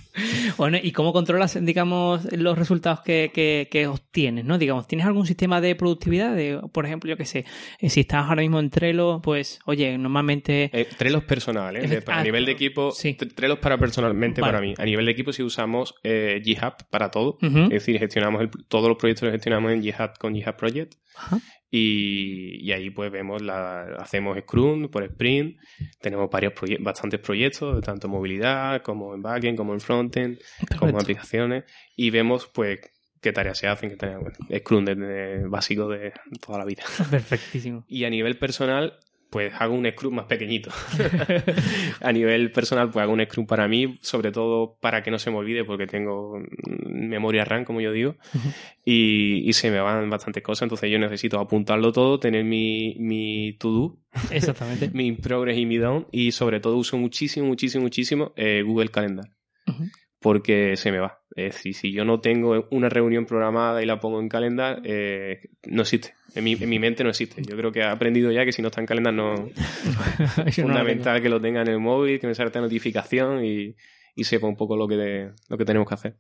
[0.58, 4.58] Bueno, ¿y cómo controlas, digamos, los resultados que, que, que obtienes, no?
[4.58, 6.36] Digamos, ¿tienes algún sistema de productividad?
[6.36, 7.46] De, por ejemplo, yo qué sé,
[7.80, 10.70] eh, si estás ahora mismo en Trello, pues, oye, normalmente...
[10.74, 11.88] Eh, Trello personal, ¿eh?
[11.88, 13.14] De- Ah, a nivel de equipo, sí.
[13.14, 14.54] Trello para personalmente Vale.
[14.54, 14.74] para mí.
[14.78, 17.38] A nivel de equipo sí usamos eh, GitHub para todo.
[17.42, 20.94] Es decir, gestionamos el- todos los proyectos los gestionamos en GitHub con GitHub Project.
[21.16, 21.40] Ajá.
[21.70, 25.58] Y, y ahí pues vemos, la, hacemos Scrum por Sprint.
[26.02, 30.80] Tenemos varios proye- bastantes proyectos, tanto en movilidad como en backend, como en frontend, como
[30.80, 30.98] Perfecto.
[31.00, 31.64] aplicaciones.
[31.96, 32.80] Y vemos pues
[33.22, 36.14] qué tareas se hacen, qué tareas, bueno, Scrum de, de- básico de
[36.46, 36.84] toda la vida.
[37.12, 37.84] Perfectísimo.
[37.88, 38.98] Y a nivel personal,
[39.30, 40.72] pues hago un Scrum más pequeñito.
[42.02, 45.32] a nivel personal, pues hago un Scrum para mí, sobre todo para que no se
[45.32, 46.42] me olvide, porque tengo
[46.88, 48.16] memoria RAM, como yo digo,
[48.86, 53.54] y, y se me van bastantes cosas, entonces yo necesito apuntarlo todo, tener mi, mi
[53.60, 53.98] to-do,
[54.32, 54.90] Exactamente.
[54.94, 59.30] mi progress y mi down, y sobre todo uso muchísimo, muchísimo, muchísimo eh, Google Calendar.
[60.20, 61.22] Porque se me va.
[61.36, 65.50] Es decir, si yo no tengo una reunión programada y la pongo en calendar, eh,
[65.68, 66.16] no existe.
[66.36, 67.42] En mi, en mi mente no existe.
[67.42, 69.56] Yo creo que he aprendido ya que si no está en calendar no, es
[70.36, 73.76] no lo fundamental que lo tenga en el móvil, que me salga notificación y,
[74.16, 76.16] y sepa un poco lo que, lo que tenemos que hacer.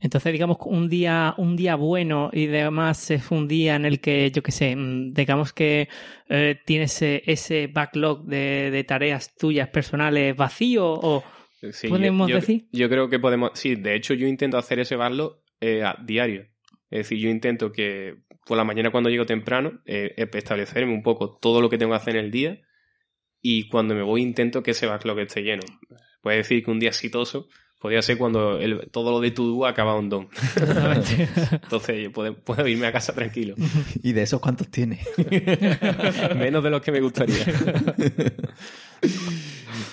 [0.00, 4.30] Entonces, digamos, un día, un día bueno y además es un día en el que,
[4.30, 5.88] yo qué sé, mm, digamos que
[6.28, 11.24] eh, tienes ese, ese backlog de, de tareas tuyas personales vacío o...
[11.72, 12.66] Sí, ¿Podemos yo, yo- decir?
[12.70, 13.50] Yo creo que podemos.
[13.54, 16.46] Sí, de hecho, yo intento hacer ese backlog eh, a diario.
[16.90, 21.36] Es decir, yo intento que por la mañana cuando llego temprano, eh, establecerme un poco
[21.40, 22.60] todo lo que tengo que hacer en el día
[23.42, 25.62] y cuando me voy intento que ese backlog esté lleno.
[26.22, 27.48] Puede decir que un día exitoso
[27.80, 30.28] podría ser cuando el- todo lo de tu do acaba un don.
[31.62, 33.54] Entonces yo puedo, puedo irme a casa tranquilo.
[34.02, 35.00] ¿Y de esos cuántos tiene?
[36.36, 37.44] Menos de los que me gustaría.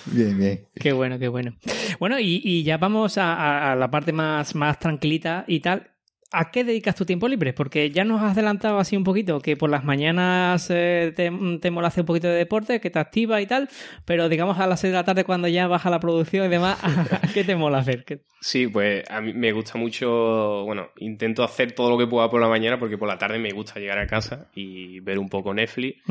[0.06, 0.68] bien, bien.
[0.74, 1.54] Qué bueno, qué bueno.
[2.00, 5.90] Bueno, y, y ya vamos a, a- a la parte más, más tranquilita y tal.
[6.36, 7.52] ¿A qué dedicas tu tiempo libre?
[7.52, 11.30] Porque ya nos has adelantado así un poquito que por las mañanas eh, te,
[11.60, 13.68] te mola hacer un poquito de deporte, que te activa y tal,
[14.04, 16.78] pero digamos a las 6 de la tarde cuando ya baja la producción y demás,
[17.34, 18.04] ¿qué te mola hacer?
[18.04, 22.28] ¿Qué- Sí, pues a mí me gusta mucho, bueno, intento hacer todo lo que pueda
[22.28, 25.28] por la mañana porque por la tarde me gusta llegar a casa y ver un
[25.30, 26.02] poco Netflix.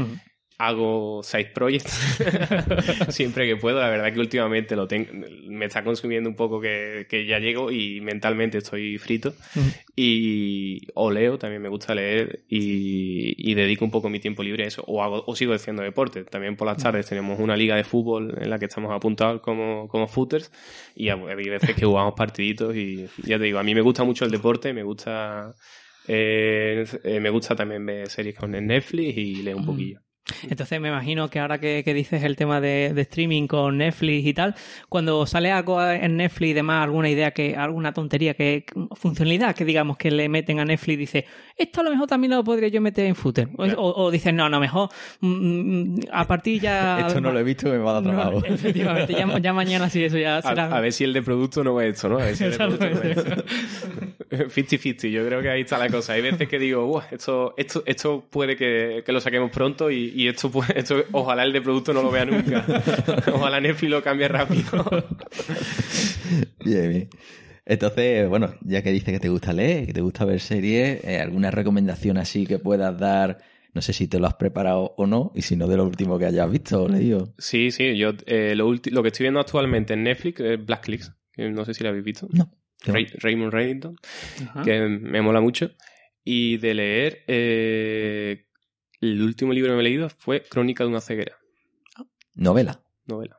[0.57, 1.91] Hago side projects
[3.09, 3.79] siempre que puedo.
[3.79, 5.09] La verdad que últimamente lo tengo,
[5.47, 9.33] me está consumiendo un poco que, que ya llego y mentalmente estoy frito.
[9.95, 14.63] Y o leo, también me gusta leer y, y dedico un poco mi tiempo libre
[14.63, 14.83] a eso.
[14.87, 16.23] O, hago, o sigo haciendo deporte.
[16.23, 19.87] También por las tardes tenemos una liga de fútbol en la que estamos apuntados como,
[19.87, 20.51] como footers
[20.95, 24.25] y hay veces que jugamos partiditos y ya te digo, a mí me gusta mucho
[24.25, 25.53] el deporte, me gusta...
[26.07, 30.02] eh, eh, me gusta también ver series con Netflix y leer un poquillo.
[30.49, 34.25] Entonces me imagino que ahora que, que dices el tema de, de streaming con Netflix
[34.25, 34.55] y tal,
[34.87, 39.65] cuando sale algo en Netflix y demás, alguna idea que, alguna tontería que, funcionalidad que
[39.65, 41.25] digamos que le meten a Netflix, dice,
[41.57, 43.49] esto a lo mejor también lo podría yo meter en footer.
[43.57, 44.89] O, o, o dices, no, no, mejor,
[45.19, 46.99] mm, mm, a partir ya...
[47.07, 48.45] Esto no lo he visto, me va a dar No, trabajo.
[48.45, 50.75] efectivamente, ya, ya mañana sí, eso ya será...
[50.75, 52.19] a ver si el de producto no es esto, ¿no?
[52.19, 53.43] A ver si el de producto no es esto.
[54.33, 56.13] 50-50, yo creo que ahí está la cosa.
[56.13, 60.12] Hay veces que digo, "Buah, esto, esto, esto puede que, que lo saquemos pronto y,
[60.13, 62.65] y esto, puede, esto ojalá el de producto no lo vea nunca.
[63.33, 64.85] ojalá Netflix lo cambie rápido.
[66.63, 67.09] Bien, bien.
[67.65, 71.19] Entonces, bueno, ya que dices que te gusta leer, que te gusta ver series, eh,
[71.19, 73.37] ¿alguna recomendación así que puedas dar?
[73.73, 76.19] No sé si te lo has preparado o no, y si no, de lo último
[76.19, 77.33] que hayas visto o leído.
[77.39, 81.11] Sí, sí, yo eh, lo, lo que estoy viendo actualmente en Netflix es Black Clicks,
[81.31, 82.27] que no sé si lo habéis visto.
[82.31, 82.51] No.
[82.85, 83.95] Ray- Raymond Reddington,
[84.49, 84.61] Ajá.
[84.63, 85.71] que me mola mucho.
[86.25, 88.45] Y de leer, eh,
[89.11, 91.37] el último libro que me he leído fue Crónica de una ceguera,
[92.35, 92.83] Novela.
[93.05, 93.37] novela.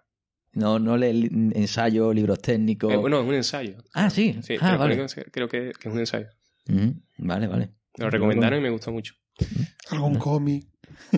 [0.52, 2.92] No, no lee ensayo, libros técnicos.
[2.92, 3.76] Eh, bueno, es un ensayo.
[3.92, 4.38] Ah, sí.
[4.42, 4.94] Sí, ah, creo, vale.
[4.94, 6.28] creo que- creo que, que es un ensayo.
[6.66, 7.70] Mm, vale, vale.
[7.98, 9.14] Me lo recomendaron y me gustó mucho.
[9.90, 10.68] Algún cómic.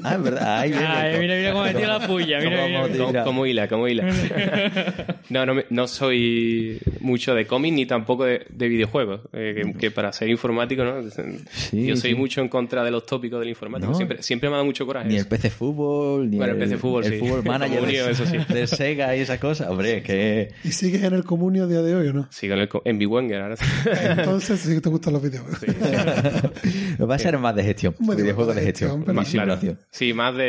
[0.02, 0.58] Ah, es verdad.
[0.60, 0.86] Ahí viene.
[0.86, 2.38] Ay, mira, mira cómo metió la puya.
[2.40, 3.06] Mira, ¿Cómo mira, mira.
[3.06, 3.06] Mira.
[3.06, 4.04] Como, como hila, como hila.
[5.30, 9.20] no, no, no soy mucho de cómic ni tampoco de, de videojuegos.
[9.32, 11.02] eh, que, que para ser informático, ¿no?
[11.10, 12.16] Sí, Yo soy sí.
[12.16, 13.90] mucho en contra de los tópicos del informático.
[13.92, 13.96] No.
[13.96, 15.08] Siempre, siempre me ha dado mucho coraje.
[15.08, 15.26] Ni el.
[15.26, 17.18] PC Fútbol, ni Bueno, el PC Fútbol, el sí.
[17.18, 18.36] Fútbol Manager Comunio, de, eso sí.
[18.52, 19.68] de Sega y esas cosas.
[19.68, 20.50] Hombre, que...
[20.64, 22.26] ¿Y sigues en el comunio a día de hoy o no?
[22.30, 23.56] Sigo en, el, en Wenger ahora.
[24.10, 25.60] Entonces sí que te gustan los videojuegos.
[27.00, 27.94] Va a ser más de gestión.
[27.98, 29.04] Un videojuego Videojuego de de gestión.
[29.14, 29.58] Más claro.
[29.90, 30.44] Sí, más de...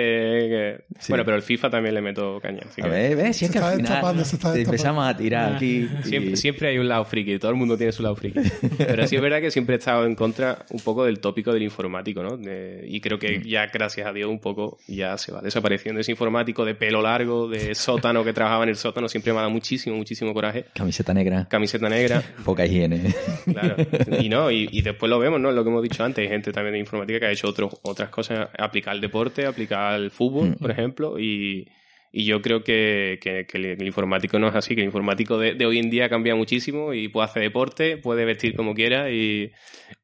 [0.49, 1.11] que- Sí.
[1.11, 2.61] Bueno, pero el FIFA también le meto caña.
[2.67, 4.15] así A que- ver, ves, si es Se que al final
[4.53, 5.87] te empezamos a tirar aquí.
[6.03, 8.39] y- Siempre, siempre hay un lado friki, todo el mundo tiene su lado friki.
[8.77, 11.63] Pero sí es verdad que siempre he estado en contra un poco del tópico del
[11.63, 12.35] informático, ¿no?
[12.37, 16.11] De- y creo que ya, gracias a Dios, un poco ya se va desapareciendo ese
[16.11, 19.51] informático de pelo largo, de sótano que trabajaba en el sótano, siempre me ha dado
[19.51, 20.65] muchísimo, muchísimo coraje.
[20.73, 23.13] Camiseta negra, Camiseta negra, poca higiene.
[23.45, 23.75] claro.
[24.19, 25.51] Y no, y, y después lo vemos, ¿no?
[25.51, 28.09] Lo que hemos dicho antes, hay gente también de informática que ha hecho otros otras
[28.09, 31.67] cosas, aplicar deporte, aplicar el fútbol, por ejemplo, y,
[32.11, 35.53] y yo creo que, que- que el, informático no es así, que el informático de,
[35.55, 39.51] de hoy en día cambia muchísimo y puede hacer deporte, puede vestir como quiera y,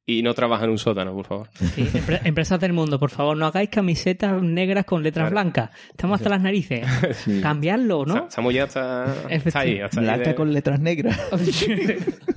[0.05, 1.47] y no trabaja en un sótano, por favor.
[1.53, 5.34] Sí, empre- empresas del mundo, por favor, no hagáis camisetas negras con letras Claro.
[5.43, 5.69] blancas.
[5.91, 6.85] Estamos hasta las narices.
[7.41, 8.27] Cambiarlo, ¿no?
[8.27, 9.80] Estamos ya hasta, hasta ahí.
[9.80, 11.17] Hasta ahí Blanca de- con letras negras.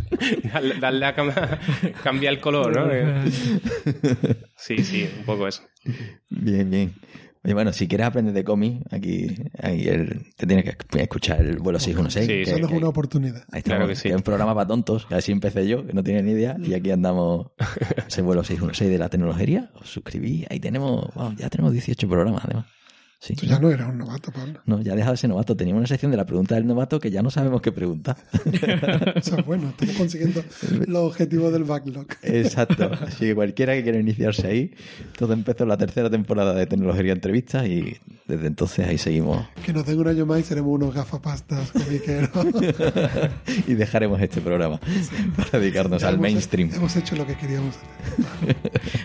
[0.52, 2.86] darle, darle a cam- cambiar el color, ¿no?
[4.56, 5.62] Sí, sí, un poco eso.
[6.30, 6.94] Bien, bien.
[7.44, 9.28] Oye, bueno, si quieres aprender de cómic, aquí,
[9.62, 12.26] aquí el- te tienes que escuchar el vuelo 616.
[12.26, 12.51] Sí, que- sí.
[12.51, 13.44] Eso no es que- una oportunidad.
[13.52, 14.09] Ahí Claro estamos, que sí.
[14.09, 16.74] es un programa para tontos, que así empecé yo, que no tiene ni idea, y
[16.74, 17.48] aquí andamos
[18.09, 19.70] ese vuelo 616 de la tecnología.
[19.74, 22.66] Os suscribí, ahí tenemos, wow, ya tenemos 18 programas además.
[23.27, 23.35] Sí.
[23.35, 24.61] Tú ya no eras un novato, Pablo.
[24.66, 25.57] No, ya he dejado ese novato.
[25.57, 28.16] Teníamos una sección de la pregunta del novato que ya no sabemos qué preguntar.
[29.16, 29.70] Eso es bueno.
[29.70, 30.44] Estamos consiguiendo
[30.86, 32.07] los objetivos del backlog.
[32.23, 32.89] Exacto.
[33.07, 34.74] Así que cualquiera que quiera iniciarse ahí.
[35.12, 37.97] Entonces empezó la tercera temporada de Tecnología Entrevistas y
[38.28, 39.44] desde entonces ahí seguimos.
[39.65, 42.31] Que nos den un año más y seremos unos gafapastas comiqueros.
[43.66, 44.78] y dejaremos este programa
[45.36, 46.70] para dedicarnos Ya al hemos- mainstream.
[46.74, 48.57] Hemos hecho lo que queríamos hacer.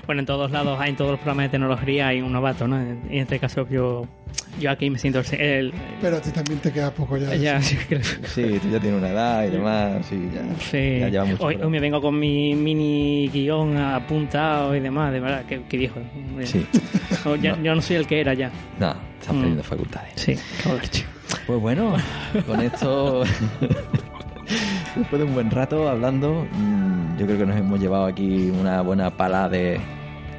[0.05, 2.81] Bueno, en todos lados hay, en todos los programas de tecnología hay un novato, ¿no?
[3.09, 4.07] Y en este caso yo,
[4.59, 5.41] yo aquí me siento el...
[5.41, 7.33] el- Pero a ti también te queda poco ya.
[7.35, 7.77] ya, sí,
[8.33, 10.05] Sí, tú ya tienes una edad y demás.
[10.07, 10.99] Sí, ya, sí.
[10.99, 15.19] ya lleva mucho hoy, hoy me vengo con mi mini guion apuntado y demás, de
[15.19, 15.99] verdad, qué, qué viejo.
[16.43, 16.65] Sí.
[17.25, 18.49] No, ya- Yo no soy el que era ya.
[18.79, 19.37] No, estás Mm.
[19.39, 20.13] perdiendo facultades.
[20.15, 20.35] Sí.
[21.45, 21.95] Pues bueno,
[22.47, 23.23] con esto,
[24.95, 28.81] después de un buen rato hablando, mm, yo creo que nos hemos llevado aquí una
[28.81, 29.79] buena pala de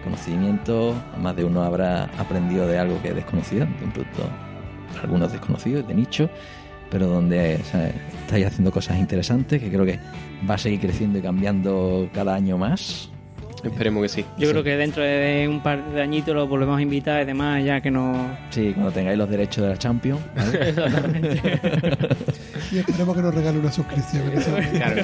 [0.03, 0.95] conocimiento.
[1.21, 4.23] Más de uno habrá aprendido de algo que es desconocido, de un producto,
[5.03, 6.29] algunos desconocidos, de nicho,
[6.91, 9.99] pero donde estáis haciendo cosas interesantes que creo que
[10.49, 13.11] va a seguir creciendo y cambiando cada año más.
[13.65, 14.25] Esperemos que sí.
[14.39, 17.65] Yo creo que dentro de un par de añitos lo volvemos a invitar y demás,
[17.65, 18.37] ya que no...
[18.51, 20.21] Sí, cuando tengáis los derechos de la Champions.
[20.35, 20.75] ¿vale?
[22.71, 24.31] Y esperemos que nos regale una suscripción.
[24.73, 25.03] Claro,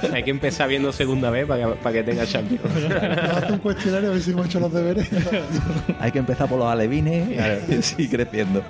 [0.00, 0.06] sí.
[0.12, 2.62] hay que empezar viendo segunda vez para que, para que tenga Champions.
[2.64, 5.10] Hace un cuestionario a ver si hemos hecho los deberes.
[5.98, 8.62] Hay que empezar por los alevines y creciendo.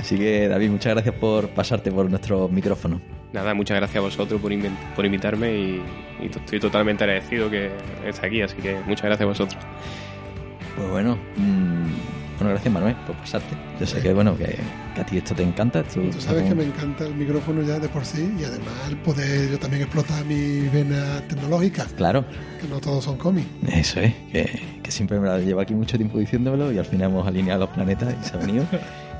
[0.00, 3.00] Así que, David, muchas gracias por pasarte por nuestro micrófono.
[3.32, 4.52] Nada, muchas gracias a vosotros por,
[4.96, 5.82] por invitarme y,
[6.22, 7.70] estoy totalmente agradecido que
[8.06, 9.62] esté aquí, así que muchas gracias a vosotros.
[10.76, 13.54] Pues bueno, mm, bueno, gracias Manuel por pasarte.
[13.78, 14.56] Yo sé que bueno que,
[14.94, 15.82] que a ti esto te encanta.
[15.82, 18.96] Tú, Tú sabes que me encanta el micrófono ya de por sí y además el
[18.96, 22.24] poder yo también explotar mi vena tecnológica, Claro,
[22.60, 23.48] que no todos son cómics.
[23.70, 27.10] eso es, que, que siempre me lo llevo aquí mucho tiempo diciéndomelo y al final
[27.10, 28.64] hemos alineado los planetas y se ha venido.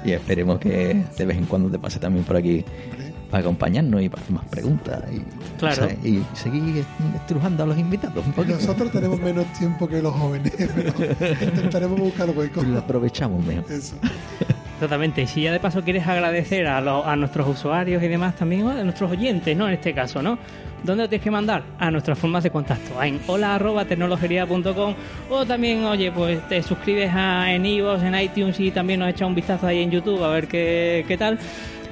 [0.05, 2.65] Y esperemos que de vez en cuando te pase también por aquí
[3.31, 5.23] para acompañarnos y para hacer más preguntas y,
[5.59, 5.87] Claro.
[6.03, 8.57] y seguir estrujando a los invitados un poquito.
[8.57, 10.93] Nosotros tenemos menos tiempo que los jóvenes, pero
[11.45, 12.67] intentaremos buscar huecos.
[12.67, 13.71] Lo aprovechamos mejor.
[13.71, 13.95] Eso.
[14.81, 15.21] Exactamente.
[15.21, 16.81] Y si ya de paso quieres agradecer a,
[17.15, 19.69] nuestros usuarios y demás también, a nuestros oyentes, ¿no?
[19.69, 20.39] En este caso, ¿no?
[20.83, 21.63] ¿Dónde lo tienes que mandar?
[21.79, 24.95] A nuestras formas de contacto, en hola arroba tecnologería.com
[25.29, 29.29] o también, oye, pues te suscribes a, en iVoox, en iTunes y también nos echas
[29.29, 31.39] un vistazo ahí en YouTube a ver qué, qué tal.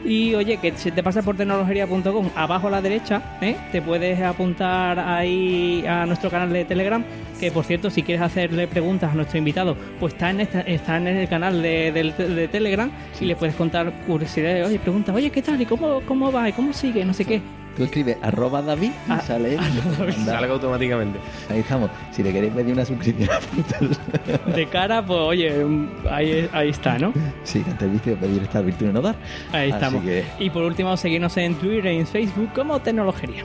[0.05, 3.57] Y oye, que si te pasas por tecnologería.com, abajo a la derecha, ¿eh?
[3.73, 7.03] te puedes apuntar ahí a nuestro canal de Telegram.
[7.41, 10.97] Que por cierto, si quieres hacerle preguntas a nuestro invitado, pues está en, esta- está
[10.97, 14.67] en el canal de, de Telegram y le puedes contar curiosidades.
[14.67, 15.61] Oye, pregunta, oye, ¿qué tal?
[15.61, 16.49] ¿Y cómo, cómo va?
[16.49, 17.05] ¿Y cómo sigue?
[17.05, 17.41] No sé qué.
[17.79, 19.61] Tú escribes arroba David y Ah, sale él.
[19.61, 21.19] Anda, Salga automáticamente.
[21.49, 21.91] Ahí estamos.
[22.11, 23.31] Si le queréis pedir una suscripción
[24.49, 25.65] a De cara, pues oye,
[26.11, 27.13] ahí, ahí está, ¿no?
[27.45, 29.15] sí, ante el vicio de pedir estar virtud y no dar.
[29.53, 30.05] Ahí Así estamos.
[30.05, 33.45] que- Y por último, seguirnos en Twitter y en Facebook como Tecnologería.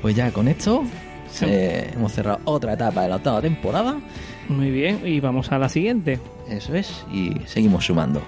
[0.00, 0.84] Pues ya con esto
[1.42, 3.96] eh, hemos cerrado otra etapa de la octava temporada.
[4.48, 6.20] Muy bien, y vamos a la siguiente.
[6.48, 8.22] Eso es, y seguimos sumando.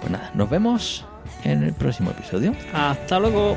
[0.00, 1.04] Pues nada, nos vemos
[1.44, 2.54] en el próximo episodio.
[2.72, 3.56] Hasta luego.